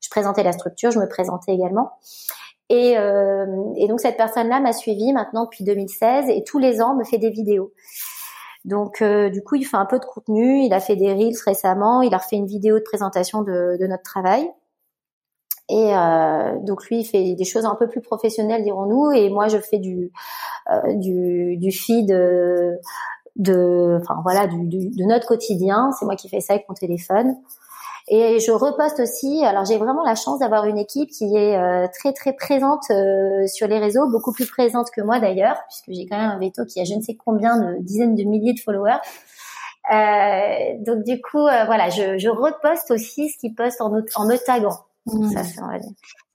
je 0.00 0.08
présentais 0.08 0.42
la 0.42 0.52
structure, 0.52 0.90
je 0.90 0.98
me 0.98 1.08
présentais 1.08 1.52
également. 1.52 1.92
Et, 2.68 2.96
euh, 2.96 3.46
et 3.76 3.88
donc 3.88 4.00
cette 4.00 4.16
personne-là 4.16 4.60
m'a 4.60 4.72
suivi 4.72 5.12
maintenant 5.12 5.44
depuis 5.44 5.64
2016 5.64 6.28
et 6.28 6.44
tous 6.44 6.58
les 6.58 6.80
ans 6.80 6.94
me 6.94 7.04
fait 7.04 7.18
des 7.18 7.30
vidéos. 7.30 7.72
Donc 8.64 9.02
du 9.02 9.42
coup 9.42 9.56
il 9.56 9.64
fait 9.64 9.78
un 9.78 9.86
peu 9.86 9.98
de 9.98 10.04
contenu, 10.04 10.62
il 10.64 10.72
a 10.74 10.80
fait 10.80 10.94
des 10.94 11.12
reels 11.12 11.34
récemment, 11.44 12.02
il 12.02 12.14
a 12.14 12.18
refait 12.18 12.36
une 12.36 12.46
vidéo 12.46 12.78
de 12.78 12.84
présentation 12.84 13.42
de, 13.42 13.78
de 13.80 13.86
notre 13.86 14.02
travail. 14.02 14.50
Et 15.70 15.94
euh, 15.94 16.58
donc 16.62 16.84
lui 16.88 17.00
il 17.00 17.04
fait 17.04 17.34
des 17.34 17.44
choses 17.44 17.64
un 17.64 17.76
peu 17.76 17.88
plus 17.88 18.00
professionnelles 18.00 18.64
dirons-nous 18.64 19.12
et 19.12 19.30
moi 19.30 19.46
je 19.46 19.58
fais 19.58 19.78
du 19.78 20.10
euh, 20.68 20.94
du, 20.94 21.56
du 21.58 21.70
feed 21.70 22.10
de, 23.40 23.98
enfin 24.00 24.20
voilà, 24.22 24.46
du, 24.46 24.66
du, 24.66 24.90
de 24.90 25.04
notre 25.04 25.26
quotidien. 25.26 25.90
C'est 25.98 26.04
moi 26.04 26.16
qui 26.16 26.28
fais 26.28 26.40
ça 26.40 26.54
avec 26.54 26.68
mon 26.68 26.74
téléphone. 26.74 27.34
Et 28.08 28.40
je 28.40 28.50
reposte 28.50 29.00
aussi. 29.00 29.44
Alors 29.44 29.64
j'ai 29.64 29.78
vraiment 29.78 30.02
la 30.02 30.14
chance 30.14 30.40
d'avoir 30.40 30.66
une 30.66 30.78
équipe 30.78 31.10
qui 31.10 31.36
est 31.36 31.56
euh, 31.56 31.86
très 31.92 32.12
très 32.12 32.32
présente 32.32 32.84
euh, 32.90 33.46
sur 33.46 33.68
les 33.68 33.78
réseaux, 33.78 34.08
beaucoup 34.10 34.32
plus 34.32 34.46
présente 34.46 34.90
que 34.90 35.00
moi 35.00 35.20
d'ailleurs, 35.20 35.56
puisque 35.68 35.96
j'ai 35.96 36.06
quand 36.06 36.18
même 36.18 36.30
un 36.30 36.38
veto 36.38 36.64
qui 36.64 36.80
a 36.80 36.84
je 36.84 36.94
ne 36.94 37.00
sais 37.00 37.14
combien 37.14 37.56
de 37.58 37.76
dizaines 37.80 38.14
de 38.14 38.24
milliers 38.24 38.54
de 38.54 38.60
followers. 38.60 39.00
Euh, 39.92 40.76
donc 40.84 41.04
du 41.04 41.20
coup, 41.20 41.46
euh, 41.46 41.64
voilà, 41.64 41.88
je, 41.88 42.18
je, 42.18 42.28
reposte 42.28 42.90
aussi 42.90 43.28
ce 43.30 43.38
qu'ils 43.38 43.54
postent 43.54 43.80
en, 43.80 43.92
en 43.92 44.26
me 44.26 44.36
taguant. 44.44 44.78
Mmh. 45.06 45.30
Ça, 45.30 45.42
c'est 45.42 45.60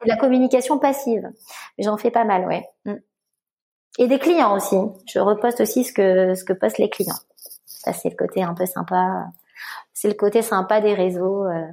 la 0.05 0.17
communication 0.17 0.77
passive. 0.79 1.29
J'en 1.77 1.97
fais 1.97 2.11
pas 2.11 2.25
mal, 2.25 2.45
ouais. 2.47 2.65
Mmh. 2.85 2.95
Et 3.97 4.07
des 4.07 4.19
clients 4.19 4.55
aussi. 4.55 4.77
Je 5.07 5.19
reposte 5.19 5.61
aussi 5.61 5.83
ce 5.83 5.93
que 5.93 6.35
ce 6.35 6.43
que 6.43 6.53
postent 6.53 6.77
les 6.77 6.89
clients. 6.89 7.15
Ça 7.65 7.93
c'est 7.93 8.09
le 8.09 8.15
côté 8.15 8.43
un 8.43 8.53
peu 8.53 8.65
sympa. 8.65 9.27
C'est 9.93 10.07
le 10.09 10.15
côté 10.15 10.41
sympa 10.41 10.81
des 10.81 10.93
réseaux. 10.93 11.45
Euh. 11.45 11.65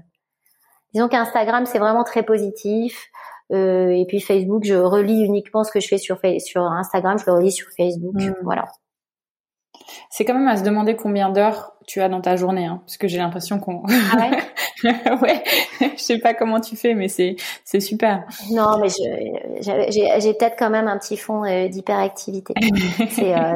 Disons 0.94 1.08
qu'Instagram 1.08 1.66
c'est 1.66 1.78
vraiment 1.78 2.04
très 2.04 2.22
positif. 2.22 3.08
Euh, 3.52 3.90
et 3.90 4.06
puis 4.06 4.20
Facebook, 4.20 4.64
je 4.64 4.74
relis 4.74 5.24
uniquement 5.24 5.64
ce 5.64 5.72
que 5.72 5.80
je 5.80 5.88
fais 5.88 5.98
sur 5.98 6.18
sur 6.38 6.62
Instagram, 6.62 7.18
je 7.18 7.24
le 7.26 7.32
relis 7.32 7.52
sur 7.52 7.68
Facebook. 7.76 8.14
Mm. 8.14 8.34
Voilà. 8.42 8.64
C'est 10.10 10.24
quand 10.24 10.34
même 10.34 10.48
à 10.48 10.56
se 10.56 10.62
demander 10.62 10.96
combien 10.96 11.30
d'heures 11.30 11.72
tu 11.86 12.00
as 12.00 12.08
dans 12.08 12.20
ta 12.20 12.36
journée, 12.36 12.66
hein, 12.66 12.80
parce 12.86 12.96
que 12.96 13.08
j'ai 13.08 13.18
l'impression 13.18 13.58
qu'on. 13.58 13.82
Ah 13.86 14.16
ouais. 14.16 14.30
ouais, 15.22 15.42
je 15.80 16.02
sais 16.02 16.18
pas 16.18 16.34
comment 16.34 16.60
tu 16.60 16.76
fais, 16.76 16.94
mais 16.94 17.08
c'est 17.08 17.36
c'est 17.64 17.80
super. 17.80 18.24
Non, 18.50 18.78
mais 18.78 18.88
j'ai 19.60 20.34
peut-être 20.34 20.56
quand 20.58 20.70
même 20.70 20.88
un 20.88 20.98
petit 20.98 21.16
fond 21.16 21.44
euh, 21.44 21.68
d'hyperactivité. 21.68 22.54
euh, 23.22 23.52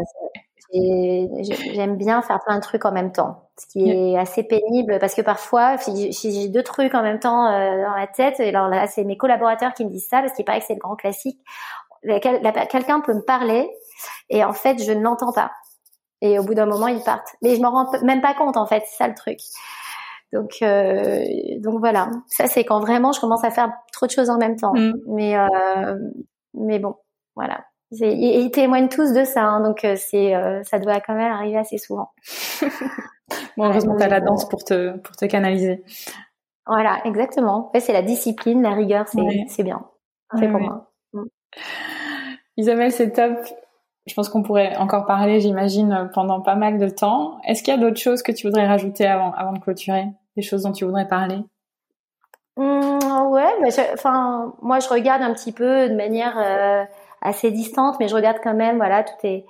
J'aime 0.73 1.97
bien 1.97 2.23
faire 2.23 2.41
plein 2.45 2.57
de 2.57 2.61
trucs 2.61 2.85
en 2.85 2.93
même 2.93 3.13
temps, 3.13 3.49
ce 3.57 3.67
qui 3.67 3.89
est 3.89 4.19
assez 4.19 4.43
pénible 4.43 4.99
parce 4.99 5.15
que 5.15 5.23
parfois, 5.23 5.79
si, 5.79 6.13
j'ai 6.13 6.49
deux 6.49 6.63
trucs 6.63 6.95
en 6.95 7.03
même 7.03 7.21
temps 7.21 7.47
euh, 7.47 7.83
dans 7.83 7.95
la 7.95 8.07
tête, 8.07 8.41
et 8.41 8.49
alors 8.49 8.69
là, 8.69 8.87
c'est 8.87 9.05
mes 9.05 9.17
collaborateurs 9.17 9.73
qui 9.75 9.85
me 9.85 9.91
disent 9.91 10.09
ça 10.09 10.21
parce 10.21 10.33
qu'il 10.33 10.45
paraît 10.45 10.61
que 10.61 10.67
c'est 10.67 10.75
le 10.75 10.81
grand 10.81 10.97
classique. 10.97 11.39
Quelqu'un 12.03 13.01
peut 13.01 13.15
me 13.15 13.25
parler 13.25 13.71
et 14.29 14.45
en 14.45 14.53
fait, 14.53 14.83
je 14.83 14.93
ne 14.93 15.01
l'entends 15.01 15.33
pas. 15.33 15.53
Et 16.23 16.39
au 16.39 16.43
bout 16.43 16.55
d'un 16.55 16.67
moment, 16.67 16.89
ils 16.89 17.03
partent. 17.03 17.37
Mais 17.43 17.57
je 17.57 17.61
m'en 17.61 17.71
rends 17.71 17.91
même 18.03 18.21
pas 18.21 18.35
compte 18.35 18.57
en 18.57 18.67
fait, 18.67 18.83
c'est 18.87 18.97
ça 18.97 19.09
le 19.09 19.15
truc. 19.15 19.39
Donc, 20.33 20.57
euh, 20.63 21.25
donc 21.59 21.79
voilà. 21.79 22.11
Ça, 22.29 22.47
c'est 22.47 22.65
quand 22.65 22.81
vraiment 22.81 23.13
je 23.13 23.21
commence 23.21 23.45
à 23.45 23.51
faire 23.51 23.73
trop 23.93 24.07
de 24.07 24.11
choses 24.11 24.31
en 24.31 24.39
même 24.39 24.57
temps. 24.57 24.75
Mm. 24.75 24.93
Mais, 25.07 25.37
euh, 25.37 25.99
mais 26.55 26.79
bon, 26.79 26.97
voilà. 27.35 27.65
Et 28.01 28.41
ils 28.41 28.51
témoignent 28.51 28.89
tous 28.89 29.13
de 29.13 29.25
ça, 29.25 29.45
hein, 29.45 29.61
donc 29.61 29.85
euh, 29.85 29.95
c'est, 29.97 30.35
euh, 30.35 30.63
ça 30.65 30.81
doit 30.81 31.01
quand 31.01 31.15
même 31.15 31.31
arriver 31.31 31.57
assez 31.57 31.79
souvent. 31.79 32.11
bon, 33.57 33.67
heureusement, 33.67 33.95
t'as 33.97 34.09
la 34.09 34.21
danse 34.21 34.49
pour 34.49 34.65
te, 34.65 34.97
pour 34.99 35.15
te 35.15 35.25
canaliser. 35.25 35.85
Voilà, 36.67 37.01
exactement. 37.05 37.71
c'est 37.79 37.93
la 37.93 38.03
discipline, 38.03 38.61
la 38.61 38.73
rigueur, 38.73 39.07
c'est, 39.07 39.21
c'est 39.49 39.63
bien. 39.63 39.87
C'est 40.37 40.49
pour 40.49 40.61
moi. 40.61 40.91
Mm. 41.13 41.25
Isabelle, 42.57 42.91
c'est 42.91 43.13
top. 43.13 43.39
Je 44.07 44.15
pense 44.15 44.29
qu'on 44.29 44.43
pourrait 44.43 44.77
encore 44.77 45.05
parler, 45.05 45.41
j'imagine, 45.41 46.11
pendant 46.15 46.41
pas 46.41 46.55
mal 46.55 46.79
de 46.79 46.89
temps. 46.89 47.39
Est-ce 47.45 47.63
qu'il 47.63 47.75
y 47.75 47.77
a 47.77 47.81
d'autres 47.81 48.01
choses 48.01 48.23
que 48.23 48.31
tu 48.31 48.47
voudrais 48.47 48.67
rajouter 48.67 49.05
avant, 49.05 49.53
de 49.53 49.59
clôturer 49.59 50.07
Des 50.37 50.43
choses 50.43 50.63
dont 50.63 50.73
tu 50.73 50.85
voudrais 50.85 51.09
parler 51.09 51.39
mmh, 52.57 53.31
Ouais, 53.31 53.53
enfin, 53.95 54.55
moi 54.63 54.79
je 54.79 54.89
regarde 54.89 55.23
un 55.23 55.33
petit 55.35 55.51
peu 55.51 55.89
de 55.89 55.95
manière 55.95 56.39
euh, 56.39 56.85
assez 57.21 57.51
distante, 57.51 57.97
mais 57.99 58.07
je 58.07 58.15
regarde 58.15 58.39
quand 58.43 58.55
même, 58.55 58.77
voilà, 58.77 59.03
toutes 59.03 59.23
les, 59.25 59.45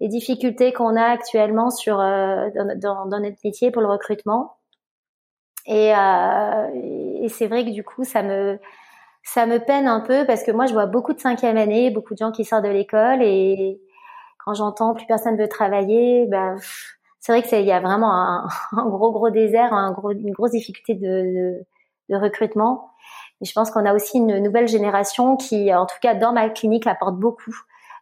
difficultés 0.00 0.72
qu'on 0.72 0.94
a 0.94 1.02
actuellement 1.02 1.70
sur 1.70 2.00
euh, 2.00 2.50
dans, 2.76 3.06
dans, 3.06 3.18
notre 3.18 3.38
métier 3.42 3.72
pour 3.72 3.82
le 3.82 3.88
recrutement. 3.88 4.58
Et, 5.66 5.92
euh, 5.92 6.68
et 7.20 7.28
c'est 7.28 7.48
vrai 7.48 7.64
que 7.64 7.70
du 7.70 7.82
coup, 7.82 8.04
ça 8.04 8.22
me 8.22 8.60
ça 9.24 9.44
me 9.44 9.58
peine 9.58 9.86
un 9.86 10.00
peu 10.00 10.24
parce 10.24 10.42
que 10.42 10.50
moi, 10.52 10.66
je 10.66 10.72
vois 10.72 10.86
beaucoup 10.86 11.12
de 11.12 11.20
cinquième 11.20 11.56
année, 11.58 11.90
beaucoup 11.90 12.14
de 12.14 12.18
gens 12.18 12.32
qui 12.32 12.44
sortent 12.44 12.64
de 12.64 12.70
l'école 12.70 13.22
et 13.22 13.80
quand 14.48 14.54
j'entends 14.54 14.94
plus 14.94 15.04
personne 15.04 15.36
veut 15.36 15.48
travailler, 15.48 16.24
ben 16.26 16.56
c'est 17.20 17.32
vrai 17.32 17.42
que 17.42 17.54
il 17.54 17.66
y 17.66 17.72
a 17.72 17.80
vraiment 17.80 18.10
un, 18.14 18.48
gros 18.72 19.12
gros 19.12 19.28
désert, 19.28 19.74
une 19.74 20.32
grosse 20.32 20.52
difficulté 20.52 20.94
de, 20.94 21.66
de, 22.08 22.16
recrutement. 22.16 22.92
Et 23.42 23.44
je 23.44 23.52
pense 23.52 23.70
qu'on 23.70 23.84
a 23.84 23.92
aussi 23.92 24.16
une 24.16 24.38
nouvelle 24.38 24.66
génération 24.66 25.36
qui, 25.36 25.72
en 25.74 25.84
tout 25.84 25.98
cas 26.00 26.14
dans 26.14 26.32
ma 26.32 26.48
clinique, 26.48 26.86
apporte 26.86 27.16
beaucoup. 27.16 27.54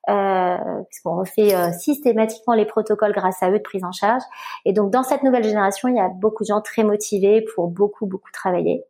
Euh, 0.09 0.57
puisqu'on 0.89 1.17
refait 1.17 1.53
euh, 1.53 1.73
systématiquement 1.73 2.55
les 2.55 2.65
protocoles 2.65 3.13
grâce 3.13 3.43
à 3.43 3.51
eux 3.51 3.59
de 3.59 3.63
prise 3.65 3.83
en 3.83 3.91
charge. 3.91 4.23
Et 4.65 4.73
donc 4.73 4.93
dans 4.93 5.03
cette 5.03 5.25
nouvelle 5.25 5.43
génération, 5.43 5.89
il 5.89 5.97
y 5.97 6.01
a 6.01 6.09
beaucoup 6.09 6.45
de 6.45 6.47
gens 6.47 6.61
très 6.61 6.85
motivés 6.85 7.45
pour 7.57 7.67
beaucoup 7.67 8.07
beaucoup 8.07 8.31
travailler, 8.31 8.85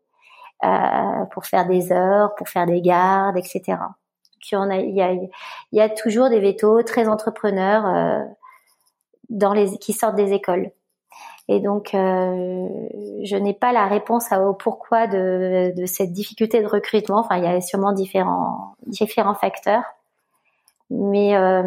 euh, 0.63 1.25
pour 1.33 1.47
faire 1.47 1.67
des 1.67 1.91
heures, 1.91 2.35
pour 2.35 2.51
faire 2.51 2.67
des 2.67 2.83
gardes, 2.83 3.39
etc 3.39 3.79
il 4.53 5.30
y 5.72 5.80
a, 5.80 5.88
toujours 5.88 6.28
des 6.28 6.40
vétos 6.40 6.82
très 6.82 7.09
entrepreneurs 7.09 7.86
euh, 7.86 9.68
qui 9.80 9.92
sortent 9.92 10.16
des 10.16 10.32
écoles. 10.32 10.70
Et 11.49 11.61
donc, 11.61 11.94
euh, 11.94 12.66
je 13.22 13.36
n'ai 13.36 13.55
pas 13.55 13.72
la 13.72 13.86
réponse 13.86 14.32
au 14.32 14.53
pourquoi 14.53 15.07
de, 15.07 15.72
cette 15.86 16.12
difficulté 16.12 16.61
de 16.61 16.66
recrutement. 16.66 17.20
Enfin, 17.20 17.36
il 17.36 17.44
y 17.44 17.47
a 17.47 17.61
sûrement 17.61 17.92
différents 17.92 19.34
facteurs, 19.34 19.84
mais 20.90 21.36
euh, 21.36 21.62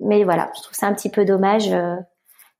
mais 0.00 0.24
voilà, 0.24 0.50
je 0.56 0.62
trouve 0.62 0.74
ça 0.74 0.86
un 0.86 0.94
petit 0.94 1.10
peu 1.10 1.24
dommage 1.24 1.70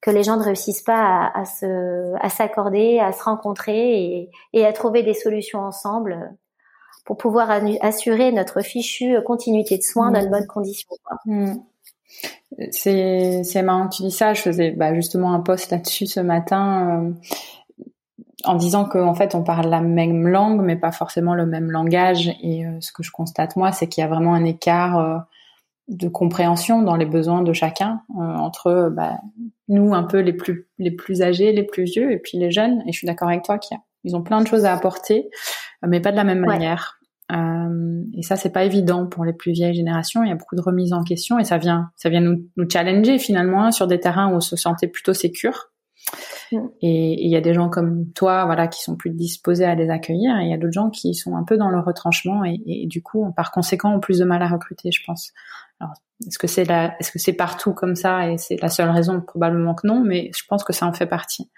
que 0.01 0.11
les 0.11 0.23
gens 0.23 0.37
ne 0.37 0.45
réussissent 0.45 0.83
pas 0.83 1.33
à, 1.35 2.29
s'accorder, 2.29 3.01
à 3.01 3.13
se 3.13 3.25
rencontrer 3.25 4.31
et 4.53 4.67
à 4.67 4.73
trouver 4.73 5.03
des 5.03 5.15
solutions 5.15 5.61
ensemble 5.61 6.37
pour 7.05 7.17
pouvoir 7.17 7.51
assurer 7.81 8.33
notre 8.33 8.61
fichue 8.63 9.17
continuité 9.25 9.77
de 9.77 9.83
soins 9.83 10.11
dans 10.11 10.23
de 10.23 10.29
mmh. 10.29 10.31
bonnes 10.31 10.47
conditions. 10.47 10.97
Mmh. 11.27 11.55
C'est 12.71 13.43
c'est 13.45 13.63
marrant 13.63 13.89
que 13.89 13.97
tu 13.97 14.03
dis 14.03 14.11
ça. 14.11 14.35
Je 14.35 14.43
faisais 14.43 14.71
bah, 14.71 14.95
justement 14.95 15.33
un 15.33 15.41
post 15.41 15.71
là-dessus 15.71 16.07
ce 16.07 16.21
matin 16.21 17.15
euh, 17.81 17.85
en 18.45 18.55
disant 18.55 18.85
qu'en 18.85 19.15
fait 19.15 19.35
on 19.35 19.43
parle 19.43 19.69
la 19.69 19.81
même 19.81 20.29
langue 20.29 20.61
mais 20.63 20.77
pas 20.77 20.93
forcément 20.93 21.35
le 21.35 21.47
même 21.47 21.71
langage. 21.71 22.29
Et 22.43 22.67
euh, 22.67 22.81
ce 22.81 22.93
que 22.93 23.03
je 23.03 23.11
constate 23.11 23.57
moi, 23.57 23.73
c'est 23.73 23.89
qu'il 23.89 24.03
y 24.03 24.05
a 24.05 24.09
vraiment 24.09 24.35
un 24.35 24.45
écart 24.45 24.99
euh, 24.99 25.19
de 25.89 26.09
compréhension 26.09 26.83
dans 26.83 26.97
les 26.97 27.07
besoins 27.07 27.43
de 27.43 27.53
chacun 27.53 28.03
entre 28.17 28.91
bah, 28.95 29.19
nous 29.69 29.95
un 29.95 30.05
peu 30.05 30.21
les 30.21 30.33
plus 30.33 30.69
les 30.79 30.93
plus 30.93 31.23
âgés, 31.23 31.53
les 31.53 31.65
plus 31.65 31.85
vieux 31.85 32.13
et 32.13 32.19
puis 32.19 32.39
les 32.39 32.51
jeunes. 32.51 32.83
Et 32.87 32.93
je 32.93 32.99
suis 32.99 33.07
d'accord 33.07 33.29
avec 33.29 33.43
toi 33.43 33.59
qu'il 33.59 33.77
y 33.77 33.81
a 33.81 33.83
ils 34.05 34.17
ont 34.17 34.23
plein 34.23 34.41
de 34.41 34.47
choses 34.47 34.65
à 34.65 34.73
apporter, 34.73 35.29
euh, 35.29 35.29
mais 35.87 36.01
pas 36.01 36.13
de 36.13 36.17
la 36.17 36.25
même 36.25 36.41
manière. 36.41 36.99
Euh, 37.31 38.03
et 38.15 38.23
ça, 38.23 38.37
c'est 38.37 38.51
pas 38.51 38.65
évident 38.65 39.07
pour 39.07 39.25
les 39.25 39.33
plus 39.33 39.53
vieilles 39.53 39.75
générations. 39.75 40.23
Il 40.23 40.29
y 40.29 40.33
a 40.33 40.35
beaucoup 40.35 40.57
de 40.57 40.61
remises 40.61 40.93
en 40.93 41.03
question 41.03 41.39
et 41.39 41.45
ça 41.45 41.59
vient, 41.59 41.91
ça 41.97 42.09
vient 42.09 42.21
nous, 42.21 42.45
nous 42.57 42.69
challenger 42.69 43.19
finalement 43.19 43.71
sur 43.73 43.87
des 43.87 44.01
terrains 44.01 44.31
où 44.31 44.37
on 44.37 44.41
se 44.41 44.57
sentait 44.57 44.89
plutôt 44.89 45.15
sécure. 45.15 45.71
Mm. 46.51 46.59
Et 46.83 47.25
il 47.25 47.31
y 47.31 47.37
a 47.37 47.41
des 47.41 47.55
gens 47.55 47.71
comme 47.71 48.13
toi, 48.13 48.45
voilà, 48.45 48.69
qui 48.69 48.83
sont 48.83 48.97
plus 48.97 49.11
disposés 49.11 49.65
à 49.65 49.75
les 49.75 49.89
accueillir. 49.89 50.37
Et 50.39 50.45
il 50.45 50.51
y 50.51 50.55
a 50.55 50.59
d'autres 50.59 50.73
gens 50.73 50.91
qui 50.91 51.15
sont 51.15 51.37
un 51.37 51.45
peu 51.45 51.57
dans 51.57 51.71
le 51.71 51.81
retranchement 51.81 52.45
et, 52.45 52.61
et, 52.67 52.87
du 52.87 53.03
coup, 53.03 53.33
par 53.35 53.51
conséquent, 53.51 53.95
ont 53.95 54.01
plus 54.01 54.19
de 54.19 54.25
mal 54.25 54.43
à 54.43 54.49
recruter, 54.49 54.91
je 54.93 55.03
pense. 55.07 55.33
Alors, 55.81 55.95
est-ce 56.27 56.39
que 56.39 56.47
c'est 56.47 56.65
la, 56.65 56.97
est-ce 57.01 57.11
que 57.11 57.19
c'est 57.19 57.33
partout 57.33 57.73
comme 57.73 57.97
ça 57.97 58.31
et 58.31 58.39
c'est 58.39 58.61
la 58.61 58.69
seule 58.69 58.91
raison? 58.91 59.21
Probablement 59.21 59.75
que 59.75 59.87
non, 59.87 60.01
mais 60.01 60.31
je 60.37 60.43
pense 60.49 60.65
que 60.65 60.73
ça 60.73 60.87
en 60.87 60.93
fait 60.93 61.07
partie 61.07 61.51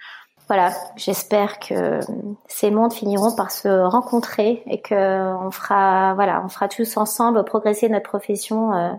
voilà, 0.47 0.73
j'espère 0.97 1.59
que 1.59 2.01
ces 2.49 2.71
mondes 2.71 2.93
finiront 2.93 3.35
par 3.35 3.51
se 3.51 3.69
rencontrer 3.69 4.63
et 4.67 4.81
que 4.81 5.35
on 5.37 5.51
fera, 5.51 6.15
voilà, 6.15 6.43
on 6.45 6.49
fera 6.49 6.69
tous 6.69 6.97
ensemble 6.99 7.43
progresser 7.45 7.89
notre 7.89 8.09
profession. 8.09 8.73
Euh, 8.75 8.93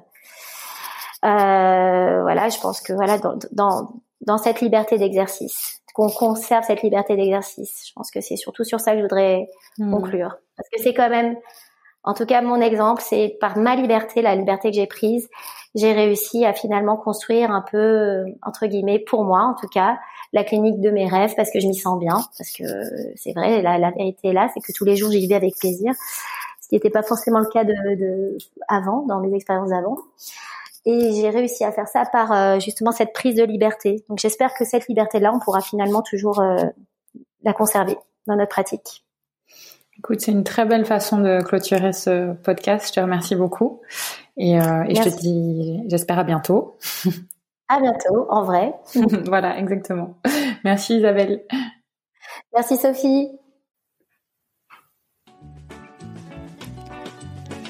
euh, 1.25 2.21
voilà, 2.23 2.49
je 2.49 2.59
pense 2.59 2.81
que 2.81 2.93
voilà, 2.93 3.19
dans, 3.19 3.37
dans, 3.51 3.89
dans 4.21 4.37
cette 4.37 4.61
liberté 4.61 4.97
d'exercice, 4.97 5.81
qu'on 5.93 6.09
conserve 6.09 6.65
cette 6.65 6.81
liberté 6.81 7.15
d'exercice. 7.15 7.85
Je 7.87 7.93
pense 7.93 8.09
que 8.09 8.21
c'est 8.21 8.37
surtout 8.37 8.63
sur 8.63 8.79
ça 8.79 8.91
que 8.91 8.97
je 8.97 9.03
voudrais 9.03 9.47
hmm. 9.77 9.91
conclure. 9.91 10.37
Parce 10.57 10.69
que 10.69 10.81
c'est 10.81 10.93
quand 10.93 11.09
même, 11.09 11.35
en 12.05 12.13
tout 12.13 12.25
cas, 12.25 12.41
mon 12.41 12.61
exemple, 12.61 13.01
c'est 13.05 13.37
par 13.39 13.57
ma 13.57 13.75
liberté, 13.75 14.21
la 14.21 14.35
liberté 14.35 14.69
que 14.69 14.75
j'ai 14.75 14.87
prise, 14.87 15.27
j'ai 15.73 15.91
réussi 15.91 16.45
à 16.45 16.53
finalement 16.53 16.97
construire 16.97 17.51
un 17.51 17.61
peu, 17.61 18.23
entre 18.43 18.67
guillemets, 18.67 18.99
pour 18.99 19.25
moi 19.25 19.41
en 19.41 19.55
tout 19.55 19.67
cas, 19.67 19.97
la 20.31 20.43
clinique 20.43 20.79
de 20.79 20.91
mes 20.91 21.07
rêves 21.07 21.33
parce 21.35 21.51
que 21.51 21.59
je 21.59 21.67
m'y 21.67 21.75
sens 21.75 21.99
bien, 21.99 22.17
parce 22.37 22.51
que 22.51 22.63
c'est 23.15 23.33
vrai, 23.33 23.61
la, 23.61 23.77
la 23.77 23.91
vérité 23.91 24.29
est 24.29 24.33
là, 24.33 24.49
c'est 24.53 24.61
que 24.61 24.71
tous 24.71 24.85
les 24.85 24.95
jours 24.95 25.11
j'y 25.11 25.27
vais 25.27 25.35
avec 25.35 25.55
plaisir, 25.57 25.93
ce 26.61 26.69
qui 26.69 26.75
n'était 26.75 26.89
pas 26.89 27.03
forcément 27.03 27.39
le 27.39 27.47
cas 27.47 27.63
de, 27.63 27.73
de 27.95 28.37
avant, 28.67 29.05
dans 29.05 29.19
mes 29.19 29.35
expériences 29.35 29.69
d'avant. 29.69 29.97
Et 30.85 31.13
j'ai 31.13 31.29
réussi 31.29 31.63
à 31.63 31.71
faire 31.71 31.87
ça 31.87 32.05
par 32.05 32.31
euh, 32.31 32.59
justement 32.59 32.91
cette 32.91 33.13
prise 33.13 33.35
de 33.35 33.43
liberté. 33.43 34.03
Donc 34.07 34.19
j'espère 34.19 34.53
que 34.53 34.65
cette 34.65 34.87
liberté-là, 34.87 35.33
on 35.33 35.39
pourra 35.39 35.61
finalement 35.61 36.03
toujours 36.03 36.39
euh, 36.41 36.57
la 37.43 37.53
conserver 37.53 37.97
dans 38.27 38.35
notre 38.35 38.49
pratique. 38.49 39.04
Écoute, 40.05 40.21
c'est 40.21 40.33
une 40.33 40.43
très 40.43 40.65
belle 40.65 40.85
façon 40.85 41.17
de 41.17 41.41
clôturer 41.41 41.91
ce 41.91 42.33
podcast. 42.33 42.89
Je 42.89 42.93
te 42.93 42.99
remercie 42.99 43.33
beaucoup. 43.33 43.81
Et, 44.37 44.61
euh, 44.61 44.83
et 44.87 44.93
je 44.93 45.01
te 45.01 45.19
dis, 45.19 45.81
j'espère 45.87 46.19
à 46.19 46.23
bientôt. 46.23 46.77
À 47.67 47.79
bientôt, 47.79 48.27
en 48.29 48.43
vrai. 48.43 48.75
voilà, 49.25 49.57
exactement. 49.57 50.19
Merci 50.63 50.97
Isabelle. 50.97 51.41
Merci 52.53 52.77
Sophie. 52.77 53.31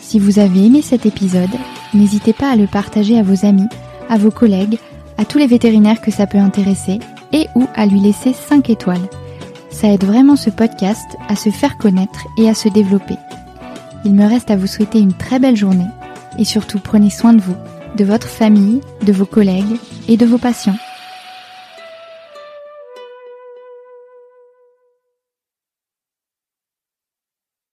Si 0.01 0.19
vous 0.19 0.37
avez 0.39 0.65
aimé 0.65 0.81
cet 0.81 1.05
épisode, 1.05 1.47
n'hésitez 1.93 2.33
pas 2.33 2.51
à 2.51 2.57
le 2.57 2.67
partager 2.67 3.17
à 3.17 3.23
vos 3.23 3.45
amis, 3.45 3.69
à 4.09 4.17
vos 4.17 4.31
collègues, 4.31 4.79
à 5.17 5.23
tous 5.23 5.37
les 5.37 5.47
vétérinaires 5.47 6.01
que 6.01 6.11
ça 6.11 6.27
peut 6.27 6.39
intéresser 6.39 6.99
et 7.31 7.47
ou 7.55 7.63
à 7.73 7.85
lui 7.85 8.01
laisser 8.01 8.33
5 8.33 8.69
étoiles. 8.69 9.07
Ça 9.75 9.89
aide 9.89 10.05
vraiment 10.05 10.37
ce 10.37 10.49
podcast 10.49 11.17
à 11.27 11.35
se 11.35 11.49
faire 11.49 11.77
connaître 11.77 12.25
et 12.37 12.47
à 12.47 12.53
se 12.53 12.69
développer. 12.69 13.17
Il 14.05 14.13
me 14.13 14.25
reste 14.25 14.49
à 14.49 14.55
vous 14.55 14.67
souhaiter 14.67 14.99
une 14.99 15.11
très 15.11 15.37
belle 15.37 15.57
journée 15.57 15.89
et 16.39 16.45
surtout 16.45 16.79
prenez 16.79 17.09
soin 17.09 17.33
de 17.33 17.41
vous, 17.41 17.57
de 17.97 18.05
votre 18.05 18.29
famille, 18.29 18.79
de 19.05 19.11
vos 19.11 19.25
collègues 19.25 19.75
et 20.07 20.15
de 20.15 20.25
vos 20.25 20.37
patients. 20.37 20.77